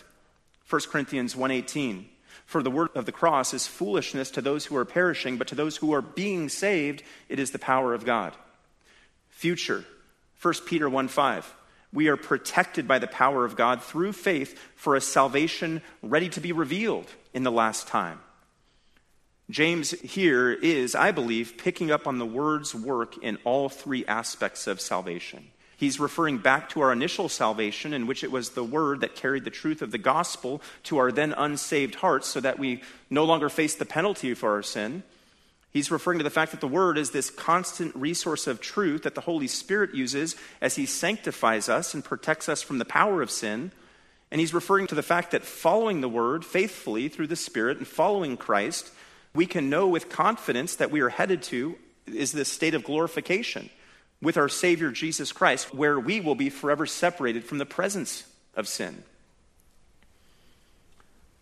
1 0.67 0.81
Corinthians 0.89 1.35
1:18. 1.35 2.09
For 2.45 2.63
the 2.63 2.71
word 2.71 2.89
of 2.95 3.05
the 3.05 3.11
cross 3.11 3.53
is 3.53 3.67
foolishness 3.67 4.31
to 4.31 4.41
those 4.41 4.65
who 4.65 4.75
are 4.75 4.85
perishing, 4.85 5.37
but 5.37 5.47
to 5.47 5.55
those 5.55 5.77
who 5.77 5.93
are 5.93 6.01
being 6.01 6.49
saved, 6.49 7.03
it 7.29 7.39
is 7.39 7.51
the 7.51 7.59
power 7.59 7.93
of 7.93 8.05
God. 8.05 8.35
Future, 9.29 9.85
1 10.41 10.65
Peter 10.65 10.89
1 10.89 11.07
5 11.07 11.53
we 11.93 12.07
are 12.07 12.17
protected 12.17 12.87
by 12.87 12.99
the 12.99 13.07
power 13.07 13.45
of 13.45 13.55
God 13.55 13.81
through 13.81 14.13
faith 14.13 14.59
for 14.75 14.95
a 14.95 15.01
salvation 15.01 15.81
ready 16.01 16.27
to 16.29 16.41
be 16.41 16.51
revealed 16.51 17.07
in 17.33 17.43
the 17.43 17.51
last 17.51 17.87
time. 17.87 18.19
James 19.49 19.91
here 20.01 20.51
is, 20.51 20.95
I 20.95 21.11
believe, 21.11 21.57
picking 21.57 21.91
up 21.91 22.07
on 22.07 22.17
the 22.17 22.25
word's 22.25 22.73
work 22.73 23.17
in 23.17 23.37
all 23.43 23.69
three 23.69 24.05
aspects 24.05 24.67
of 24.67 24.81
salvation. 24.81 25.47
He's 25.75 25.99
referring 25.99 26.37
back 26.37 26.69
to 26.69 26.81
our 26.81 26.93
initial 26.93 27.27
salvation, 27.27 27.93
in 27.93 28.07
which 28.07 28.23
it 28.23 28.31
was 28.31 28.51
the 28.51 28.63
word 28.63 29.01
that 29.01 29.15
carried 29.15 29.43
the 29.43 29.49
truth 29.49 29.81
of 29.81 29.91
the 29.91 29.97
gospel 29.97 30.61
to 30.83 30.97
our 30.97 31.11
then 31.11 31.33
unsaved 31.33 31.95
hearts 31.95 32.27
so 32.27 32.39
that 32.39 32.57
we 32.57 32.81
no 33.09 33.25
longer 33.25 33.49
face 33.49 33.75
the 33.75 33.85
penalty 33.85 34.33
for 34.33 34.51
our 34.51 34.63
sin. 34.63 35.03
He's 35.73 35.89
referring 35.89 36.19
to 36.19 36.23
the 36.23 36.29
fact 36.29 36.51
that 36.51 36.61
the 36.61 36.67
Word 36.67 36.99
is 36.99 37.09
this 37.09 37.31
constant 37.31 37.95
resource 37.95 38.45
of 38.45 38.61
truth 38.61 39.03
that 39.03 39.15
the 39.15 39.21
Holy 39.21 39.47
Spirit 39.47 39.95
uses 39.95 40.35
as 40.61 40.75
He 40.75 40.85
sanctifies 40.85 41.67
us 41.67 41.95
and 41.95 42.03
protects 42.03 42.47
us 42.47 42.61
from 42.61 42.77
the 42.77 42.85
power 42.85 43.23
of 43.23 43.31
sin. 43.31 43.71
And 44.29 44.39
he's 44.39 44.53
referring 44.53 44.87
to 44.87 44.95
the 44.95 45.03
fact 45.03 45.31
that 45.31 45.43
following 45.43 46.01
the 46.01 46.09
Word 46.09 46.45
faithfully 46.45 47.09
through 47.09 47.27
the 47.27 47.35
Spirit 47.35 47.77
and 47.77 47.87
following 47.87 48.37
Christ, 48.37 48.91
we 49.33 49.45
can 49.45 49.69
know 49.69 49.87
with 49.87 50.09
confidence 50.09 50.75
that 50.75 50.91
we 50.91 51.01
are 51.01 51.09
headed 51.09 51.41
to 51.43 51.75
is 52.07 52.31
this 52.31 52.51
state 52.51 52.73
of 52.73 52.83
glorification 52.83 53.69
with 54.21 54.37
our 54.37 54.49
Savior 54.49 54.91
Jesus 54.91 55.31
Christ, 55.31 55.73
where 55.73 55.99
we 55.99 56.19
will 56.19 56.35
be 56.35 56.49
forever 56.49 56.85
separated 56.85 57.43
from 57.43 57.57
the 57.57 57.65
presence 57.65 58.23
of 58.55 58.67
sin. 58.67 59.03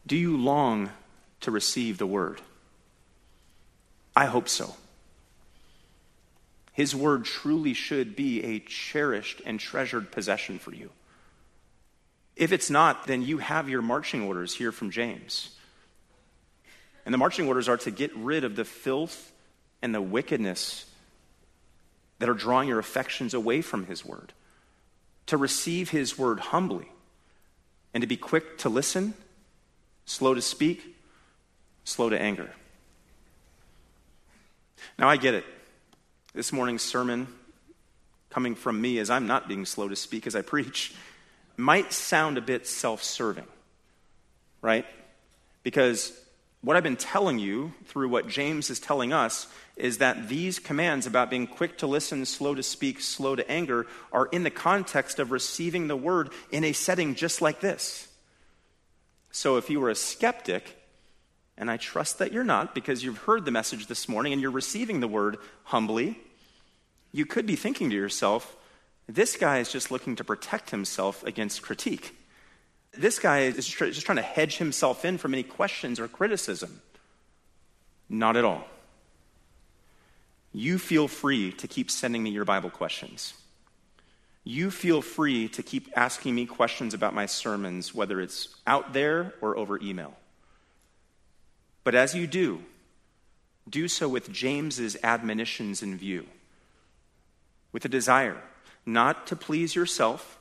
Do 0.08 0.16
you 0.16 0.36
long 0.36 0.90
to 1.42 1.52
receive 1.52 1.98
the 1.98 2.08
Word? 2.08 2.42
I 4.16 4.26
hope 4.26 4.50
so. 4.50 4.76
His 6.74 6.96
word 6.96 7.26
truly 7.26 7.74
should 7.74 8.16
be 8.16 8.44
a 8.44 8.60
cherished 8.60 9.42
and 9.46 9.60
treasured 9.60 10.12
possession 10.12 10.60
for 10.60 10.74
you. 10.74 10.90
If 12.36 12.52
it's 12.52 12.70
not, 12.70 13.08
then 13.08 13.22
you 13.22 13.40
have 13.40 13.70
your 13.70 13.82
marching 13.82 14.24
orders 14.24 14.56
here 14.56 14.72
from 14.72 14.90
James. 14.90 15.56
And 17.06 17.14
the 17.14 17.18
marching 17.18 17.48
orders 17.48 17.68
are 17.68 17.78
to 17.78 17.92
get 17.92 18.16
rid 18.16 18.44
of 18.44 18.56
the 18.56 18.66
filth 18.66 19.32
and 19.82 19.94
the 19.94 20.02
wickedness 20.02 20.86
that 22.20 22.30
are 22.30 22.34
drawing 22.34 22.70
your 22.70 22.80
affections 22.80 23.34
away 23.34 23.62
from 23.62 23.88
his 23.88 24.06
word, 24.06 24.32
to 25.26 25.38
receive 25.38 25.90
his 25.90 26.18
word 26.18 26.40
humbly, 26.40 26.88
and 27.94 28.02
to 28.02 28.08
be 28.08 28.18
quick 28.18 28.60
to 28.60 28.70
listen, 28.70 29.14
slow 30.06 30.34
to 30.34 30.42
speak, 30.42 30.96
slow 31.84 32.10
to 32.10 32.20
anger. 32.20 32.52
Now, 34.98 35.10
I 35.10 35.18
get 35.18 35.34
it. 35.34 35.46
This 36.34 36.54
morning's 36.54 36.82
sermon, 36.82 37.28
coming 38.30 38.56
from 38.56 38.80
me 38.80 39.00
as 39.00 39.10
I'm 39.10 39.28
not 39.28 39.48
being 39.48 39.66
slow 39.66 39.88
to 39.88 39.96
speak 39.96 40.26
as 40.26 40.36
I 40.36 40.42
preach, 40.42 40.94
might 41.58 41.94
sound 41.94 42.38
a 42.38 42.42
bit 42.42 42.66
self 42.66 43.04
serving, 43.04 43.48
right? 44.62 44.86
Because 45.64 46.14
what 46.62 46.78
I've 46.78 46.84
been 46.84 46.96
telling 46.96 47.40
you 47.40 47.74
through 47.86 48.10
what 48.10 48.28
James 48.28 48.70
is 48.70 48.80
telling 48.80 49.12
us 49.12 49.48
is 49.76 49.98
that 49.98 50.30
these 50.30 50.60
commands 50.60 51.08
about 51.08 51.30
being 51.30 51.48
quick 51.48 51.80
to 51.80 51.88
listen, 51.88 52.26
slow 52.26 52.54
to 52.54 52.62
speak, 52.64 53.02
slow 53.02 53.36
to 53.36 53.50
anger 53.50 53.88
are 54.12 54.28
in 54.28 54.44
the 54.44 54.52
context 54.52 55.18
of 55.18 55.32
receiving 55.32 55.88
the 55.88 55.96
word 55.96 56.30
in 56.52 56.64
a 56.64 56.72
setting 56.72 57.16
just 57.16 57.42
like 57.42 57.62
this. 57.62 58.08
So 59.32 59.58
if 59.58 59.70
you 59.70 59.80
were 59.80 59.90
a 59.90 59.96
skeptic, 59.96 60.81
and 61.62 61.70
I 61.70 61.78
trust 61.78 62.18
that 62.18 62.34
you're 62.34 62.44
not 62.44 62.74
because 62.74 63.04
you've 63.04 63.20
heard 63.20 63.46
the 63.46 63.52
message 63.52 63.86
this 63.86 64.10
morning 64.10 64.34
and 64.34 64.42
you're 64.42 64.50
receiving 64.50 65.00
the 65.00 65.08
word 65.08 65.38
humbly, 65.66 66.20
you 67.12 67.28
could 67.28 67.46
be 67.46 67.56
thinking 67.56 67.92
to 67.92 67.96
yourself, 67.96 68.56
this 69.08 69.38
guy 69.38 69.60
is 69.60 69.72
just 69.72 69.92
looking 69.92 70.16
to 70.16 70.24
protect 70.24 70.72
himself 70.72 71.24
against 71.24 71.62
critique. 71.62 72.18
This 72.94 73.20
guy 73.20 73.42
is 73.42 73.68
just 73.68 74.06
trying 74.06 74.16
to 74.16 74.24
hedge 74.24 74.58
himself 74.58 75.06
in 75.06 75.20
from 75.20 75.36
any 75.36 75.44
questions 75.44 76.00
or 76.00 76.08
criticism. 76.08 76.82
Not 78.10 78.38
at 78.38 78.44
all. 78.44 78.66
You 80.54 80.80
feel 80.80 81.08
free 81.08 81.52
to 81.54 81.68
keep 81.68 81.92
sending 81.92 82.24
me 82.24 82.32
your 82.32 82.44
Bible 82.44 82.72
questions. 82.72 83.36
You 84.44 84.72
feel 84.72 85.04
free 85.04 85.48
to 85.50 85.62
keep 85.62 85.90
asking 85.96 86.34
me 86.34 86.48
questions 86.48 86.96
about 86.96 87.14
my 87.14 87.28
sermons, 87.28 87.94
whether 87.94 88.20
it's 88.20 88.48
out 88.66 88.94
there 88.94 89.36
or 89.42 89.56
over 89.56 89.80
email. 89.80 90.16
But 91.84 91.96
as 91.96 92.14
you 92.14 92.28
do, 92.28 92.62
do 93.70 93.88
so 93.88 94.08
with 94.08 94.32
James's 94.32 94.98
admonitions 95.04 95.82
in 95.82 95.98
view, 95.98 96.26
with 97.72 97.86
a 97.86 97.90
desire 97.90 98.38
not 98.86 99.28
to 99.28 99.36
please 99.36 99.76
yourself, 99.76 100.40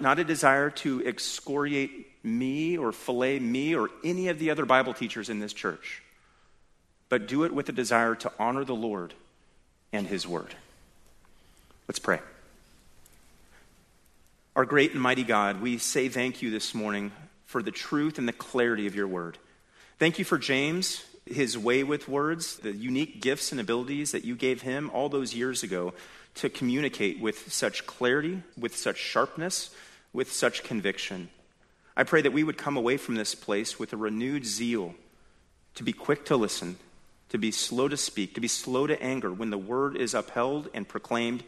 not 0.00 0.18
a 0.18 0.24
desire 0.24 0.70
to 0.70 1.04
excoriate 1.06 2.06
me 2.24 2.76
or 2.76 2.92
fillet 2.92 3.38
me 3.38 3.74
or 3.74 3.88
any 4.04 4.28
of 4.28 4.38
the 4.38 4.50
other 4.50 4.66
Bible 4.66 4.92
teachers 4.92 5.30
in 5.30 5.38
this 5.38 5.52
church, 5.52 6.02
but 7.08 7.28
do 7.28 7.44
it 7.44 7.54
with 7.54 7.68
a 7.68 7.72
desire 7.72 8.14
to 8.16 8.32
honor 8.38 8.64
the 8.64 8.74
Lord 8.74 9.14
and 9.92 10.06
His 10.06 10.26
Word. 10.26 10.54
Let's 11.88 12.00
pray. 12.00 12.20
Our 14.56 14.64
great 14.64 14.92
and 14.92 15.00
mighty 15.00 15.22
God, 15.22 15.60
we 15.60 15.78
say 15.78 16.08
thank 16.08 16.42
you 16.42 16.50
this 16.50 16.74
morning 16.74 17.12
for 17.44 17.62
the 17.62 17.70
truth 17.70 18.18
and 18.18 18.26
the 18.26 18.32
clarity 18.32 18.86
of 18.86 18.96
your 18.96 19.06
Word. 19.06 19.38
Thank 19.98 20.18
you 20.18 20.26
for 20.26 20.36
James, 20.36 21.06
his 21.24 21.56
way 21.56 21.82
with 21.82 22.06
words, 22.06 22.58
the 22.58 22.72
unique 22.72 23.22
gifts 23.22 23.50
and 23.50 23.58
abilities 23.58 24.12
that 24.12 24.26
you 24.26 24.36
gave 24.36 24.60
him 24.60 24.90
all 24.92 25.08
those 25.08 25.34
years 25.34 25.62
ago 25.62 25.94
to 26.34 26.50
communicate 26.50 27.18
with 27.18 27.50
such 27.50 27.86
clarity, 27.86 28.42
with 28.58 28.76
such 28.76 28.98
sharpness, 28.98 29.70
with 30.12 30.30
such 30.30 30.62
conviction. 30.62 31.30
I 31.96 32.04
pray 32.04 32.20
that 32.20 32.34
we 32.34 32.44
would 32.44 32.58
come 32.58 32.76
away 32.76 32.98
from 32.98 33.14
this 33.14 33.34
place 33.34 33.78
with 33.78 33.94
a 33.94 33.96
renewed 33.96 34.44
zeal 34.44 34.94
to 35.76 35.82
be 35.82 35.94
quick 35.94 36.26
to 36.26 36.36
listen, 36.36 36.76
to 37.30 37.38
be 37.38 37.50
slow 37.50 37.88
to 37.88 37.96
speak, 37.96 38.34
to 38.34 38.40
be 38.42 38.48
slow 38.48 38.86
to 38.86 39.02
anger 39.02 39.32
when 39.32 39.48
the 39.48 39.56
word 39.56 39.96
is 39.96 40.12
upheld 40.12 40.68
and 40.74 40.86
proclaimed 40.86 41.42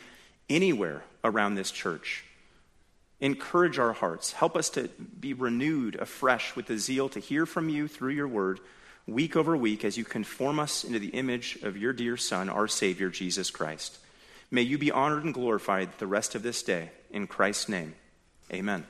anywhere 0.48 1.04
around 1.22 1.54
this 1.56 1.70
church. 1.70 2.24
Encourage 3.20 3.78
our 3.78 3.92
hearts. 3.92 4.32
Help 4.32 4.56
us 4.56 4.70
to 4.70 4.88
be 5.20 5.32
renewed 5.34 5.96
afresh 5.96 6.54
with 6.54 6.66
the 6.66 6.78
zeal 6.78 7.08
to 7.08 7.20
hear 7.20 7.46
from 7.46 7.68
you 7.68 7.88
through 7.88 8.12
your 8.12 8.28
word 8.28 8.60
week 9.08 9.34
over 9.36 9.56
week 9.56 9.84
as 9.84 9.96
you 9.96 10.04
conform 10.04 10.60
us 10.60 10.84
into 10.84 10.98
the 10.98 11.08
image 11.08 11.58
of 11.62 11.76
your 11.76 11.92
dear 11.92 12.16
Son, 12.16 12.48
our 12.48 12.68
Savior, 12.68 13.08
Jesus 13.08 13.50
Christ. 13.50 13.98
May 14.50 14.62
you 14.62 14.78
be 14.78 14.92
honored 14.92 15.24
and 15.24 15.34
glorified 15.34 15.98
the 15.98 16.06
rest 16.06 16.34
of 16.34 16.42
this 16.42 16.62
day. 16.62 16.90
In 17.10 17.26
Christ's 17.26 17.68
name, 17.68 17.94
amen. 18.52 18.86